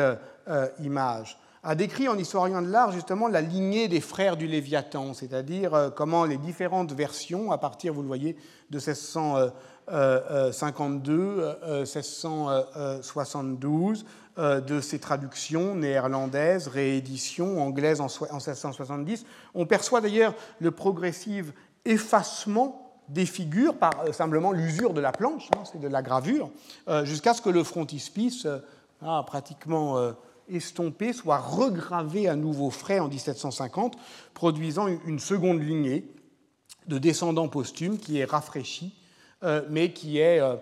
image, 0.79 1.39
a 1.63 1.73
décrit 1.75 2.09
en 2.09 2.17
historien 2.17 2.61
de 2.61 2.69
l'art 2.69 2.91
justement 2.91 3.27
la 3.27 3.41
lignée 3.41 3.87
des 3.87 4.01
frères 4.01 4.37
du 4.37 4.47
Léviathan, 4.47 5.13
c'est-à-dire 5.13 5.91
comment 5.95 6.25
les 6.25 6.37
différentes 6.37 6.93
versions, 6.93 7.51
à 7.51 7.57
partir, 7.57 7.93
vous 7.93 8.01
le 8.01 8.07
voyez, 8.07 8.35
de 8.69 8.77
1652, 8.77 11.55
1672, 11.79 14.05
euh, 14.39 14.61
de 14.61 14.81
ces 14.81 14.97
traductions 14.97 15.75
néerlandaises, 15.75 16.67
rééditions 16.67 17.61
anglaises 17.61 18.01
en 18.01 18.07
1770. 18.07 19.27
On 19.53 19.67
perçoit 19.67 20.01
d'ailleurs 20.01 20.33
le 20.59 20.71
progressif 20.71 21.53
effacement 21.85 22.82
des 23.09 23.25
figures 23.25 23.77
par 23.77 23.91
euh, 24.01 24.11
simplement 24.11 24.51
l'usure 24.51 24.93
de 24.93 25.01
la 25.01 25.11
planche, 25.11 25.49
hein, 25.55 25.63
c'est 25.71 25.79
de 25.79 25.87
la 25.87 26.01
gravure, 26.01 26.51
euh, 26.87 27.05
jusqu'à 27.05 27.33
ce 27.33 27.41
que 27.41 27.49
le 27.49 27.63
frontispice, 27.63 28.47
pratiquement 29.27 30.13
estompé, 30.47 31.11
soit 31.11 31.37
regravé 31.37 32.29
à 32.29 32.37
nouveau 32.37 32.69
frais 32.69 32.99
en 32.99 33.09
1750, 33.09 33.97
produisant 34.33 34.87
une 34.87 35.19
seconde 35.19 35.61
lignée 35.61 36.07
de 36.87 36.97
descendants 36.97 37.49
posthumes 37.49 37.97
qui 37.97 38.19
est 38.19 38.23
rafraîchie, 38.23 38.95
mais 39.69 39.91
qui 39.91 40.19
est 40.19 40.39
en 40.41 40.55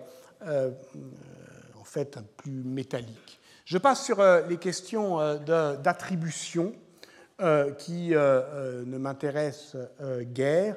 fait 1.84 2.18
plus 2.36 2.64
métallique. 2.64 3.40
Je 3.72 3.78
passe 3.78 4.04
sur 4.04 4.20
euh, 4.20 4.42
les 4.48 4.58
questions 4.58 5.20
euh, 5.20 5.76
d'attribution 5.76 6.74
euh, 7.40 7.72
qui 7.72 8.10
ne 8.10 8.98
m'intéressent 8.98 9.76
guère. 10.34 10.76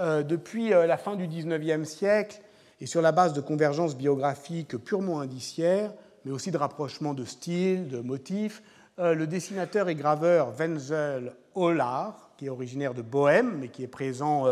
Depuis 0.00 0.70
la 0.70 0.96
fin 0.96 1.16
du 1.16 1.26
XIXe 1.26 1.88
siècle, 1.88 2.40
et 2.80 2.86
sur 2.86 3.00
la 3.00 3.12
base 3.12 3.32
de 3.32 3.40
convergences 3.40 3.96
biographiques 3.96 4.76
purement 4.76 5.20
indiciaires, 5.20 5.92
mais 6.24 6.32
aussi 6.32 6.50
de 6.50 6.58
rapprochements 6.58 7.14
de 7.14 7.24
style, 7.24 7.88
de 7.88 8.00
motifs, 8.00 8.62
le 8.98 9.26
dessinateur 9.26 9.88
et 9.88 9.94
graveur 9.94 10.52
Wenzel 10.58 11.32
Hollard, 11.54 12.30
qui 12.36 12.46
est 12.46 12.50
originaire 12.50 12.92
de 12.92 13.02
Bohême, 13.02 13.58
mais 13.60 13.68
qui 13.68 13.82
est 13.82 13.88
présent 13.88 14.44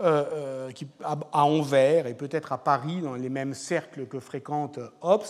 à 0.00 1.44
Anvers 1.44 2.06
et 2.06 2.14
peut-être 2.14 2.52
à 2.52 2.58
Paris, 2.58 3.02
dans 3.02 3.14
les 3.14 3.28
mêmes 3.28 3.54
cercles 3.54 4.06
que 4.06 4.18
fréquente 4.18 4.80
Hobbes, 5.00 5.22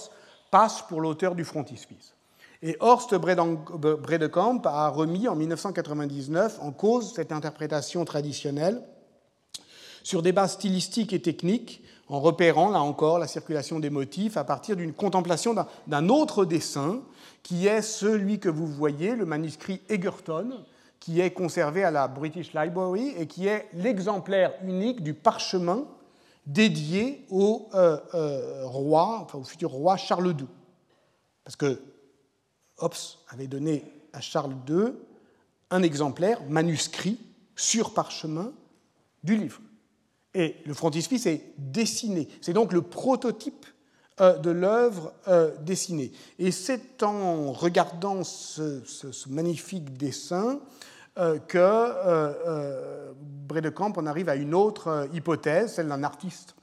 passe 0.50 0.82
pour 0.82 1.00
l'auteur 1.00 1.34
du 1.34 1.44
frontispice. 1.44 2.14
Et 2.62 2.76
Horst 2.80 3.14
Bredekamp 3.14 4.62
a 4.64 4.88
remis 4.88 5.28
en 5.28 5.36
1999 5.36 6.58
en 6.60 6.72
cause 6.72 7.14
cette 7.14 7.32
interprétation 7.32 8.04
traditionnelle 8.04 8.82
sur 10.02 10.22
des 10.22 10.32
bases 10.32 10.52
stylistiques 10.52 11.12
et 11.12 11.20
techniques, 11.22 11.82
en 12.08 12.20
repérant, 12.20 12.70
là 12.70 12.80
encore, 12.80 13.18
la 13.18 13.28
circulation 13.28 13.78
des 13.78 13.90
motifs 13.90 14.36
à 14.36 14.42
partir 14.42 14.74
d'une 14.74 14.92
contemplation 14.92 15.54
d'un 15.86 16.08
autre 16.08 16.44
dessin, 16.44 17.02
qui 17.44 17.68
est 17.68 17.82
celui 17.82 18.40
que 18.40 18.48
vous 18.48 18.66
voyez, 18.66 19.14
le 19.14 19.24
manuscrit 19.24 19.80
Egerton, 19.88 20.64
qui 20.98 21.20
est 21.20 21.30
conservé 21.30 21.84
à 21.84 21.90
la 21.90 22.08
British 22.08 22.52
Library 22.52 23.14
et 23.16 23.26
qui 23.26 23.46
est 23.46 23.68
l'exemplaire 23.72 24.52
unique 24.64 25.02
du 25.02 25.14
parchemin 25.14 25.84
dédié 26.46 27.24
au 27.30 27.68
euh, 27.74 27.98
euh, 28.14 28.66
roi, 28.66 29.20
enfin 29.22 29.38
au 29.38 29.44
futur 29.44 29.70
roi 29.70 29.96
Charles 29.96 30.34
II. 30.38 30.46
Parce 31.44 31.56
que 31.56 31.80
Hobbes 32.78 32.94
avait 33.28 33.46
donné 33.46 33.84
à 34.12 34.20
Charles 34.20 34.56
II 34.68 34.92
un 35.70 35.82
exemplaire 35.82 36.42
manuscrit 36.48 37.18
sur 37.54 37.94
parchemin 37.94 38.52
du 39.22 39.36
livre. 39.36 39.60
Et 40.34 40.56
le 40.64 40.74
frontispice 40.74 41.26
est 41.26 41.54
dessiné. 41.58 42.28
C'est 42.40 42.52
donc 42.52 42.72
le 42.72 42.82
prototype 42.82 43.66
euh, 44.20 44.38
de 44.38 44.50
l'œuvre 44.50 45.12
dessinée. 45.62 46.12
Et 46.38 46.50
c'est 46.50 47.02
en 47.02 47.52
regardant 47.52 48.22
ce, 48.24 48.82
magnifique 49.28 49.96
dessin 49.96 50.60
que 51.48 53.12
Bredekamp 53.20 53.92
en 53.96 54.06
arrive 54.06 54.28
à 54.28 54.36
une 54.36 54.54
autre 54.54 55.08
hypothèse, 55.12 55.74
celle 55.74 55.88
d'un 55.88 56.04
artiste 56.04 56.54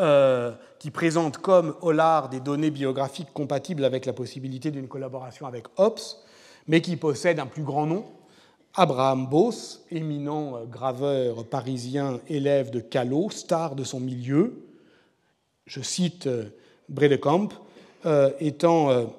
euh, 0.00 0.52
qui 0.78 0.90
présente 0.90 1.36
comme 1.36 1.74
Hollard 1.82 2.30
des 2.30 2.40
données 2.40 2.70
biographiques 2.70 3.32
compatibles 3.34 3.84
avec 3.84 4.06
la 4.06 4.14
possibilité 4.14 4.70
d'une 4.70 4.88
collaboration 4.88 5.46
avec 5.46 5.66
Hobbes, 5.76 6.00
mais 6.66 6.80
qui 6.80 6.96
possède 6.96 7.38
un 7.38 7.46
plus 7.46 7.62
grand 7.62 7.84
nom, 7.84 8.06
Abraham 8.74 9.26
Bos, 9.26 9.80
éminent 9.90 10.56
euh, 10.56 10.64
graveur 10.64 11.46
parisien, 11.46 12.20
élève 12.28 12.70
de 12.70 12.80
Callot, 12.80 13.30
star 13.30 13.74
de 13.74 13.84
son 13.84 14.00
milieu. 14.00 14.66
Je 15.66 15.82
cite 15.82 16.26
euh, 16.26 16.44
Bredekamp, 16.88 17.50
étant 18.40 19.14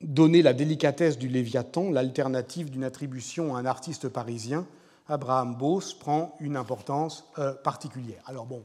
donné 0.00 0.40
la 0.40 0.52
délicatesse 0.52 1.18
du 1.18 1.26
Léviathan, 1.26 1.90
l'alternative 1.90 2.70
d'une 2.70 2.84
attribution 2.84 3.56
à 3.56 3.58
un 3.58 3.66
artiste 3.66 4.08
parisien, 4.08 4.64
Abraham 5.08 5.56
Bos 5.56 5.94
prend 5.98 6.36
une 6.38 6.56
importance 6.56 7.24
particulière. 7.64 8.22
Alors 8.26 8.46
bon, 8.46 8.62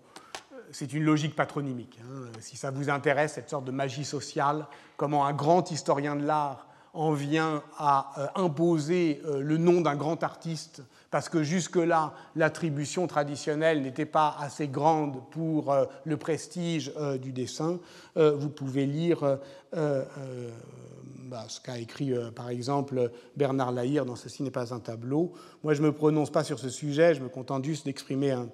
c'est 0.72 0.94
une 0.94 1.04
logique 1.04 1.36
patronymique. 1.36 2.00
Hein. 2.04 2.28
Si 2.40 2.56
ça 2.56 2.70
vous 2.70 2.92
intéresse, 2.92 3.34
cette 3.34 3.50
sorte 3.50 3.66
de 3.66 3.72
magie 3.72 4.06
sociale, 4.06 4.68
comment 4.96 5.26
un 5.26 5.34
grand 5.34 5.72
historien 5.72 6.16
de 6.16 6.24
l'art 6.24 6.68
en 6.94 7.12
vient 7.14 7.64
à 7.78 8.12
euh, 8.18 8.28
imposer 8.44 9.22
euh, 9.26 9.42
le 9.42 9.58
nom 9.58 9.82
d'un 9.82 9.96
grand 9.96 10.22
artiste, 10.24 10.84
parce 11.10 11.28
que 11.28 11.42
jusque-là, 11.42 12.14
l'attribution 12.36 13.08
traditionnelle 13.08 13.82
n'était 13.82 14.06
pas 14.06 14.36
assez 14.40 14.68
grande 14.68 15.20
pour 15.32 15.72
euh, 15.72 15.86
le 16.06 16.18
prestige 16.18 16.94
du 17.22 17.32
dessin, 17.32 17.80
vous 18.16 18.50
pouvez 18.50 18.86
lire 18.86 19.40
bah, 19.72 21.46
ce 21.48 21.60
qu'a 21.60 21.78
écrit 21.80 22.14
par 22.36 22.50
exemple 22.50 23.12
Bernard 23.36 23.72
Lahire 23.72 24.06
dans 24.06 24.16
Ceci 24.16 24.44
n'est 24.44 24.52
pas 24.52 24.74
un 24.74 24.80
tableau. 24.80 25.34
Moi, 25.64 25.74
je 25.74 25.82
ne 25.82 25.88
me 25.88 25.94
prononce 25.94 26.32
pas 26.32 26.44
sur 26.44 26.60
ce 26.60 26.70
sujet, 26.70 27.16
je 27.16 27.22
me 27.22 27.30
contente 27.30 27.66
juste 27.66 27.86
d'exprimer 27.86 28.32
un, 28.32 28.50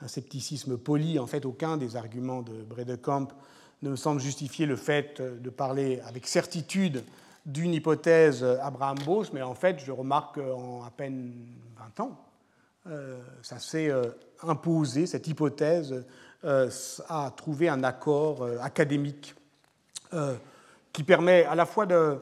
un 0.00 0.08
scepticisme 0.08 0.78
poli. 0.78 1.18
En 1.18 1.26
fait, 1.26 1.44
aucun 1.44 1.76
des 1.76 1.96
arguments 1.96 2.42
de 2.42 2.52
Bredekamp 2.62 3.28
ne 3.82 3.90
me 3.90 3.96
semble 3.96 4.20
justifier 4.20 4.66
le 4.66 4.76
fait 4.76 5.20
de 5.20 5.50
parler 5.50 6.00
avec 6.06 6.26
certitude 6.26 7.04
d'une 7.46 7.74
hypothèse 7.74 8.44
Abraham 8.62 8.98
Bose, 9.04 9.30
mais 9.32 9.42
en 9.42 9.54
fait, 9.54 9.78
je 9.84 9.92
remarque 9.92 10.36
qu'en 10.36 10.82
à 10.84 10.90
peine 10.90 11.32
20 11.96 12.00
ans, 12.00 12.24
euh, 12.86 13.18
ça 13.42 13.58
s'est 13.58 13.88
euh, 13.88 14.04
imposé, 14.42 15.06
cette 15.06 15.26
hypothèse 15.26 16.04
euh, 16.44 16.70
a 17.08 17.30
trouvé 17.34 17.70
un 17.70 17.82
accord 17.82 18.46
académique 18.60 19.34
qui 20.92 21.02
permet 21.02 21.44
à 21.46 21.56
la 21.56 21.66
fois 21.66 21.86
de 21.86 22.18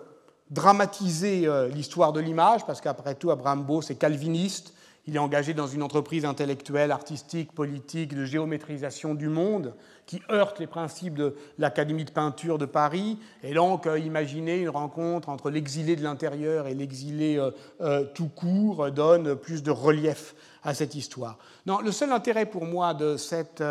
dramatiser 0.48 1.46
l'histoire 1.68 2.14
de 2.14 2.20
l'image, 2.20 2.64
parce 2.64 2.80
qu'après 2.80 3.14
tout, 3.14 3.30
Abraham 3.30 3.64
Bose 3.64 3.90
est 3.90 3.96
calviniste, 3.96 4.72
il 5.06 5.16
est 5.16 5.18
engagé 5.18 5.52
dans 5.52 5.66
une 5.66 5.82
entreprise 5.82 6.24
intellectuelle, 6.24 6.92
artistique, 6.92 7.52
politique, 7.52 8.14
de 8.14 8.24
géométrisation 8.24 9.14
du 9.14 9.28
monde, 9.28 9.74
qui 10.06 10.22
heurte 10.30 10.60
les 10.60 10.68
principes 10.68 11.14
de 11.14 11.34
l'Académie 11.58 12.04
de 12.04 12.12
peinture 12.12 12.56
de 12.56 12.66
Paris. 12.66 13.18
Et 13.42 13.52
donc, 13.52 13.86
euh, 13.86 13.98
imaginez 13.98 14.60
une 14.60 14.68
rencontre 14.68 15.28
entre 15.28 15.50
l'exilé 15.50 15.96
de 15.96 16.02
l'intérieur 16.02 16.68
et 16.68 16.74
l'exilé 16.74 17.36
euh, 17.36 17.50
euh, 17.80 18.04
tout 18.14 18.28
court 18.28 18.92
donne 18.92 19.34
plus 19.34 19.64
de 19.64 19.72
relief 19.72 20.36
à 20.62 20.72
cette 20.72 20.94
histoire. 20.94 21.38
Non, 21.66 21.80
le 21.80 21.90
seul 21.90 22.12
intérêt 22.12 22.46
pour 22.46 22.64
moi 22.64 22.94
de 22.94 23.16
cette 23.16 23.62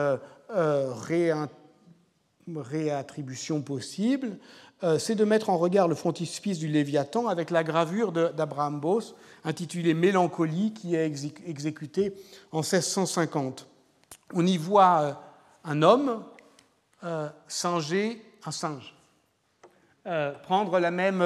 réattribution 2.54 3.62
possible, 3.62 4.38
c'est 4.98 5.16
de 5.16 5.26
mettre 5.26 5.50
en 5.50 5.58
regard 5.58 5.88
le 5.88 5.96
frontispice 5.96 6.58
du 6.58 6.68
Léviathan 6.68 7.28
avec 7.28 7.52
la 7.52 7.64
gravure 7.64 8.12
d'Abraham 8.12 8.80
Bos 8.80 9.16
intitulée 9.44 9.94
Mélancolie 9.94 10.74
qui 10.74 10.96
est 10.96 11.06
exécutée 11.46 12.14
en 12.52 12.62
1650. 12.62 13.68
On 14.34 14.46
y 14.46 14.58
voit 14.58 15.02
euh, 15.02 15.14
un 15.66 15.82
homme 15.82 16.24
euh, 17.04 17.30
singer 17.48 18.24
un 18.44 18.52
singe, 18.52 18.96
prendre 20.44 20.80
la 20.80 20.90
même 20.90 21.22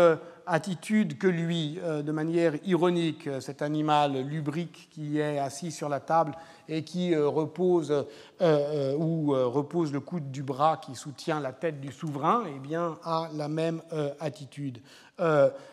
attitude 0.48 1.18
que 1.18 1.28
lui, 1.28 1.80
euh, 1.84 2.02
de 2.02 2.12
manière 2.12 2.54
ironique, 2.66 3.30
cet 3.39 3.62
animal 3.62 4.22
lubrique 4.22 4.89
qui 4.91 5.20
est 5.20 5.39
assis 5.39 5.72
sur 5.72 5.89
la 5.89 6.00
table 6.00 6.36
et 6.68 6.84
qui 6.84 7.14
euh, 7.14 7.28
repose 7.28 8.06
euh, 8.41 8.96
ou 8.98 9.32
repose 9.32 9.91
le 9.91 10.00
coude 10.00 10.32
du 10.32 10.43
bras 10.43 10.78
qui 10.78 10.96
soutient 10.96 11.39
la 11.39 11.52
tête 11.52 11.80
du 11.82 11.91
souverain, 11.91 12.43
eh 12.48 12.60
bien, 12.60 12.98
a 13.04 13.30
la 13.34 13.48
même 13.48 13.82
attitude. 14.20 14.82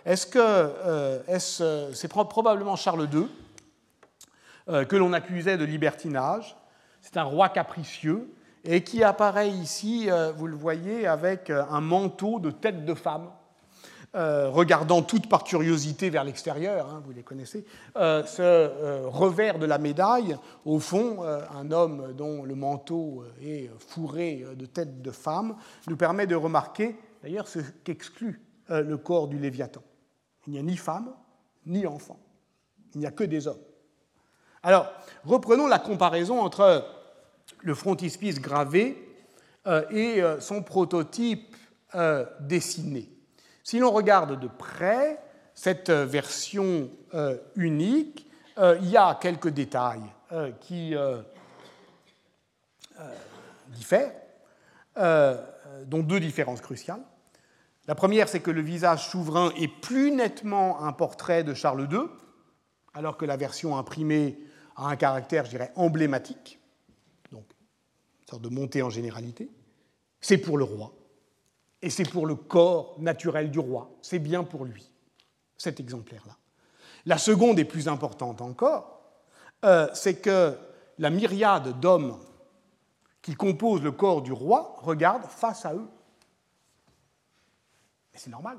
Est-ce 0.05 0.27
que 0.27 1.93
c'est 1.95 2.09
probablement 2.09 2.77
Charles 2.77 3.09
II 3.12 3.27
que 4.87 4.97
l'on 4.97 5.12
accusait 5.12 5.57
de 5.57 5.64
libertinage 5.64 6.57
C'est 7.01 7.16
un 7.16 7.25
roi 7.25 7.49
capricieux 7.49 8.33
et 8.64 8.85
qui 8.85 9.03
apparaît 9.03 9.51
ici, 9.51 10.09
vous 10.37 10.47
le 10.47 10.57
voyez, 10.57 11.07
avec 11.07 11.51
un 11.51 11.81
manteau 11.81 12.39
de 12.39 12.51
tête 12.51 12.85
de 12.85 12.95
femme 12.95 13.29
euh, 14.14 14.50
regardant 14.50 15.00
toute 15.00 15.26
par 15.26 15.42
curiosité 15.42 16.10
vers 16.10 16.22
l'extérieur, 16.22 16.86
hein, 16.86 17.02
vous 17.02 17.12
les 17.12 17.22
connaissez, 17.22 17.64
euh, 17.96 18.22
ce 18.26 18.42
euh, 18.42 19.04
revers 19.06 19.58
de 19.58 19.64
la 19.64 19.78
médaille, 19.78 20.36
au 20.66 20.78
fond, 20.80 21.22
un 21.22 21.70
homme 21.70 22.12
dont 22.12 22.44
le 22.44 22.54
manteau 22.54 23.24
est 23.40 23.70
fourré 23.78 24.44
de 24.54 24.66
têtes 24.66 25.00
de 25.00 25.10
femme, 25.10 25.56
nous 25.88 25.96
permet 25.96 26.26
de 26.26 26.34
remarquer 26.34 26.94
d'ailleurs 27.22 27.48
ce 27.48 27.60
qu'exclut 27.84 28.42
le 28.68 28.96
corps 28.96 29.28
du 29.28 29.38
Léviathan. 29.38 29.82
Il 30.46 30.52
n'y 30.52 30.58
a 30.58 30.62
ni 30.62 30.76
femme, 30.76 31.14
ni 31.64 31.86
enfant. 31.86 32.18
Il 32.94 33.00
n'y 33.00 33.06
a 33.06 33.10
que 33.10 33.24
des 33.24 33.46
hommes. 33.46 33.62
Alors, 34.62 34.92
reprenons 35.24 35.66
la 35.66 35.78
comparaison 35.78 36.40
entre 36.40 36.84
le 37.60 37.74
frontispice 37.74 38.40
gravé 38.40 39.08
et 39.90 40.20
son 40.40 40.62
prototype 40.62 41.56
dessiné. 42.40 43.08
Si 43.64 43.78
l'on 43.78 43.90
regarde 43.90 44.38
de 44.38 44.48
près 44.48 45.20
cette 45.54 45.90
euh, 45.90 46.04
version 46.04 46.90
euh, 47.14 47.38
unique, 47.56 48.28
euh, 48.58 48.78
il 48.82 48.90
y 48.90 48.96
a 48.96 49.18
quelques 49.20 49.48
détails 49.48 50.02
qui 50.60 50.94
diffèrent, 53.68 54.14
dont 54.96 56.02
deux 56.02 56.20
différences 56.20 56.62
cruciales. 56.62 57.02
La 57.86 57.94
première, 57.94 58.30
c'est 58.30 58.40
que 58.40 58.50
le 58.50 58.62
visage 58.62 59.10
souverain 59.10 59.52
est 59.58 59.68
plus 59.68 60.10
nettement 60.10 60.82
un 60.82 60.94
portrait 60.94 61.44
de 61.44 61.52
Charles 61.52 61.86
II, 61.92 62.04
alors 62.94 63.18
que 63.18 63.26
la 63.26 63.36
version 63.36 63.76
imprimée 63.76 64.38
a 64.74 64.86
un 64.86 64.96
caractère, 64.96 65.44
je 65.44 65.50
dirais, 65.50 65.70
emblématique, 65.76 66.60
donc 67.30 67.44
une 68.22 68.28
sorte 68.30 68.42
de 68.42 68.48
montée 68.48 68.80
en 68.80 68.88
généralité. 68.88 69.50
C'est 70.22 70.38
pour 70.38 70.56
le 70.56 70.64
roi 70.64 70.94
et 71.83 71.91
c'est 71.91 72.09
pour 72.09 72.26
le 72.26 72.37
corps 72.37 72.95
naturel 72.99 73.51
du 73.51 73.59
roi, 73.59 73.91
c'est 74.01 74.20
bien 74.20 74.45
pour 74.45 74.64
lui, 74.64 74.89
cet 75.57 75.80
exemplaire-là. 75.80 76.37
La 77.05 77.18
seconde 77.18 77.59
est 77.59 77.64
plus 77.64 77.89
importante 77.89 78.41
encore, 78.41 79.03
euh, 79.64 79.89
c'est 79.93 80.20
que 80.20 80.57
la 80.99 81.11
myriade 81.11 81.80
d'hommes 81.80 82.16
qui 83.20 83.35
composent 83.35 83.83
le 83.83 83.91
corps 83.91 84.22
du 84.22 84.33
roi 84.33 84.76
regardent 84.78 85.26
face 85.26 85.66
à 85.66 85.74
eux. 85.74 85.89
Et 88.14 88.18
c'est 88.18 88.30
normal, 88.30 88.59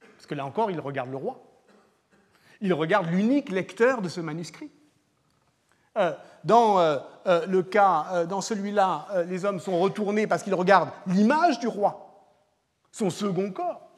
parce 0.00 0.26
que 0.26 0.34
là 0.34 0.46
encore, 0.46 0.70
ils 0.70 0.80
regardent 0.80 1.10
le 1.10 1.16
roi. 1.16 1.40
Ils 2.60 2.72
regardent 2.72 3.10
l'unique 3.10 3.50
lecteur 3.50 4.00
de 4.00 4.08
ce 4.08 4.20
manuscrit. 4.20 4.70
Euh, 5.96 6.12
dans 6.44 6.78
euh, 6.78 6.98
le 7.46 7.62
cas, 7.62 8.26
dans 8.26 8.40
celui-là, 8.40 9.24
les 9.26 9.44
hommes 9.44 9.60
sont 9.60 9.78
retournés 9.80 10.26
parce 10.26 10.42
qu'ils 10.42 10.54
regardent 10.54 10.90
l'image 11.06 11.58
du 11.58 11.68
roi 11.68 12.13
son 12.94 13.10
second 13.10 13.50
corps, 13.50 13.90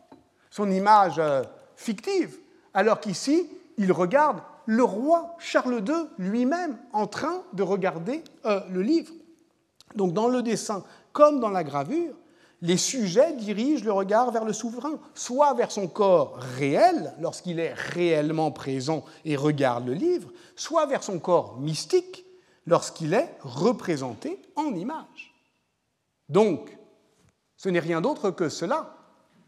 son 0.48 0.70
image 0.70 1.18
euh, 1.18 1.42
fictive, 1.76 2.38
alors 2.72 2.98
qu'ici, 2.98 3.46
il 3.76 3.92
regarde 3.92 4.40
le 4.64 4.82
roi 4.84 5.36
Charles 5.38 5.84
II 5.86 6.06
lui-même 6.16 6.78
en 6.94 7.06
train 7.06 7.42
de 7.52 7.62
regarder 7.62 8.24
euh, 8.46 8.60
le 8.70 8.80
livre. 8.80 9.12
Donc 9.96 10.14
dans 10.14 10.28
le 10.28 10.42
dessin 10.42 10.82
comme 11.12 11.40
dans 11.40 11.50
la 11.50 11.62
gravure, 11.62 12.14
les 12.62 12.78
sujets 12.78 13.34
dirigent 13.34 13.84
le 13.84 13.92
regard 13.92 14.30
vers 14.30 14.46
le 14.46 14.54
souverain, 14.54 14.98
soit 15.14 15.52
vers 15.52 15.70
son 15.70 15.88
corps 15.88 16.38
réel, 16.56 17.12
lorsqu'il 17.20 17.60
est 17.60 17.74
réellement 17.74 18.50
présent 18.50 19.04
et 19.26 19.36
regarde 19.36 19.86
le 19.86 19.92
livre, 19.92 20.30
soit 20.56 20.86
vers 20.86 21.02
son 21.02 21.18
corps 21.18 21.58
mystique, 21.58 22.24
lorsqu'il 22.66 23.12
est 23.12 23.36
représenté 23.42 24.40
en 24.56 24.74
image. 24.74 25.34
Donc, 26.30 26.75
ce 27.56 27.68
n'est 27.68 27.80
rien 27.80 28.00
d'autre 28.00 28.30
que 28.30 28.48
cela, 28.48 28.96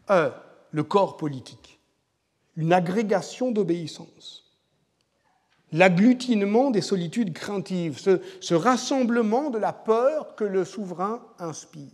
euh, 0.09 0.29
le 0.71 0.83
corps 0.83 1.17
politique, 1.17 1.79
une 2.55 2.73
agrégation 2.73 3.51
d'obéissance, 3.51 4.49
l'agglutinement 5.71 6.71
des 6.71 6.81
solitudes 6.81 7.33
craintives, 7.33 7.99
ce, 7.99 8.53
rassemblement 8.53 9.49
de 9.49 9.59
la 9.59 9.73
peur 9.73 10.35
que 10.35 10.43
le 10.43 10.65
souverain 10.65 11.21
inspire. 11.37 11.91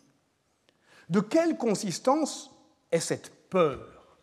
De 1.10 1.20
quelle 1.20 1.58
consistance 1.58 2.52
est 2.92 3.00
cette 3.00 3.50
peur? 3.50 4.18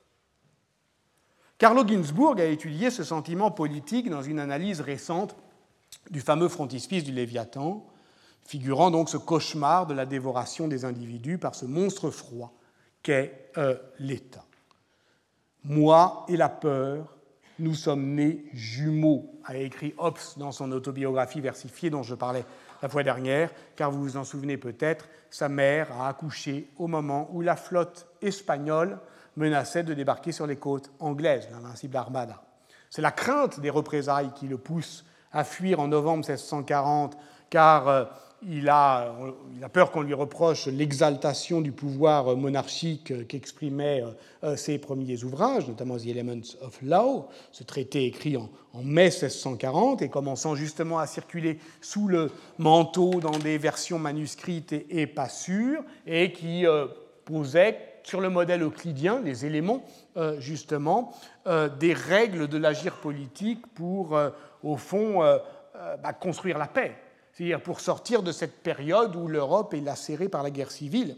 Carlo 1.58 1.86
Ginzburg 1.86 2.40
a 2.40 2.44
étudié 2.46 2.90
ce 2.90 3.04
sentiment 3.04 3.52
politique 3.52 4.10
dans 4.10 4.22
une 4.22 4.40
analyse 4.40 4.80
récente 4.80 5.36
du 6.10 6.20
fameux 6.20 6.48
frontispice 6.48 7.04
du 7.04 7.12
Léviathan, 7.12 7.86
figurant 8.44 8.90
donc 8.90 9.08
ce 9.08 9.16
cauchemar 9.16 9.86
de 9.86 9.94
la 9.94 10.06
dévoration 10.06 10.68
des 10.68 10.84
individus 10.84 11.38
par 11.38 11.54
ce 11.54 11.64
monstre 11.64 12.10
froid 12.10 12.52
qu'est 13.02 13.50
euh, 13.56 13.76
l'État. 13.98 14.44
Moi 15.64 16.24
et 16.28 16.36
la 16.36 16.48
peur, 16.48 17.16
nous 17.58 17.74
sommes 17.74 18.14
nés 18.14 18.44
jumeaux, 18.52 19.38
a 19.44 19.56
écrit 19.56 19.94
Hobbes 19.98 20.18
dans 20.36 20.52
son 20.52 20.72
autobiographie 20.72 21.40
versifiée 21.40 21.90
dont 21.90 22.02
je 22.02 22.14
parlais 22.14 22.44
la 22.82 22.88
fois 22.88 23.04
dernière, 23.04 23.50
car 23.76 23.90
vous 23.90 24.02
vous 24.02 24.16
en 24.16 24.24
souvenez 24.24 24.56
peut-être, 24.56 25.08
sa 25.30 25.48
mère 25.48 25.92
a 25.92 26.08
accouché 26.08 26.68
au 26.78 26.88
moment 26.88 27.28
où 27.32 27.40
la 27.40 27.54
flotte 27.54 28.08
espagnole 28.20 28.98
menaçait 29.36 29.84
de 29.84 29.94
débarquer 29.94 30.32
sur 30.32 30.46
les 30.46 30.56
côtes 30.56 30.90
anglaises, 30.98 31.48
l'invincible 31.52 31.96
Armada. 31.96 32.42
C'est 32.90 33.02
la 33.02 33.12
crainte 33.12 33.60
des 33.60 33.70
représailles 33.70 34.32
qui 34.34 34.48
le 34.48 34.58
pousse 34.58 35.04
à 35.32 35.44
fuir 35.44 35.80
en 35.80 35.88
novembre 35.88 36.26
1640, 36.26 37.16
car 37.48 38.10
euh, 38.44 39.32
il 39.54 39.64
a, 39.64 39.68
peur 39.72 39.90
qu'on 39.90 40.02
lui 40.02 40.14
reproche 40.14 40.66
l'exaltation 40.66 41.60
du 41.60 41.72
pouvoir 41.72 42.36
monarchique 42.36 43.26
qu'exprimaient 43.28 44.02
euh, 44.42 44.56
ses 44.56 44.78
premiers 44.78 45.22
ouvrages, 45.24 45.68
notamment 45.68 45.96
The 45.96 46.06
Elements 46.06 46.56
of 46.60 46.80
Law, 46.82 47.28
ce 47.52 47.62
traité 47.62 48.06
écrit 48.06 48.36
en, 48.36 48.48
mai 48.82 49.04
1640 49.04 50.02
et 50.02 50.08
commençant 50.08 50.54
justement 50.54 50.98
à 50.98 51.06
circuler 51.06 51.58
sous 51.80 52.08
le 52.08 52.30
manteau 52.58 53.20
dans 53.20 53.38
des 53.38 53.58
versions 53.58 53.98
manuscrites 53.98 54.74
et, 54.90 55.06
pas 55.06 55.28
sûres, 55.28 55.82
et 56.06 56.32
qui 56.32 56.66
euh, 56.66 56.86
posait 57.24 57.78
sur 58.02 58.20
le 58.20 58.30
modèle 58.30 58.62
euclidien 58.62 59.20
les 59.20 59.46
éléments 59.46 59.84
euh, 60.16 60.40
justement 60.40 61.12
des 61.80 61.92
règles 61.92 62.48
de 62.48 62.56
l'agir 62.56 62.94
politique 62.94 63.66
pour, 63.74 64.16
au 64.62 64.76
fond, 64.76 65.20
bah, 65.74 66.12
construire 66.12 66.56
la 66.56 66.68
paix 66.68 66.94
c'est-à-dire 67.32 67.62
pour 67.62 67.80
sortir 67.80 68.22
de 68.22 68.32
cette 68.32 68.62
période 68.62 69.16
où 69.16 69.26
l'Europe 69.26 69.74
est 69.74 69.80
lacérée 69.80 70.28
par 70.28 70.42
la 70.42 70.50
guerre 70.50 70.70
civile. 70.70 71.16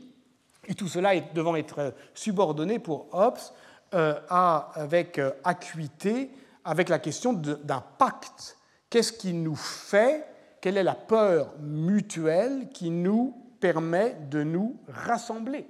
Et 0.66 0.74
tout 0.74 0.88
cela 0.88 1.14
est, 1.14 1.34
devant 1.34 1.56
être 1.56 1.94
subordonné 2.14 2.78
pour 2.78 3.08
Hobbes 3.12 3.38
euh, 3.94 4.18
avec 4.28 5.18
euh, 5.18 5.32
acuité 5.44 6.30
avec 6.64 6.88
la 6.88 6.98
question 6.98 7.32
d'un 7.32 7.84
pacte. 7.98 8.56
Qu'est-ce 8.88 9.12
qui 9.12 9.34
nous 9.34 9.56
fait 9.56 10.26
Quelle 10.60 10.78
est 10.78 10.82
la 10.82 10.94
peur 10.94 11.52
mutuelle 11.60 12.70
qui 12.72 12.90
nous 12.90 13.36
permet 13.60 14.16
de 14.30 14.42
nous 14.42 14.76
rassembler? 14.88 15.66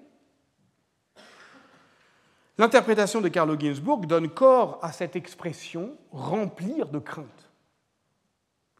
L'interprétation 2.56 3.20
de 3.20 3.28
Carlo 3.28 3.58
Ginzburg 3.58 4.06
donne 4.06 4.28
corps 4.28 4.78
à 4.82 4.92
cette 4.92 5.16
expression 5.16 5.96
remplir 6.12 6.88
de 6.88 7.00
crainte. 7.00 7.43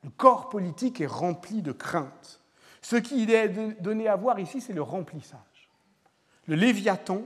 Le 0.05 0.11
corps 0.11 0.51
politique 0.51 1.01
est 1.01 1.07
rempli 1.07 1.63
de 1.63 1.73
crainte. 1.73 2.41
Ce 2.83 2.97
qui 2.97 3.25
est 3.33 3.49
donné 3.81 4.07
à 4.07 4.17
voir 4.17 4.39
ici, 4.39 4.61
c'est 4.61 4.75
le 4.75 4.83
remplissage. 4.83 5.41
Le 6.47 6.55
Léviathan, 6.55 7.23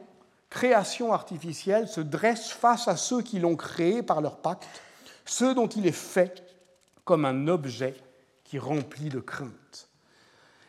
création 0.48 1.12
artificielle, 1.12 1.88
se 1.88 2.00
dresse 2.00 2.50
face 2.50 2.86
à 2.86 2.96
ceux 2.96 3.22
qui 3.22 3.40
l'ont 3.40 3.56
créé 3.56 4.04
par 4.04 4.20
leur 4.20 4.38
pacte, 4.38 4.82
ceux 5.24 5.54
dont 5.54 5.66
il 5.66 5.86
est 5.86 5.92
fait 5.92 6.44
comme 7.04 7.24
un 7.24 7.48
objet 7.48 7.94
qui 8.44 8.60
remplit 8.60 9.08
de 9.08 9.18
crainte. 9.18 9.88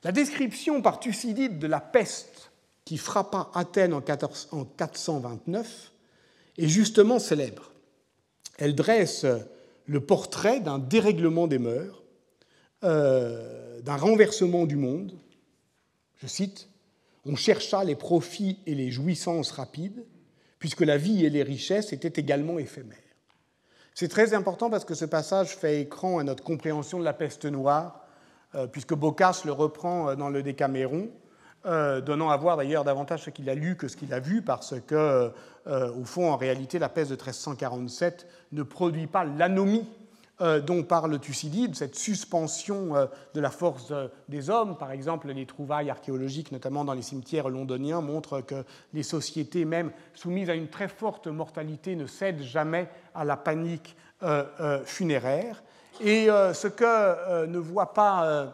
La 0.04 0.12
description 0.12 0.82
par 0.82 1.00
Thucydide 1.00 1.60
de 1.60 1.68
la 1.68 1.80
peste 1.80 2.52
qui 2.86 2.98
frappa 2.98 3.52
Athènes 3.54 3.94
en 3.94 4.02
429 4.02 5.92
est 6.58 6.68
justement 6.68 7.20
célèbre. 7.20 7.72
Elle 8.58 8.74
dresse 8.74 9.26
le 9.86 10.00
portrait 10.00 10.60
d'un 10.60 10.80
dérèglement 10.80 11.48
des 11.48 11.60
mœurs, 11.60 11.99
euh, 12.86 13.82
d'un 13.82 13.98
renversement 13.98 14.66
du 14.66 14.78
monde. 14.78 15.12
Je 16.18 16.28
cite, 16.28 16.70
On 17.26 17.36
chercha 17.36 17.84
les 17.84 17.96
profits 17.96 18.60
et 18.66 18.74
les 18.74 18.90
jouissances 18.90 19.52
rapides, 19.52 20.06
puisque 20.60 20.82
la 20.82 20.96
vie 20.96 21.26
et 21.26 21.30
les 21.30 21.44
richesses 21.44 21.92
étaient 21.92 22.22
également 22.22 22.58
éphémères. 22.58 22.98
C'est 23.96 24.08
très 24.08 24.34
important 24.34 24.70
parce 24.70 24.86
que 24.86 24.96
ce 24.96 25.04
passage 25.04 25.58
fait 25.58 25.82
écran 25.82 26.20
à 26.20 26.24
notre 26.24 26.42
compréhension 26.42 27.00
de 27.00 27.04
la 27.04 27.12
peste 27.12 27.44
noire, 27.46 28.06
euh, 28.56 28.66
puisque 28.66 28.94
Boccace 28.94 29.44
le 29.44 29.52
reprend 29.52 30.10
euh, 30.10 30.16
dans 30.16 30.30
le 30.30 30.42
Décaméron, 30.42 31.10
donnant 31.66 32.30
à 32.30 32.38
voir 32.38 32.56
d'ailleurs 32.56 32.86
davantage 32.86 33.24
ce 33.24 33.30
qu'il 33.30 33.50
a 33.50 33.56
lu 33.56 33.76
que 33.76 33.90
ce 33.90 33.98
qu'il 33.98 34.14
a 34.14 34.22
vu, 34.22 34.42
parce 34.42 34.76
que, 34.88 35.30
au 35.66 36.06
fond, 36.06 36.32
en 36.32 36.38
réalité, 36.38 36.80
la 36.80 36.88
peste 36.88 37.10
de 37.10 37.16
1347 37.16 38.26
ne 38.54 38.64
produit 38.64 39.08
pas 39.08 39.26
l'anomie 39.26 39.86
dont 40.40 40.84
parle 40.84 41.20
Thucydide, 41.20 41.76
cette 41.76 41.96
suspension 41.96 42.96
euh, 42.96 43.06
de 43.34 43.42
la 43.42 43.50
force 43.50 43.92
euh, 43.92 44.08
des 44.28 44.50
hommes. 44.50 44.78
Par 44.78 44.92
exemple, 44.92 45.30
les 45.32 45.46
trouvailles 45.46 45.90
archéologiques, 45.90 46.52
notamment 46.52 46.86
dans 46.86 46.94
les 46.94 47.02
cimetières 47.02 47.50
londoniens, 47.50 48.02
montrent 48.02 48.42
que 48.42 48.64
les 48.94 49.04
sociétés, 49.04 49.66
même 49.66 49.92
soumises 50.14 50.50
à 50.50 50.56
une 50.56 50.70
très 50.70 50.88
forte 50.88 51.28
mortalité, 51.28 51.96
ne 51.96 52.06
cèdent 52.06 52.42
jamais 52.42 52.90
à 53.14 53.26
la 53.26 53.38
panique 53.38 53.96
funéraire. 54.84 55.64
Et 56.02 56.28
ce 56.28 56.68
que 56.68 57.46
ne 57.46 57.58
voit 57.58 57.94
pas 57.94 58.54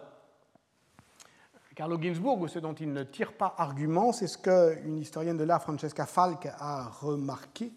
Carlo 1.75 2.01
Ginzburg, 2.01 2.39
ou 2.39 2.47
ce 2.47 2.59
dont 2.59 2.73
il 2.73 2.93
ne 2.93 3.03
tire 3.03 3.33
pas 3.33 3.53
argument, 3.57 4.13
c'est 4.13 4.27
ce 4.27 4.37
qu'une 4.37 4.97
historienne 4.97 5.37
de 5.37 5.43
l'art, 5.43 5.61
Francesca 5.61 6.05
Falk, 6.05 6.47
a 6.59 6.89
remarqué 7.01 7.73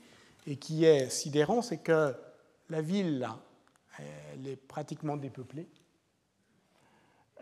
et 0.46 0.56
qui 0.56 0.84
est 0.84 1.10
sidérant, 1.10 1.62
c'est 1.62 1.78
que 1.78 2.14
la 2.70 2.80
ville, 2.80 3.28
elle 3.98 4.46
est 4.46 4.56
pratiquement 4.56 5.16
dépeuplée. 5.16 5.68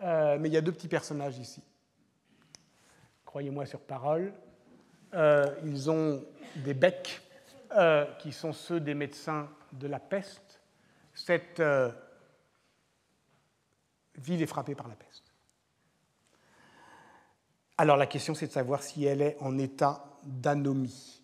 Euh, 0.02 0.36
mais 0.38 0.48
il 0.48 0.52
y 0.52 0.56
a 0.56 0.60
deux 0.60 0.72
petits 0.72 0.88
personnages 0.88 1.38
ici. 1.38 1.62
Croyez-moi 3.24 3.66
sur 3.66 3.80
parole. 3.80 4.32
Euh, 5.14 5.54
ils 5.64 5.90
ont 5.90 6.22
des 6.56 6.74
becs 6.74 7.22
euh, 7.72 8.04
qui 8.18 8.32
sont 8.32 8.52
ceux 8.52 8.80
des 8.80 8.94
médecins 8.94 9.48
de 9.72 9.86
la 9.86 10.00
peste. 10.00 10.60
Cette 11.14 11.62
ville 14.16 14.42
est 14.42 14.46
frappée 14.46 14.74
par 14.74 14.88
la 14.88 14.94
peste. 14.94 15.32
Alors 17.78 17.96
la 17.96 18.06
question, 18.06 18.34
c'est 18.34 18.46
de 18.46 18.52
savoir 18.52 18.82
si 18.82 19.04
elle 19.04 19.22
est 19.22 19.36
en 19.40 19.58
état 19.58 20.04
d'anomie. 20.24 21.22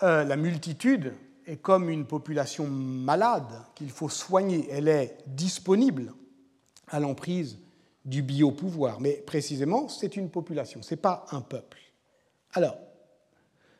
La 0.00 0.36
multitude 0.36 1.14
est 1.46 1.56
comme 1.56 1.88
une 1.88 2.06
population 2.06 2.66
malade 2.66 3.52
qu'il 3.74 3.90
faut 3.90 4.08
soigner. 4.08 4.68
Elle 4.70 4.88
est 4.88 5.18
disponible 5.26 6.12
à 6.88 7.00
l'emprise 7.00 7.58
du 8.04 8.22
biopouvoir. 8.22 9.00
Mais 9.00 9.14
précisément, 9.14 9.88
c'est 9.88 10.16
une 10.16 10.30
population, 10.30 10.82
ce 10.82 10.94
n'est 10.94 11.00
pas 11.00 11.26
un 11.30 11.40
peuple. 11.40 11.78
Alors, 12.52 12.76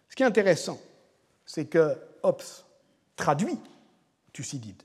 ce 0.08 0.16
qui 0.16 0.22
est 0.22 0.26
intéressant, 0.26 0.78
c'est 1.46 1.66
que 1.66 1.96
Hobbes 2.22 2.42
traduit 3.16 3.58
Thucydide. 4.32 4.82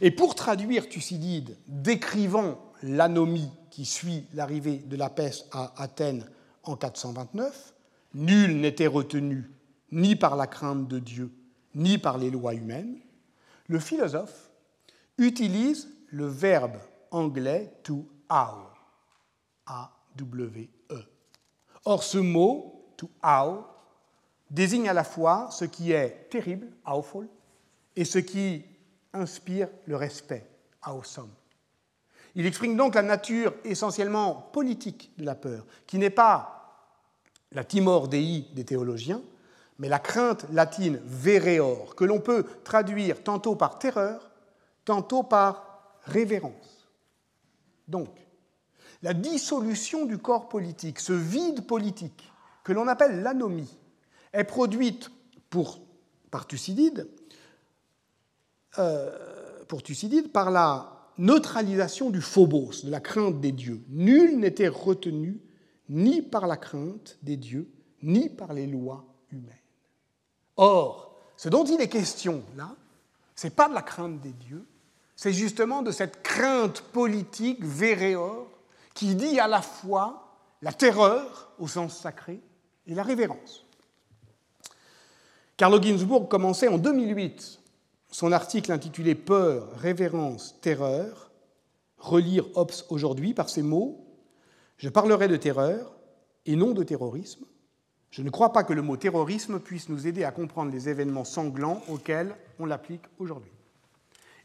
Et 0.00 0.10
pour 0.10 0.34
traduire 0.34 0.88
Thucydide, 0.88 1.56
décrivant 1.68 2.58
l'anomie 2.82 3.50
qui 3.70 3.84
suit 3.84 4.24
l'arrivée 4.34 4.78
de 4.78 4.96
la 4.96 5.10
peste 5.10 5.46
à 5.52 5.80
Athènes 5.80 6.28
en 6.64 6.76
429, 6.76 7.74
nul 8.14 8.60
n'était 8.60 8.86
retenu 8.86 9.50
ni 9.92 10.16
par 10.16 10.36
la 10.36 10.46
crainte 10.46 10.88
de 10.88 10.98
Dieu, 10.98 11.30
ni 11.76 11.98
par 11.98 12.18
les 12.18 12.30
lois 12.30 12.54
humaines, 12.54 12.98
le 13.68 13.78
philosophe 13.78 14.50
utilise 15.18 15.88
le 16.08 16.26
verbe 16.26 16.78
anglais 17.10 17.72
to 17.82 18.06
awe, 18.28 18.72
A-W-E. 19.66 20.96
Or, 21.84 22.02
ce 22.02 22.18
mot, 22.18 22.92
to 22.96 23.10
awe, 23.22 23.64
désigne 24.50 24.88
à 24.88 24.94
la 24.94 25.04
fois 25.04 25.48
ce 25.50 25.64
qui 25.66 25.92
est 25.92 26.28
terrible, 26.30 26.68
awful, 26.84 27.28
et 27.94 28.04
ce 28.04 28.18
qui 28.18 28.64
inspire 29.12 29.68
le 29.86 29.96
respect, 29.96 30.48
awesome. 30.82 31.30
Il 32.34 32.46
exprime 32.46 32.76
donc 32.76 32.94
la 32.94 33.02
nature 33.02 33.54
essentiellement 33.64 34.34
politique 34.52 35.12
de 35.18 35.24
la 35.24 35.34
peur, 35.34 35.66
qui 35.86 35.98
n'est 35.98 36.10
pas 36.10 36.52
la 37.52 37.64
timor 37.64 38.08
dei 38.08 38.46
des 38.52 38.64
théologiens, 38.64 39.22
mais 39.78 39.88
la 39.88 39.98
crainte 39.98 40.46
latine 40.52 41.00
vereor, 41.04 41.94
que 41.94 42.04
l'on 42.04 42.20
peut 42.20 42.44
traduire 42.64 43.22
tantôt 43.22 43.56
par 43.56 43.78
terreur, 43.78 44.30
tantôt 44.84 45.22
par 45.22 45.98
révérence. 46.02 46.88
Donc, 47.88 48.08
la 49.02 49.14
dissolution 49.14 50.06
du 50.06 50.18
corps 50.18 50.48
politique, 50.48 51.00
ce 51.00 51.12
vide 51.12 51.66
politique 51.66 52.32
que 52.64 52.72
l'on 52.72 52.88
appelle 52.88 53.22
l'anomie, 53.22 53.78
est 54.32 54.44
produite 54.44 55.10
par 56.30 56.46
Thucydide, 56.46 57.08
euh, 58.78 59.64
Thucydide 59.84 60.32
par 60.32 60.50
la 60.50 60.96
neutralisation 61.18 62.10
du 62.10 62.20
phobos, 62.20 62.84
de 62.84 62.90
la 62.90 63.00
crainte 63.00 63.40
des 63.40 63.52
dieux. 63.52 63.82
Nul 63.88 64.38
n'était 64.38 64.68
retenu 64.68 65.40
ni 65.88 66.20
par 66.22 66.46
la 66.46 66.56
crainte 66.56 67.18
des 67.22 67.36
dieux, 67.36 67.70
ni 68.02 68.28
par 68.28 68.52
les 68.52 68.66
lois 68.66 69.06
humaines. 69.30 69.65
Or, 70.56 71.14
ce 71.36 71.48
dont 71.48 71.64
il 71.64 71.80
est 71.80 71.88
question 71.88 72.42
là, 72.56 72.74
ce 73.34 73.46
n'est 73.46 73.52
pas 73.52 73.68
de 73.68 73.74
la 73.74 73.82
crainte 73.82 74.20
des 74.20 74.32
dieux, 74.32 74.64
c'est 75.14 75.32
justement 75.32 75.82
de 75.82 75.90
cette 75.90 76.22
crainte 76.22 76.80
politique 76.80 77.64
véréore 77.64 78.48
qui 78.94 79.14
dit 79.14 79.38
à 79.38 79.48
la 79.48 79.62
fois 79.62 80.36
la 80.62 80.72
terreur 80.72 81.52
au 81.58 81.68
sens 81.68 81.98
sacré 81.98 82.40
et 82.86 82.94
la 82.94 83.02
révérence. 83.02 83.64
Carlo 85.56 85.80
Ginzburg 85.80 86.28
commençait 86.28 86.68
en 86.68 86.78
2008 86.78 87.60
son 88.10 88.32
article 88.32 88.72
intitulé 88.72 89.14
Peur, 89.14 89.68
révérence, 89.78 90.56
terreur, 90.60 91.30
relire 91.98 92.46
Hobbes 92.56 92.72
aujourd'hui 92.90 93.34
par 93.34 93.48
ces 93.48 93.62
mots 93.62 94.06
je 94.78 94.88
parlerai 94.88 95.28
de 95.28 95.36
terreur 95.36 95.96
et 96.44 96.56
non 96.56 96.72
de 96.72 96.82
terrorisme. 96.82 97.44
Je 98.10 98.22
ne 98.22 98.30
crois 98.30 98.52
pas 98.52 98.64
que 98.64 98.72
le 98.72 98.82
mot 98.82 98.96
terrorisme 98.96 99.60
puisse 99.60 99.88
nous 99.88 100.06
aider 100.06 100.24
à 100.24 100.30
comprendre 100.30 100.72
les 100.72 100.88
événements 100.88 101.24
sanglants 101.24 101.82
auxquels 101.88 102.34
on 102.58 102.66
l'applique 102.66 103.04
aujourd'hui. 103.18 103.52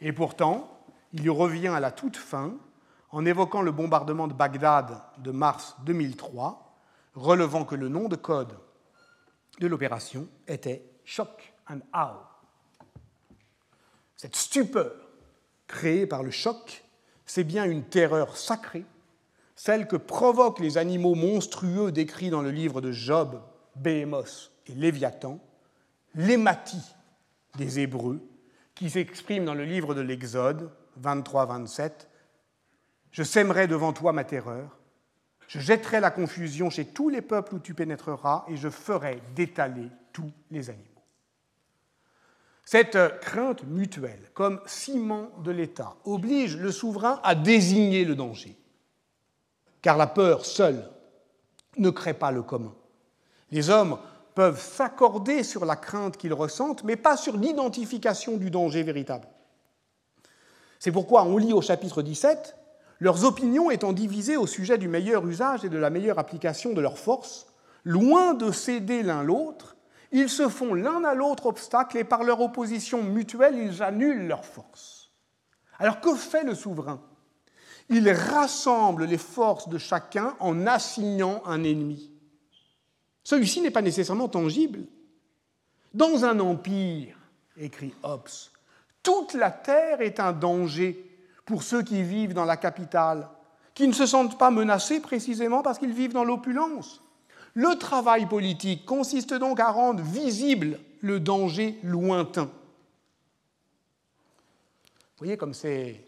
Et 0.02 0.12
pourtant, 0.12 0.84
il 1.14 1.24
y 1.24 1.30
revient 1.30 1.70
à 1.70 1.80
la 1.80 1.92
toute 1.92 2.18
fin 2.18 2.54
en 3.12 3.26
évoquant 3.26 3.62
le 3.62 3.72
bombardement 3.72 4.28
de 4.28 4.34
Bagdad 4.34 5.02
de 5.20 5.32
mars 5.32 5.76
2003, 5.86 6.76
relevant 7.14 7.66
que 7.66 7.76
le 7.76 7.90
nom 7.90 8.08
de 8.08 8.16
code 8.16 8.58
de 9.60 9.68
l'opération 9.68 10.28
était 10.48 10.84
Shock 11.04 11.54
and 11.70 11.80
Awe. 11.94 12.26
Cette 14.16 14.36
stupeur 14.36 14.94
créée 15.68 16.06
par 16.06 16.24
le 16.24 16.32
choc, 16.32 16.84
c'est 17.26 17.44
bien 17.44 17.66
une 17.66 17.84
terreur 17.84 18.38
sacrée 18.38 18.86
celle 19.62 19.88
que 19.88 19.96
provoquent 19.96 20.60
les 20.60 20.80
animaux 20.80 21.14
monstrueux 21.14 21.92
décrits 21.92 22.32
dans 22.32 22.42
le 22.42 22.50
livre 22.50 22.82
de 22.82 22.92
Job, 22.92 23.40
Béhémos 23.76 24.52
et 24.68 24.74
Léviathan, 24.74 25.40
l'hématie 26.16 26.96
des 27.58 27.80
Hébreux, 27.80 28.22
qui 28.76 28.90
s'exprime 28.90 29.46
dans 29.46 29.54
le 29.54 29.66
livre 29.66 29.94
de 29.94 30.02
l'Exode 30.02 30.72
23-27. 31.02 31.92
Je 33.12 33.24
sèmerai 33.24 33.68
devant 33.68 33.94
toi 33.94 34.14
ma 34.14 34.24
terreur, 34.24 34.78
je 35.48 35.60
jetterai 35.60 36.00
la 36.00 36.12
confusion 36.12 36.70
chez 36.70 36.86
tous 36.86 37.10
les 37.10 37.22
peuples 37.22 37.56
où 37.56 37.60
tu 37.60 37.74
pénétreras, 37.74 38.46
et 38.48 38.56
je 38.56 38.70
ferai 38.70 39.22
détaler 39.36 39.90
tous 40.14 40.32
les 40.50 40.70
animaux. 40.70 40.86
Cette 42.64 43.20
crainte 43.20 43.64
mutuelle, 43.66 44.30
comme 44.34 44.62
ciment 44.66 45.30
de 45.44 45.52
l'État, 45.52 45.96
oblige 46.06 46.56
le 46.56 46.72
souverain 46.72 47.20
à 47.24 47.36
désigner 47.36 48.06
le 48.06 48.16
danger 48.16 48.58
car 49.82 49.98
la 49.98 50.08
peur 50.08 50.46
seule 50.46 50.90
ne 51.78 51.90
crée 51.90 52.14
pas 52.14 52.32
le 52.32 52.44
commun. 52.44 52.74
Les 53.52 53.70
hommes 53.70 53.98
peuvent 54.34 54.62
s'accorder 54.62 55.44
sur 55.44 55.66
la 55.66 55.76
crainte 55.76 56.18
qu'ils 56.18 56.34
ressentent, 56.34 56.84
mais 56.84 56.96
pas 56.96 57.18
sur 57.18 57.38
l'identification 57.38 58.38
du 58.38 58.50
danger 58.50 58.84
véritable. 58.84 59.28
C'est 60.80 60.92
pourquoi 60.92 61.24
on 61.24 61.38
lit 61.38 61.54
au 61.54 61.62
chapitre 61.62 62.02
17, 62.02 62.56
leurs 63.00 63.26
opinions 63.26 63.70
étant 63.70 63.94
divisées 63.94 64.38
au 64.38 64.48
sujet 64.48 64.78
du 64.78 64.88
meilleur 64.88 65.28
usage 65.28 65.66
et 65.66 65.70
de 65.70 65.78
la 65.78 65.90
meilleure 65.90 66.20
application 66.20 66.74
de 66.74 66.82
leurs 66.82 66.98
forces, 66.98 67.48
loin 67.84 68.34
de 68.34 68.52
céder 68.52 69.04
l'un 69.04 69.24
l'autre, 69.24 69.76
ils 70.12 70.30
se 70.30 70.50
font 70.50 70.74
l'un 70.74 71.04
à 71.04 71.14
l'autre 71.14 71.46
obstacle 71.48 71.98
et 71.98 72.04
par 72.04 72.24
leur 72.24 72.42
opposition 72.42 73.02
mutuelle, 73.02 73.58
ils 73.58 73.82
annulent 73.82 74.28
leurs 74.28 74.46
forces. 74.46 75.10
Alors 75.80 76.02
que 76.02 76.16
fait 76.16 76.44
le 76.44 76.54
souverain? 76.54 77.02
Il 77.90 78.10
rassemble 78.12 79.06
les 79.06 79.18
forces 79.18 79.68
de 79.68 79.78
chacun 79.78 80.36
en 80.40 80.68
assignant 80.68 81.42
un 81.46 81.64
ennemi. 81.64 82.12
Celui-ci 83.24 83.62
n'est 83.62 83.72
pas 83.72 83.82
nécessairement 83.82 84.28
tangible. 84.28 84.86
Dans 85.94 86.26
un 86.26 86.40
empire, 86.40 87.16
écrit 87.58 87.94
Hobbes, 88.04 88.30
toute 89.04 89.34
la 89.34 89.52
terre 89.52 90.02
est 90.02 90.20
un 90.20 90.32
danger 90.32 91.06
pour 91.46 91.64
ceux 91.64 91.84
qui 91.84 92.04
vivent 92.04 92.34
dans 92.34 92.46
la 92.46 92.58
capitale, 92.58 93.28
qui 93.74 93.88
ne 93.88 93.94
se 93.94 94.06
sentent 94.06 94.38
pas 94.38 94.52
menacés 94.52 95.02
précisément 95.02 95.62
parce 95.62 95.80
qu'ils 95.80 95.94
vivent 95.94 96.14
dans 96.14 96.24
l'opulence. 96.24 97.02
Le 97.54 97.78
travail 97.78 98.28
politique 98.28 98.86
consiste 98.86 99.34
donc 99.34 99.60
à 99.60 99.72
rendre 99.72 100.02
visible 100.02 100.80
le 101.02 101.20
danger 101.20 101.78
lointain. 101.84 102.46
Vous 102.46 105.26
voyez 105.26 105.38
comme 105.38 105.54
c'est 105.54 106.06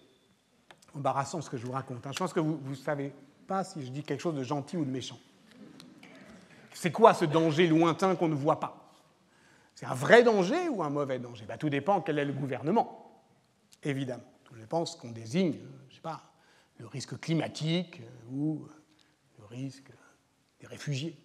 embarrassant 0.95 1.41
ce 1.41 1.49
que 1.49 1.57
je 1.57 1.65
vous 1.65 1.73
raconte. 1.73 2.05
Hein. 2.07 2.11
Je 2.13 2.19
pense 2.19 2.33
que 2.33 2.39
vous 2.39 2.59
ne 2.67 2.75
savez 2.75 3.13
pas 3.47 3.63
si 3.63 3.85
je 3.85 3.91
dis 3.91 4.03
quelque 4.03 4.21
chose 4.21 4.35
de 4.35 4.43
gentil 4.43 4.77
ou 4.77 4.85
de 4.85 4.91
méchant. 4.91 5.19
C'est 6.73 6.91
quoi 6.91 7.13
ce 7.13 7.25
danger 7.25 7.67
lointain 7.67 8.15
qu'on 8.15 8.27
ne 8.27 8.35
voit 8.35 8.59
pas? 8.59 8.91
C'est 9.75 9.85
un 9.85 9.93
vrai 9.93 10.23
danger 10.23 10.69
ou 10.69 10.83
un 10.83 10.89
mauvais 10.89 11.19
danger? 11.19 11.45
Ben, 11.45 11.57
Tout 11.57 11.69
dépend 11.69 12.01
quel 12.01 12.19
est 12.19 12.25
le 12.25 12.33
gouvernement, 12.33 13.23
évidemment. 13.81 14.23
Je 14.55 14.65
pense 14.65 14.95
qu'on 14.95 15.11
désigne, 15.11 15.57
je 15.89 15.95
sais 15.95 16.01
pas, 16.01 16.21
le 16.77 16.87
risque 16.87 17.19
climatique 17.19 18.01
ou 18.31 18.67
le 19.39 19.45
risque 19.45 19.91
des 20.59 20.67
réfugiés. 20.67 21.17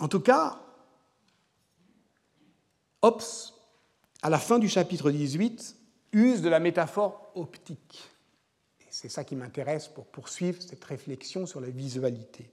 En 0.00 0.08
tout 0.08 0.20
cas, 0.20 0.60
Hobbes, 3.00 3.22
à 4.22 4.30
la 4.30 4.38
fin 4.38 4.58
du 4.58 4.68
chapitre 4.68 5.10
18, 5.10 5.76
use 6.12 6.42
de 6.42 6.48
la 6.48 6.58
métaphore 6.58 7.30
optique. 7.34 8.02
Et 8.80 8.86
c'est 8.90 9.08
ça 9.08 9.24
qui 9.24 9.36
m'intéresse 9.36 9.88
pour 9.88 10.06
poursuivre 10.06 10.60
cette 10.62 10.82
réflexion 10.84 11.46
sur 11.46 11.60
la 11.60 11.68
visualité. 11.68 12.50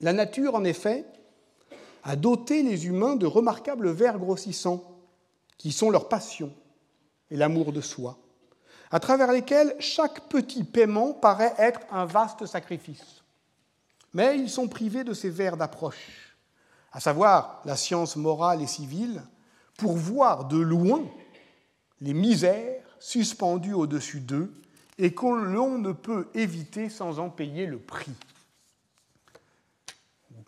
La 0.00 0.12
nature, 0.12 0.54
en 0.54 0.64
effet, 0.64 1.04
a 2.04 2.16
doté 2.16 2.62
les 2.62 2.86
humains 2.86 3.16
de 3.16 3.26
remarquables 3.26 3.90
vers 3.90 4.18
grossissants, 4.18 4.84
qui 5.56 5.72
sont 5.72 5.90
leur 5.90 6.08
passion 6.08 6.52
et 7.30 7.36
l'amour 7.36 7.72
de 7.72 7.80
soi, 7.80 8.18
à 8.90 9.00
travers 9.00 9.32
lesquels 9.32 9.74
chaque 9.80 10.28
petit 10.28 10.64
paiement 10.64 11.12
paraît 11.12 11.54
être 11.58 11.80
un 11.90 12.04
vaste 12.04 12.46
sacrifice. 12.46 13.22
Mais 14.14 14.38
ils 14.38 14.48
sont 14.48 14.68
privés 14.68 15.04
de 15.04 15.12
ces 15.12 15.30
vers 15.30 15.56
d'approche, 15.56 16.36
à 16.92 17.00
savoir 17.00 17.60
la 17.64 17.76
science 17.76 18.16
morale 18.16 18.62
et 18.62 18.66
civile, 18.66 19.22
pour 19.76 19.96
voir 19.96 20.46
de 20.46 20.58
loin 20.58 21.02
les 22.00 22.14
misères 22.14 22.82
suspendues 23.00 23.74
au-dessus 23.74 24.20
d'eux 24.20 24.52
et 24.96 25.14
que 25.14 25.26
l'on 25.26 25.78
ne 25.78 25.92
peut 25.92 26.28
éviter 26.34 26.88
sans 26.88 27.18
en 27.18 27.30
payer 27.30 27.66
le 27.66 27.78
prix. 27.78 28.12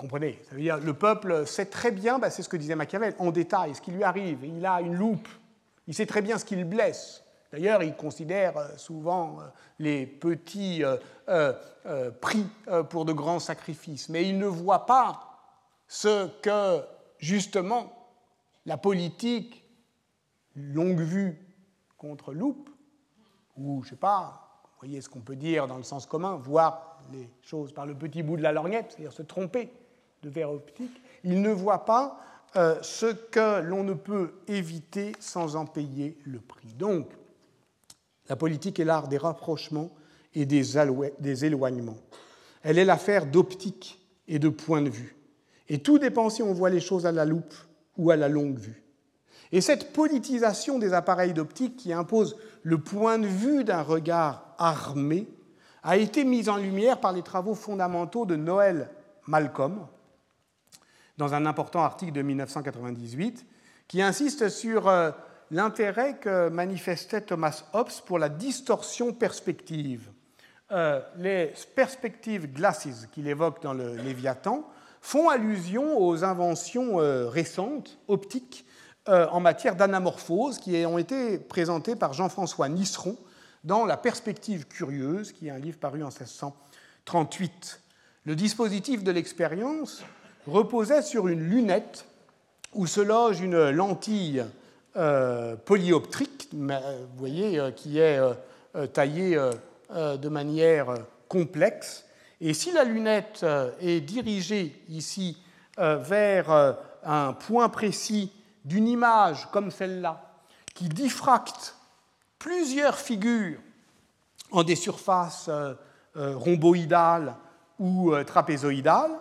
Comprenez 0.00 0.38
Ça 0.48 0.54
veut 0.54 0.62
dire 0.62 0.78
le 0.78 0.94
peuple 0.94 1.46
sait 1.46 1.66
très 1.66 1.90
bien, 1.90 2.18
bah, 2.18 2.30
c'est 2.30 2.42
ce 2.42 2.48
que 2.48 2.56
disait 2.56 2.74
Machiavel, 2.74 3.14
en 3.18 3.30
détail, 3.30 3.74
ce 3.74 3.82
qui 3.82 3.90
lui 3.90 4.02
arrive. 4.02 4.42
Il 4.44 4.64
a 4.64 4.80
une 4.80 4.94
loupe, 4.94 5.28
il 5.86 5.94
sait 5.94 6.06
très 6.06 6.22
bien 6.22 6.38
ce 6.38 6.46
qu'il 6.46 6.64
blesse. 6.64 7.22
D'ailleurs, 7.52 7.82
il 7.82 7.94
considère 7.94 8.56
euh, 8.56 8.68
souvent 8.78 9.40
euh, 9.40 9.44
les 9.78 10.06
petits 10.06 10.82
euh, 11.28 11.52
prix 12.22 12.46
pour 12.88 13.04
de 13.04 13.12
grands 13.12 13.40
sacrifices, 13.40 14.08
mais 14.08 14.26
il 14.26 14.38
ne 14.38 14.46
voit 14.46 14.86
pas 14.86 15.20
ce 15.86 16.28
que, 16.40 16.82
justement, 17.18 17.92
la 18.64 18.78
politique 18.78 19.66
longue 20.54 21.00
vue 21.00 21.46
contre 21.98 22.32
loupe, 22.32 22.70
ou 23.58 23.82
je 23.82 23.88
ne 23.88 23.90
sais 23.90 23.96
pas, 23.96 24.62
vous 24.64 24.86
voyez 24.86 25.02
ce 25.02 25.10
qu'on 25.10 25.20
peut 25.20 25.36
dire 25.36 25.66
dans 25.66 25.76
le 25.76 25.82
sens 25.82 26.06
commun, 26.06 26.36
voir 26.36 27.02
les 27.12 27.28
choses 27.42 27.74
par 27.74 27.84
le 27.84 27.94
petit 27.94 28.22
bout 28.22 28.38
de 28.38 28.42
la 28.42 28.52
lorgnette, 28.52 28.92
c'est-à-dire 28.92 29.12
se 29.12 29.22
tromper 29.22 29.70
de 30.22 30.28
verre 30.28 30.52
optique, 30.52 31.00
il 31.24 31.40
ne 31.40 31.50
voit 31.50 31.84
pas 31.84 32.20
euh, 32.56 32.76
ce 32.82 33.06
que 33.06 33.60
l'on 33.60 33.84
ne 33.84 33.94
peut 33.94 34.32
éviter 34.48 35.12
sans 35.20 35.56
en 35.56 35.66
payer 35.66 36.18
le 36.24 36.40
prix. 36.40 36.74
Donc, 36.74 37.08
la 38.28 38.36
politique 38.36 38.80
est 38.80 38.84
l'art 38.84 39.08
des 39.08 39.18
rapprochements 39.18 39.90
et 40.34 40.46
des, 40.46 41.44
éloignements. 41.44 41.98
Elle 42.62 42.78
est 42.78 42.84
l'affaire 42.84 43.26
d'optique 43.26 44.00
et 44.28 44.38
de 44.38 44.48
point 44.48 44.82
de 44.82 44.90
vue. 44.90 45.16
Et 45.68 45.80
tout 45.80 45.98
dépend 45.98 46.30
si 46.30 46.42
on 46.42 46.52
voit 46.52 46.70
les 46.70 46.80
choses 46.80 47.06
à 47.06 47.12
la 47.12 47.24
loupe 47.24 47.54
ou 47.96 48.10
à 48.10 48.16
la 48.16 48.28
longue 48.28 48.58
vue. 48.58 48.82
Et 49.52 49.60
cette 49.60 49.92
politisation 49.92 50.78
des 50.78 50.92
appareils 50.92 51.32
d'optique 51.32 51.76
qui 51.76 51.92
impose 51.92 52.36
le 52.62 52.78
point 52.78 53.18
de 53.18 53.26
vue 53.26 53.64
d'un 53.64 53.82
regard 53.82 54.54
armé 54.58 55.26
a 55.82 55.96
été 55.96 56.24
mise 56.24 56.48
en 56.48 56.56
lumière 56.56 57.00
par 57.00 57.12
les 57.12 57.22
travaux 57.22 57.54
fondamentaux 57.54 58.26
de 58.26 58.36
Noël 58.36 58.90
Malcolm 59.26 59.86
dans 61.20 61.34
un 61.34 61.44
important 61.44 61.82
article 61.82 62.12
de 62.12 62.22
1998 62.22 63.46
qui 63.86 64.00
insiste 64.00 64.48
sur 64.48 64.88
euh, 64.88 65.10
l'intérêt 65.50 66.16
que 66.16 66.48
manifestait 66.48 67.20
Thomas 67.20 67.64
Hobbes 67.74 67.92
pour 68.06 68.18
la 68.18 68.30
distorsion 68.30 69.12
perspective. 69.12 70.10
Euh, 70.72 71.00
les 71.18 71.52
perspectives 71.76 72.50
glasses 72.50 73.06
qu'il 73.12 73.28
évoque 73.28 73.62
dans 73.62 73.74
le 73.74 73.96
Léviathan 73.96 74.66
font 75.02 75.28
allusion 75.28 76.00
aux 76.00 76.24
inventions 76.24 77.00
euh, 77.00 77.28
récentes, 77.28 77.98
optiques, 78.08 78.64
en 79.06 79.40
matière 79.40 79.74
d'anamorphose 79.74 80.58
qui 80.58 80.84
ont 80.86 80.98
été 80.98 81.38
présentées 81.38 81.96
par 81.96 82.12
Jean-François 82.12 82.68
Nisseron 82.68 83.16
dans 83.64 83.84
La 83.84 83.96
perspective 83.96 84.68
curieuse, 84.68 85.32
qui 85.32 85.48
est 85.48 85.50
un 85.50 85.58
livre 85.58 85.78
paru 85.78 86.04
en 86.04 86.10
1638. 86.10 87.80
Le 88.26 88.36
dispositif 88.36 89.02
de 89.02 89.10
l'expérience 89.10 90.04
reposait 90.50 91.02
sur 91.02 91.28
une 91.28 91.40
lunette 91.40 92.06
où 92.74 92.86
se 92.86 93.00
loge 93.00 93.40
une 93.40 93.70
lentille 93.70 94.44
euh, 94.96 95.56
polyoptrique, 95.56 96.48
vous 96.52 97.18
voyez, 97.18 97.60
qui 97.76 97.98
est 97.98 98.20
taillée 98.92 99.40
de 99.90 100.28
manière 100.28 100.94
complexe. 101.28 102.04
Et 102.40 102.54
si 102.54 102.72
la 102.72 102.84
lunette 102.84 103.40
euh, 103.42 103.70
est 103.80 104.00
dirigée 104.00 104.82
ici 104.88 105.36
euh, 105.78 105.96
vers 105.96 106.50
euh, 106.50 106.72
un 107.04 107.32
point 107.34 107.68
précis 107.68 108.32
d'une 108.64 108.88
image 108.88 109.48
comme 109.52 109.70
celle-là, 109.70 110.22
qui 110.74 110.88
diffracte 110.88 111.76
plusieurs 112.38 112.96
figures 112.96 113.58
en 114.50 114.62
des 114.62 114.76
surfaces 114.76 115.48
rhomboïdales 116.14 117.34
ou 117.78 118.12
trapézoïdales, 118.26 119.18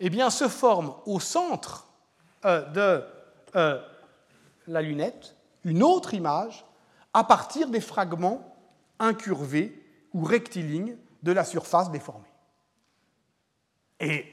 eh 0.00 0.10
bien, 0.10 0.30
se 0.30 0.48
forme 0.48 0.94
au 1.06 1.20
centre 1.20 1.86
de 2.44 3.04
la 4.66 4.82
lunette 4.82 5.36
une 5.64 5.82
autre 5.82 6.14
image 6.14 6.64
à 7.12 7.24
partir 7.24 7.68
des 7.68 7.80
fragments 7.80 8.56
incurvés 8.98 9.76
ou 10.12 10.24
rectilignes 10.24 10.96
de 11.22 11.32
la 11.32 11.44
surface 11.44 11.90
déformée. 11.90 12.24
Et 13.98 14.24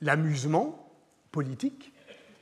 l'amusement 0.00 0.90
politique, 1.30 1.92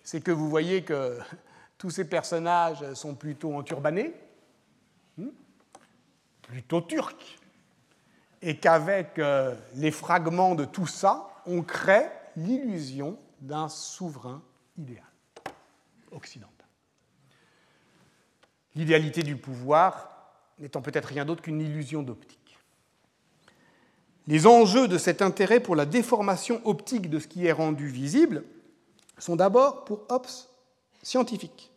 c'est 0.02 0.20
que 0.20 0.30
vous 0.30 0.48
voyez 0.48 0.84
que 0.84 1.18
tous 1.78 1.90
ces 1.90 2.08
personnages 2.08 2.92
sont 2.94 3.14
plutôt 3.14 3.54
enturbanés, 3.54 4.14
hmm, 5.18 5.28
plutôt 6.42 6.80
turcs, 6.80 7.38
et 8.42 8.58
qu'avec 8.58 9.18
euh, 9.18 9.54
les 9.74 9.90
fragments 9.90 10.54
de 10.54 10.64
tout 10.64 10.86
ça, 10.86 11.28
on 11.46 11.62
crée 11.62 12.06
l'illusion 12.36 13.18
d'un 13.40 13.68
souverain 13.68 14.42
idéal 14.76 15.04
occidental. 16.12 16.52
L'idéalité 18.74 19.22
du 19.22 19.36
pouvoir 19.36 20.10
n'étant 20.58 20.82
peut-être 20.82 21.06
rien 21.06 21.24
d'autre 21.24 21.42
qu'une 21.42 21.60
illusion 21.60 22.02
d'optique. 22.02 22.58
Les 24.26 24.46
enjeux 24.46 24.88
de 24.88 24.98
cet 24.98 25.22
intérêt 25.22 25.60
pour 25.60 25.76
la 25.76 25.86
déformation 25.86 26.60
optique 26.64 27.08
de 27.08 27.18
ce 27.18 27.28
qui 27.28 27.46
est 27.46 27.52
rendu 27.52 27.86
visible 27.86 28.44
sont 29.18 29.36
d'abord, 29.36 29.84
pour 29.84 30.04
Hobbes, 30.08 30.26
scientifiques. 31.02 31.70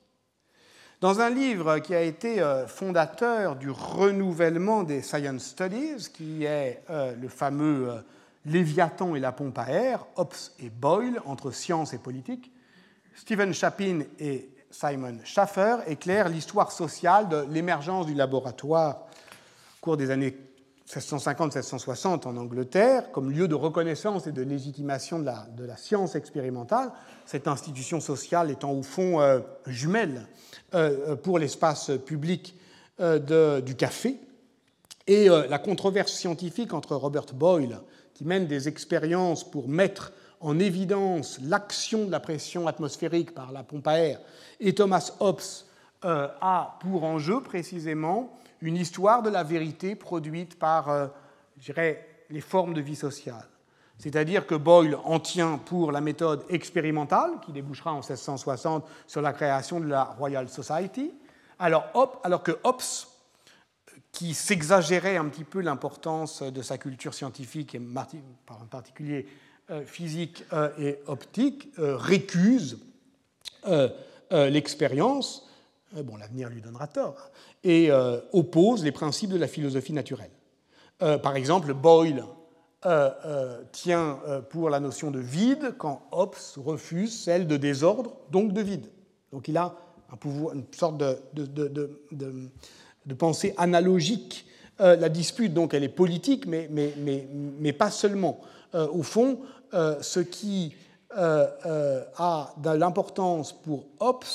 Dans 0.99 1.22
un 1.22 1.30
livre 1.30 1.80
qui 1.80 1.95
a 1.95 2.01
été 2.01 2.41
euh, 2.41 2.67
fondateur 2.67 3.55
du 3.55 3.70
renouvellement 3.70 4.84
des 4.84 5.01
Science 5.01 5.45
Studies, 5.45 6.09
qui 6.13 6.43
est 6.43 6.84
euh, 6.89 7.15
le 7.15 7.30
fameux 7.30 7.89
euh, 7.89 8.01
Léviathan 8.45 9.15
et 9.15 9.19
la 9.19 9.31
pompe 9.31 9.57
à 9.57 9.69
air, 9.69 10.05
Hobbes 10.15 10.33
et 10.59 10.69
Boyle, 10.69 11.21
entre 11.25 11.51
science 11.51 11.93
et 11.93 11.97
politique, 11.97 12.51
Stephen 13.15 13.53
Chapin 13.53 14.01
et 14.17 14.49
Simon 14.71 15.17
Schaffer 15.23 15.77
éclairent 15.87 16.29
l'histoire 16.29 16.71
sociale 16.71 17.27
de 17.27 17.45
l'émergence 17.49 18.05
du 18.05 18.13
laboratoire 18.13 18.99
au 18.99 19.81
cours 19.81 19.97
des 19.97 20.11
années 20.11 20.37
1650-1660 20.89 22.27
en 22.27 22.37
Angleterre, 22.37 23.11
comme 23.11 23.31
lieu 23.31 23.47
de 23.47 23.55
reconnaissance 23.55 24.25
et 24.25 24.31
de 24.31 24.41
légitimation 24.41 25.19
de 25.19 25.25
la, 25.65 25.77
science 25.77 26.15
expérimentale, 26.15 26.91
cette 27.25 27.47
institution 27.47 27.99
sociale 27.99 28.49
étant 28.49 28.71
au 28.71 28.81
fond 28.81 29.21
euh, 29.21 29.39
jumelle 29.67 30.25
euh, 30.73 31.15
pour 31.15 31.37
l'espace 31.37 31.91
public 32.05 32.55
euh, 32.99 33.61
du 33.61 33.75
café, 33.75 34.17
et 35.07 35.27
la 35.27 35.57
controverse 35.57 36.11
scientifique 36.11 36.71
entre 36.71 36.95
Robert 36.95 37.25
Boyle, 37.33 37.79
qui 38.20 38.26
mène 38.26 38.47
des 38.47 38.67
expériences 38.67 39.49
pour 39.49 39.70
mettre 39.70 40.11
en 40.41 40.59
évidence 40.59 41.39
l'action 41.41 42.03
de 42.03 42.11
la 42.11 42.20
pression 42.20 42.67
atmosphérique 42.67 43.34
par 43.34 43.53
la 43.53 43.63
pompe 43.63 43.88
à 43.88 43.97
air, 43.97 44.20
et 44.59 44.76
Thomas 44.76 45.13
Hobbes 45.22 45.39
a 46.03 46.78
pour 46.82 47.05
enjeu 47.05 47.39
précisément 47.41 48.38
une 48.59 48.76
histoire 48.76 49.24
de 49.24 49.30
la 49.30 49.43
vérité 49.43 49.95
produite 49.95 50.59
par, 50.59 50.89
euh, 50.89 51.07
je 51.59 51.67
dirais, 51.67 52.05
les 52.30 52.41
formes 52.41 52.74
de 52.74 52.82
vie 52.82 52.97
sociale. 52.97 53.47
C'est-à-dire 53.97 54.45
que 54.45 54.55
Boyle 54.55 54.97
en 55.05 55.22
tient 55.22 55.57
pour 55.57 55.93
la 55.93 56.01
méthode 56.01 56.43
expérimentale, 56.49 57.32
qui 57.45 57.53
débouchera 57.53 57.93
en 57.93 58.01
1660 58.01 58.86
sur 59.07 59.22
la 59.22 59.32
création 59.32 59.80
de 59.80 59.88
la 59.88 60.03
Royal 60.03 60.49
Society, 60.49 61.13
alors, 61.57 61.86
alors 62.26 62.43
que 62.43 62.57
Hobbes, 62.65 63.07
qui 64.12 64.34
s'exagérait 64.34 65.18
un 65.18 65.26
petit 65.26 65.43
peu 65.43 65.62
l'importance 65.62 66.41
de 66.41 66.62
sa 66.62 66.78
culture 66.78 67.14
scientifique, 67.14 67.76
et 67.76 67.82
en 68.49 68.66
particulier 68.66 69.28
euh, 69.70 69.86
physique 69.86 70.43
euh, 70.53 70.70
et 70.80 70.99
optique, 71.07 71.70
récuse 71.78 72.80
l'expérience 74.32 75.49
bon, 76.03 76.18
l'avenir 76.18 76.49
lui 76.49 76.62
donnera 76.62 76.88
tort, 76.88 77.32
et 77.64 77.89
oppose 78.32 78.84
les 78.84 78.91
principes 78.91 79.32
de 79.32 79.38
la 79.38 79.47
philosophie 79.47 79.91
naturelle. 79.91 80.32
par 80.99 81.36
exemple, 81.36 81.74
Boyle 81.74 82.24
tient 83.72 84.20
pour 84.49 84.70
la 84.70 84.80
notion 84.80 85.12
de 85.12 85.20
vide 85.20 85.76
quand 85.78 86.07
Hobbes 86.12 86.36
refuse 86.57 87.20
celle 87.22 87.47
de 87.47 87.57
désordre, 87.57 88.16
donc 88.32 88.53
de 88.53 88.62
vide. 88.62 88.86
Donc 89.32 89.47
il 89.47 89.57
a 89.57 89.76
une 90.24 90.66
sorte 90.72 90.97
de 90.97 92.49
pensée 93.14 93.53
analogique. 93.57 94.45
la 94.80 95.10
dispute, 95.10 95.53
donc, 95.53 95.74
elle 95.74 95.84
est 95.84 95.89
politique, 95.89 96.45
mais, 96.47 96.68
mais, 96.72 96.93
mais, 96.97 97.28
mais 97.60 97.74
pas 97.74 97.91
seulement. 97.91 98.39
au 98.74 99.03
fond, 99.03 99.39
ce 99.74 100.20
qui 100.20 100.74
euh, 101.18 101.47
euh, 101.66 102.03
a 102.18 102.53
de 102.57 102.70
l'importance 102.70 103.51
pour 103.51 103.86
Hobbes, 103.99 104.26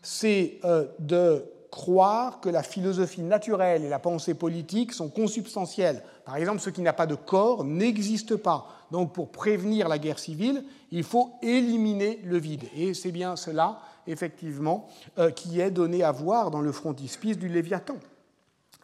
c'est 0.00 0.58
euh, 0.64 0.86
de 0.98 1.44
croire 1.70 2.40
que 2.40 2.48
la 2.48 2.62
philosophie 2.62 3.20
naturelle 3.20 3.84
et 3.84 3.90
la 3.90 3.98
pensée 3.98 4.32
politique 4.32 4.94
sont 4.94 5.10
consubstantielles. 5.10 6.02
Par 6.24 6.36
exemple, 6.36 6.60
ce 6.60 6.70
qui 6.70 6.80
n'a 6.80 6.94
pas 6.94 7.06
de 7.06 7.16
corps 7.16 7.64
n'existe 7.64 8.36
pas. 8.36 8.66
Donc 8.90 9.12
pour 9.12 9.30
prévenir 9.30 9.88
la 9.88 9.98
guerre 9.98 10.18
civile, 10.18 10.64
il 10.90 11.02
faut 11.02 11.32
éliminer 11.42 12.20
le 12.24 12.38
vide. 12.38 12.64
Et 12.74 12.94
c'est 12.94 13.12
bien 13.12 13.36
cela, 13.36 13.80
effectivement, 14.06 14.88
qui 15.36 15.60
est 15.60 15.70
donné 15.70 16.02
à 16.02 16.12
voir 16.12 16.50
dans 16.50 16.60
le 16.60 16.72
frontispice 16.72 17.38
du 17.38 17.48
Léviathan. 17.48 17.96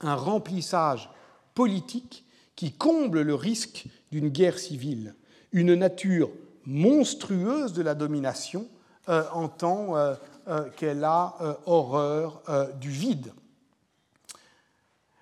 Un 0.00 0.14
remplissage 0.14 1.10
politique 1.54 2.24
qui 2.56 2.72
comble 2.72 3.22
le 3.22 3.34
risque 3.34 3.86
d'une 4.10 4.28
guerre 4.28 4.58
civile, 4.58 5.14
une 5.52 5.74
nature 5.74 6.30
monstrueuse 6.66 7.72
de 7.72 7.82
la 7.82 7.94
domination 7.94 8.68
euh, 9.08 9.24
en 9.32 9.48
tant 9.48 9.96
euh, 9.96 10.14
euh, 10.48 10.68
qu'elle 10.76 11.02
a 11.02 11.34
horreur 11.66 12.42
du 12.80 12.90
vide. 12.90 13.32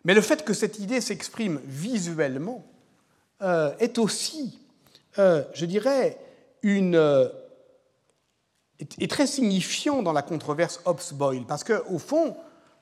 Mais 0.04 0.14
le 0.14 0.20
fait 0.20 0.44
que 0.44 0.52
cette 0.52 0.78
idée 0.78 1.00
s'exprime 1.00 1.60
visuellement 1.64 2.64
est 3.40 3.98
aussi, 3.98 4.58
je 5.16 5.64
dirais, 5.64 6.18
une, 6.62 6.96
est 8.78 9.10
très 9.10 9.26
signifiant 9.26 10.02
dans 10.02 10.12
la 10.12 10.22
controverse 10.22 10.80
Hobbes-Boyle, 10.84 11.44
parce 11.46 11.64
qu'au 11.64 11.98
fond, 11.98 12.36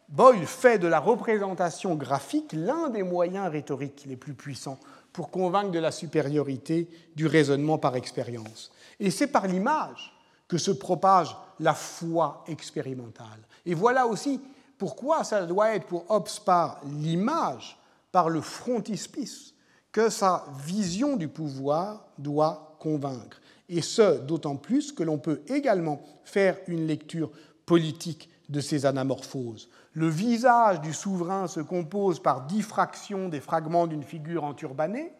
Boyle 0.08 0.46
fait 0.46 0.78
de 0.78 0.86
la 0.86 1.00
représentation 1.00 1.94
graphique 1.94 2.52
l'un 2.52 2.90
des 2.90 3.02
moyens 3.02 3.50
rhétoriques 3.50 4.04
les 4.06 4.16
plus 4.16 4.34
puissants 4.34 4.78
pour 5.12 5.30
convaincre 5.30 5.70
de 5.70 5.78
la 5.78 5.92
supériorité 5.92 6.88
du 7.16 7.26
raisonnement 7.26 7.78
par 7.78 7.96
expérience. 7.96 8.70
Et 9.00 9.10
c'est 9.10 9.28
par 9.28 9.46
l'image 9.46 10.12
que 10.48 10.58
se 10.58 10.70
propage 10.70 11.36
la 11.60 11.74
foi 11.74 12.44
expérimentale. 12.48 13.40
Et 13.64 13.74
voilà 13.74 14.06
aussi 14.06 14.40
pourquoi 14.76 15.24
ça 15.24 15.46
doit 15.46 15.74
être 15.74 15.86
pour 15.86 16.04
Hobbes 16.10 16.28
par 16.44 16.80
l'image, 16.84 17.78
par 18.12 18.28
le 18.28 18.40
frontispice, 18.40 19.54
que 19.90 20.10
sa 20.10 20.44
vision 20.64 21.16
du 21.16 21.28
pouvoir 21.28 22.04
doit 22.18 22.76
convaincre. 22.80 23.40
Et 23.68 23.80
ce, 23.80 24.18
d'autant 24.20 24.56
plus 24.56 24.92
que 24.92 25.02
l'on 25.02 25.18
peut 25.18 25.40
également 25.46 26.02
faire 26.24 26.58
une 26.66 26.86
lecture 26.86 27.30
politique 27.64 28.28
de 28.48 28.60
ces 28.60 28.84
anamorphoses. 28.84 29.68
Le 29.94 30.08
visage 30.08 30.80
du 30.80 30.92
souverain 30.92 31.46
se 31.46 31.60
compose 31.60 32.20
par 32.20 32.46
diffraction 32.46 33.28
des 33.28 33.40
fragments 33.40 33.86
d'une 33.86 34.02
figure 34.02 34.42
enturbanée. 34.42 35.12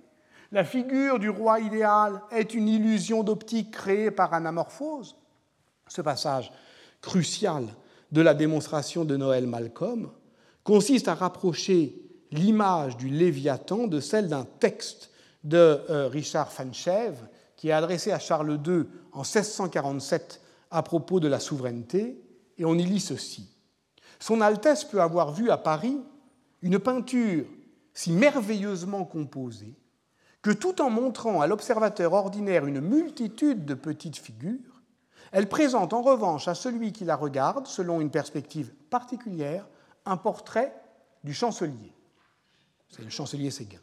La 0.51 0.65
figure 0.65 1.19
du 1.19 1.31
roi 1.31 1.61
idéal 1.61 2.21
est 2.33 2.55
une 2.55 2.69
illusion 2.69 3.23
d'optique 3.23 3.71
créée 3.71 4.11
par 4.11 4.35
anamorphose. 4.35 5.17
Ce 5.87 6.03
passage 6.03 6.53
crucial 7.01 7.67
de 8.11 8.21
la 8.21 8.35
démonstration 8.35 9.05
de 9.05 9.17
Noël 9.17 9.47
Malcolm 9.47 10.11
consiste 10.65 11.09
à 11.09 11.15
rapprocher 11.15 11.95
l'image 12.33 12.97
du 12.97 13.09
Léviathan 13.09 13.87
de 13.87 14.01
celle 14.01 14.29
d'un 14.29 14.45
texte 14.45 15.11
de 15.45 15.57
euh, 15.89 16.09
Richard 16.09 16.51
Fanchev 16.51 17.17
qui 17.57 17.69
est 17.69 17.73
adressé 17.73 18.11
à 18.11 18.19
Charles 18.19 18.61
II 18.67 18.85
en 19.13 19.21
1647 19.21 20.41
à 20.71 20.83
propos 20.83 21.21
de 21.21 21.29
la 21.29 21.39
souveraineté, 21.39 22.21
et 22.59 22.65
on 22.65 22.75
y 22.75 22.85
lit 22.85 23.01
ceci. 23.01 23.54
Son 24.25 24.41
Altesse 24.41 24.85
peut 24.85 25.03
avoir 25.03 25.33
vu 25.35 25.51
à 25.51 25.59
Paris 25.59 25.99
une 26.63 26.79
peinture 26.79 27.45
si 27.93 28.11
merveilleusement 28.11 29.05
composée 29.05 29.75
que 30.41 30.51
tout 30.51 30.81
en 30.81 30.89
montrant 30.89 31.43
à 31.43 31.47
l'observateur 31.47 32.15
ordinaire 32.15 32.65
une 32.65 32.81
multitude 32.81 33.67
de 33.67 33.75
petites 33.75 34.17
figures, 34.17 34.81
elle 35.31 35.47
présente 35.47 35.93
en 35.93 36.01
revanche 36.01 36.49
à 36.49 36.55
celui 36.55 36.91
qui 36.91 37.05
la 37.05 37.17
regarde, 37.17 37.67
selon 37.67 38.01
une 38.01 38.11
perspective 38.11 38.73
particulière, 38.89 39.69
un 40.07 40.17
portrait 40.17 40.75
du 41.23 41.35
chancelier. 41.35 41.93
C'est 42.89 43.05
le 43.05 43.11
chancelier 43.11 43.51
Séguin. 43.51 43.77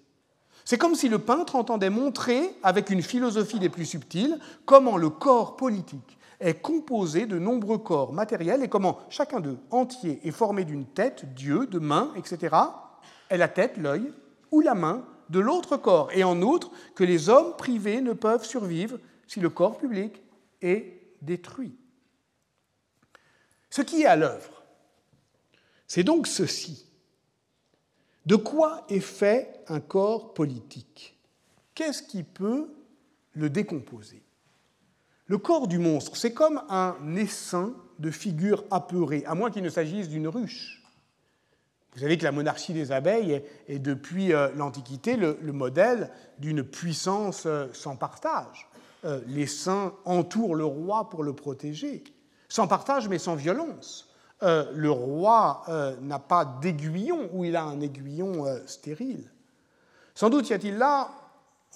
C'est 0.65 0.79
comme 0.79 0.95
si 0.95 1.07
le 1.07 1.19
peintre 1.19 1.55
entendait 1.55 1.91
montrer, 1.91 2.57
avec 2.63 2.89
une 2.89 3.03
philosophie 3.03 3.59
des 3.59 3.69
plus 3.69 3.85
subtiles, 3.85 4.39
comment 4.65 4.97
le 4.97 5.11
corps 5.11 5.55
politique 5.55 6.17
est 6.41 6.61
composé 6.61 7.25
de 7.25 7.39
nombreux 7.39 7.77
corps 7.77 8.13
matériels 8.13 8.63
et 8.63 8.69
comment 8.69 8.99
chacun 9.09 9.39
d'eux, 9.39 9.59
entier, 9.69 10.19
est 10.27 10.31
formé 10.31 10.65
d'une 10.65 10.85
tête, 10.85 11.33
Dieu, 11.33 11.67
de 11.67 11.79
mains, 11.79 12.13
etc., 12.17 12.55
est 13.29 13.37
la 13.37 13.47
tête, 13.47 13.77
l'œil, 13.77 14.11
ou 14.51 14.59
la 14.59 14.75
main 14.75 15.05
de 15.29 15.39
l'autre 15.39 15.77
corps, 15.77 16.11
et 16.11 16.23
en 16.25 16.41
outre 16.41 16.71
que 16.93 17.05
les 17.05 17.29
hommes 17.29 17.55
privés 17.55 18.01
ne 18.01 18.13
peuvent 18.13 18.43
survivre 18.43 18.99
si 19.27 19.39
le 19.39 19.49
corps 19.49 19.77
public 19.77 20.21
est 20.61 21.01
détruit. 21.21 21.77
Ce 23.69 23.81
qui 23.81 24.01
est 24.01 24.07
à 24.07 24.17
l'œuvre, 24.17 24.61
c'est 25.87 26.03
donc 26.03 26.27
ceci. 26.27 26.85
De 28.25 28.35
quoi 28.35 28.85
est 28.89 28.99
fait 28.99 29.63
un 29.67 29.79
corps 29.79 30.33
politique? 30.33 31.17
Qu'est-ce 31.73 32.03
qui 32.03 32.23
peut 32.23 32.69
le 33.33 33.49
décomposer? 33.49 34.21
Le 35.31 35.37
corps 35.37 35.69
du 35.69 35.79
monstre, 35.79 36.17
c'est 36.17 36.33
comme 36.33 36.61
un 36.67 37.15
essaim 37.15 37.73
de 37.99 38.11
figures 38.11 38.65
apeurées, 38.69 39.23
à 39.25 39.33
moins 39.33 39.49
qu'il 39.49 39.63
ne 39.63 39.69
s'agisse 39.69 40.09
d'une 40.09 40.27
ruche. 40.27 40.83
Vous 41.93 42.01
savez 42.01 42.17
que 42.17 42.25
la 42.25 42.33
monarchie 42.33 42.73
des 42.73 42.91
abeilles 42.91 43.41
est, 43.69 43.79
depuis 43.79 44.33
euh, 44.33 44.49
l'Antiquité 44.57 45.15
le, 45.15 45.37
modèle 45.53 46.11
d'une 46.39 46.65
puissance 46.65 47.43
euh, 47.45 47.67
sans 47.71 47.95
partage. 47.95 48.67
Euh, 49.05 49.21
les 49.25 49.47
saints 49.47 49.93
entourent 50.03 50.53
le 50.53 50.65
roi 50.65 51.09
pour 51.09 51.23
le 51.23 51.31
protéger, 51.31 52.03
sans 52.49 52.67
partage 52.67 53.07
mais 53.07 53.17
sans 53.17 53.35
violence. 53.35 54.09
le 54.41 54.91
roi 54.91 55.63
n'a 56.01 56.19
pas 56.19 56.43
d'aiguillon 56.43 57.29
ou 57.31 57.45
il 57.45 57.55
a 57.55 57.63
un 57.63 57.79
aiguillon 57.79 58.45
stérile. 58.65 59.31
Sans 60.13 60.29
doute 60.29 60.49
y 60.49 60.53
a-t-il 60.53 60.77
là, 60.77 61.09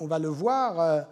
on 0.01 0.07
va 0.07 0.19
le 0.19 0.27
voir 0.27 1.05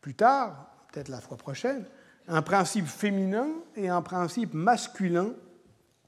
plus 0.00 0.14
tard, 0.14 0.73
peut-être 0.94 1.08
la 1.08 1.20
fois 1.20 1.36
prochaine, 1.36 1.84
un 2.28 2.42
principe 2.42 2.86
féminin 2.86 3.48
et 3.74 3.88
un 3.88 4.00
principe 4.00 4.54
masculin 4.54 5.34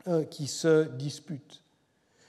euh, 0.06 0.22
qui 0.24 0.46
se 0.46 0.84
disputent. 0.84 1.62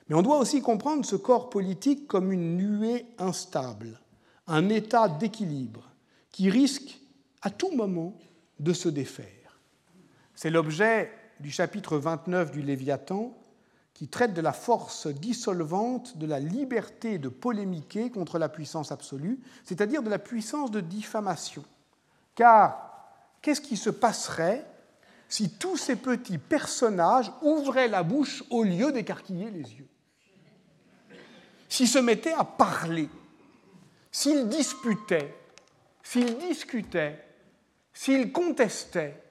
Mais 0.10 0.16
on 0.16 0.24
doit 0.24 0.40
aussi 0.40 0.62
comprendre 0.62 1.06
ce 1.06 1.16
corps 1.16 1.52
politique 1.52 2.08
comme 2.08 2.32
une 2.32 2.58
nuée 2.58 3.06
instable, 3.20 4.00
un 4.48 4.70
état 4.70 5.08
d'équilibre 5.08 5.92
qui 6.32 6.50
risque 6.50 7.00
à 7.44 7.52
tout 7.52 7.76
moment 7.76 8.18
de 8.60 8.74
se 8.74 8.90
défaire. 8.90 9.60
C'est 10.34 10.50
l'objet 10.50 11.12
du 11.40 11.52
chapitre 11.52 11.98
29 11.98 12.52
du 12.52 12.64
Léviathan 12.64 13.38
qui 13.94 14.08
traite 14.08 14.34
de 14.34 14.42
la 14.42 14.54
force 14.54 15.08
dissolvante 15.08 16.18
de 16.18 16.26
la 16.26 16.40
liberté 16.40 17.20
de 17.20 17.30
polémiquer 17.30 18.10
contre 18.10 18.40
la 18.40 18.50
puissance 18.50 18.92
absolue, 18.92 19.40
c'est-à-dire 19.64 20.02
de 20.02 20.10
la 20.10 20.20
puissance 20.20 20.72
de 20.72 20.82
diffamation 20.82 21.64
car 22.38 23.18
qu'est-ce 23.42 23.60
qui 23.60 23.76
se 23.76 23.90
passerait 23.90 24.64
si 25.28 25.50
tous 25.50 25.76
ces 25.76 25.98
petits 25.98 26.38
personnages 26.38 27.32
ouvraient 27.42 27.90
la 27.90 28.04
bouche 28.04 28.44
au 28.50 28.64
lieu 28.64 28.94
d'écarquiller 28.94 29.50
les 29.50 29.74
yeux? 29.74 29.88
S'ils 31.68 31.90
se 31.90 32.00
mettaient 32.00 32.34
à 32.34 32.46
parler, 32.46 33.10
s'ils 34.10 34.48
disputaient, 34.48 35.36
s'ils 36.02 36.38
discutaient, 36.38 37.22
s'ils 37.92 38.32
contestaient, 38.32 39.22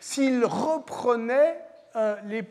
s'ils 0.00 0.44
reprenaient 0.44 1.60
euh, 1.96 2.42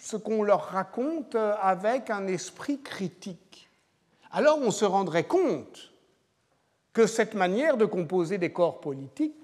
ce 0.00 0.16
qu'on 0.16 0.42
leur 0.42 0.64
raconte 0.64 1.34
euh, 1.34 1.54
avec 1.60 2.08
un 2.10 2.26
esprit 2.26 2.80
critique, 2.80 3.68
alors 4.32 4.58
on 4.62 4.70
se 4.70 4.86
rendrait 4.86 5.26
compte 5.26 5.92
que 6.94 7.06
cette 7.06 7.34
manière 7.34 7.76
de 7.76 7.84
composer 7.84 8.38
des 8.38 8.52
corps 8.52 8.80
politiques 8.80 9.41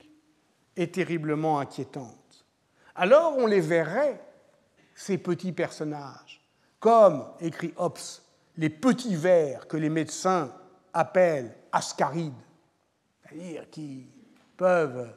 est 0.79 0.95
terriblement 0.95 1.59
inquiétante. 1.59 2.47
Alors 2.95 3.37
on 3.37 3.47
les 3.47 3.61
verrait, 3.61 4.21
ces 4.95 5.19
petits 5.19 5.53
personnages, 5.53 6.41
comme, 6.81 7.25
écrit 7.41 7.75
Hobbes, 7.77 7.99
les 8.57 8.71
petits 8.71 9.17
vers 9.17 9.69
que 9.69 9.77
les 9.77 9.91
médecins 9.91 10.53
appellent 10.93 11.55
ascarides, 11.73 12.33
c'est-à-dire 13.23 13.69
qui 13.71 14.07
peuvent 14.57 15.09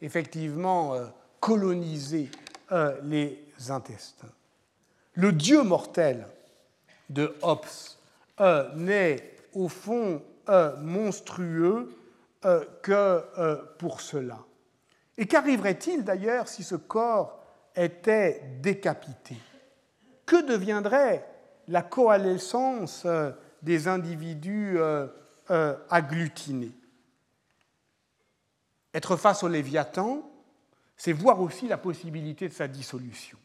effectivement 0.00 0.94
euh, 0.94 1.06
coloniser 1.38 2.30
euh, 2.72 2.98
les 3.02 3.46
intestins. 3.68 4.32
le 5.14 5.32
Dieu 5.32 5.62
mortel 5.62 6.26
de 7.10 7.34
Hobbes 7.42 7.66
euh, 8.40 8.74
n'est 8.74 9.36
au 9.52 9.68
fond 9.68 10.22
monstrueux 10.80 11.94
que 12.82 13.64
pour 13.78 14.00
cela. 14.00 14.38
Et 15.20 15.26
qu'arriverait-il 15.26 16.02
d'ailleurs 16.02 16.48
si 16.48 16.64
ce 16.64 16.74
corps 16.74 17.38
était 17.76 18.42
décapité? 18.60 19.36
Que 20.26 20.44
deviendrait 20.46 21.28
la 21.68 21.82
coalescence 21.82 23.06
des 23.62 23.86
individus 23.86 24.78
agglutinés? 25.48 26.72
Être 28.94 29.16
face 29.16 29.42
au 29.42 29.48
Léviathan, 29.48 30.22
c'est 30.96 31.12
voir 31.12 31.40
aussi 31.40 31.68
la 31.68 31.78
possibilité 31.78 32.48
de 32.48 32.54
sa 32.54 32.66
dissolution. 32.66 33.38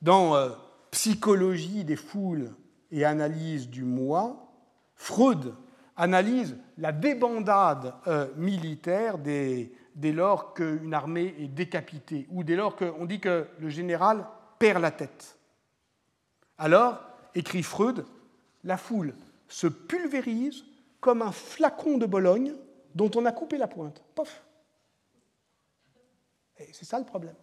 Dans 0.00 0.34
euh, 0.34 0.50
Psychologie 0.90 1.84
des 1.84 1.96
foules 1.96 2.54
et 2.90 3.04
analyse 3.04 3.68
du 3.68 3.82
moi, 3.82 4.52
Freud 4.94 5.54
analyse 5.96 6.56
la 6.78 6.92
débandade 6.92 7.94
euh, 8.06 8.28
militaire 8.36 9.18
dès, 9.94 10.12
lors 10.12 10.54
qu'une 10.54 10.94
armée 10.94 11.34
est 11.38 11.48
décapitée 11.48 12.26
ou 12.30 12.44
dès 12.44 12.56
lors 12.56 12.76
qu'on 12.76 13.04
dit 13.04 13.20
que 13.20 13.46
le 13.58 13.68
général 13.68 14.26
perd 14.58 14.80
la 14.80 14.90
tête. 14.90 15.38
Alors, 16.58 17.00
écrit 17.34 17.62
Freud, 17.62 18.04
la 18.62 18.76
foule 18.76 19.14
se 19.48 19.66
pulvérise 19.66 20.64
comme 21.00 21.22
un 21.22 21.32
flacon 21.32 21.98
de 21.98 22.06
Bologne 22.06 22.54
dont 22.94 23.10
on 23.16 23.26
a 23.26 23.32
coupé 23.32 23.58
la 23.58 23.68
pointe. 23.68 24.02
Pof 24.14 24.42
c'est 26.72 26.84
ça 26.84 26.98
le 26.98 27.04
problème. 27.04 27.34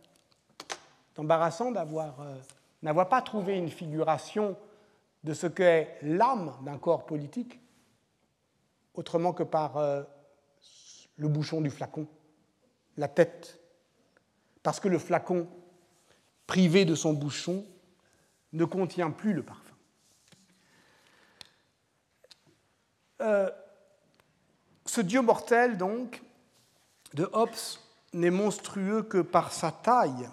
C'est 1.13 1.19
embarrassant 1.19 1.71
d'avoir 1.71 2.21
euh, 2.21 2.37
n'avoir 2.81 3.09
pas 3.09 3.21
trouvé 3.21 3.57
une 3.57 3.69
figuration 3.69 4.55
de 5.23 5.33
ce 5.33 5.47
qu'est 5.47 5.97
l'âme 6.01 6.53
d'un 6.63 6.77
corps 6.77 7.05
politique 7.05 7.59
autrement 8.93 9.33
que 9.33 9.43
par 9.43 9.77
euh, 9.77 10.03
le 11.17 11.27
bouchon 11.27 11.61
du 11.61 11.69
flacon, 11.69 12.07
la 12.97 13.07
tête. 13.07 13.59
Parce 14.63 14.79
que 14.79 14.87
le 14.87 14.99
flacon, 14.99 15.47
privé 16.47 16.85
de 16.85 16.95
son 16.95 17.13
bouchon, 17.13 17.65
ne 18.53 18.65
contient 18.65 19.11
plus 19.11 19.33
le 19.33 19.43
parfum. 19.43 19.75
Euh, 23.21 23.49
ce 24.85 25.01
Dieu 25.01 25.21
mortel, 25.21 25.77
donc, 25.77 26.21
de 27.13 27.29
Hobbes, 27.31 27.49
n'est 28.13 28.31
monstrueux 28.31 29.03
que 29.03 29.19
par 29.19 29.53
sa 29.53 29.71
taille. 29.71 30.29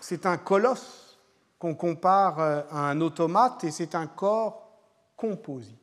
C'est 0.00 0.26
un 0.26 0.38
colosse 0.38 1.18
qu'on 1.58 1.74
compare 1.74 2.40
euh, 2.40 2.62
à 2.70 2.88
un 2.88 3.00
automate 3.00 3.64
et 3.64 3.70
c'est 3.70 3.94
un 3.94 4.06
corps 4.06 4.70
composite. 5.16 5.76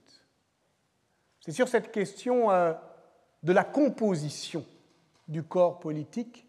C'est 1.42 1.52
sur 1.52 1.68
cette 1.68 1.92
question 1.92 2.50
euh, 2.50 2.74
de 3.44 3.54
la 3.54 3.64
composition 3.64 4.66
du 5.28 5.44
corps 5.44 5.80
politique 5.80 6.48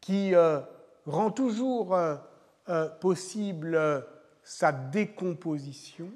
qui 0.00 0.34
euh, 0.34 0.60
rend 1.06 1.30
toujours 1.30 1.96
possible 3.00 3.78
sa 4.44 4.72
décomposition. 4.72 6.08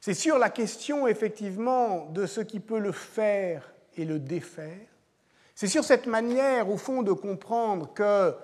C'est 0.00 0.14
sur 0.14 0.38
la 0.38 0.50
question 0.50 1.06
effectivement 1.06 2.06
de 2.10 2.26
ce 2.26 2.40
qui 2.40 2.60
peut 2.60 2.78
le 2.78 2.92
faire 2.92 3.72
et 3.96 4.04
le 4.04 4.18
défaire 4.18 4.86
c'est 5.56 5.68
sur 5.68 5.84
cette 5.84 6.06
manière, 6.06 6.70
au 6.70 6.76
fond, 6.76 7.02
de 7.02 7.12
comprendre 7.12 7.94
que 7.94 8.34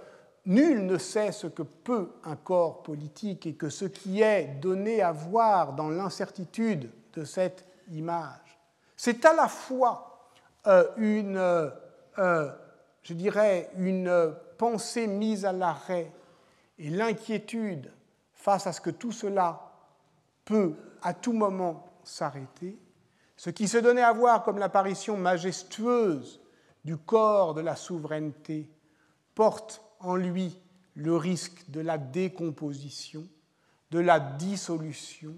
nul 0.46 0.86
ne 0.86 0.96
sait 0.96 1.30
ce 1.30 1.46
que 1.46 1.62
peut 1.62 2.10
un 2.24 2.36
corps 2.36 2.82
politique 2.82 3.46
et 3.46 3.52
que 3.52 3.68
ce 3.68 3.84
qui 3.84 4.22
est 4.22 4.46
donné 4.62 5.02
à 5.02 5.12
voir 5.12 5.74
dans 5.74 5.90
l'incertitude 5.90 6.90
de 7.12 7.24
cette 7.24 7.66
image, 7.92 8.58
c'est 8.96 9.26
à 9.26 9.34
la 9.34 9.46
fois 9.46 10.30
euh, 10.66 10.84
une, 10.96 11.70
euh, 12.18 12.50
je 13.02 13.14
dirais, 13.14 13.70
une 13.76 14.34
pensée 14.58 15.06
mise 15.06 15.44
à 15.44 15.52
l'arrêt 15.52 16.12
et 16.78 16.90
l'inquiétude 16.90 17.92
face 18.32 18.66
à 18.66 18.72
ce 18.72 18.80
que 18.80 18.90
tout 18.90 19.12
cela 19.12 19.72
peut 20.44 20.74
à 21.02 21.14
tout 21.14 21.32
moment 21.32 21.86
s'arrêter, 22.04 22.78
ce 23.36 23.50
qui 23.50 23.68
se 23.68 23.78
donnait 23.78 24.02
à 24.02 24.12
voir 24.12 24.42
comme 24.42 24.58
l'apparition 24.58 25.16
majestueuse 25.16 26.40
du 26.84 26.96
corps 26.96 27.54
de 27.54 27.60
la 27.60 27.76
souveraineté 27.76 28.68
porte 29.34 29.82
en 30.00 30.16
lui 30.16 30.58
le 30.94 31.16
risque 31.16 31.70
de 31.70 31.80
la 31.80 31.98
décomposition, 31.98 33.26
de 33.90 33.98
la 33.98 34.20
dissolution, 34.20 35.34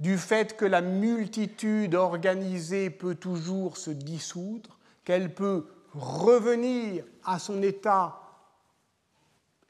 du 0.00 0.18
fait 0.18 0.56
que 0.56 0.64
la 0.64 0.80
multitude 0.80 1.94
organisée 1.94 2.90
peut 2.90 3.14
toujours 3.14 3.76
se 3.76 3.90
dissoudre, 3.90 4.78
qu'elle 5.04 5.34
peut 5.34 5.66
revenir 5.94 7.04
à 7.24 7.38
son 7.38 7.62
état 7.62 8.20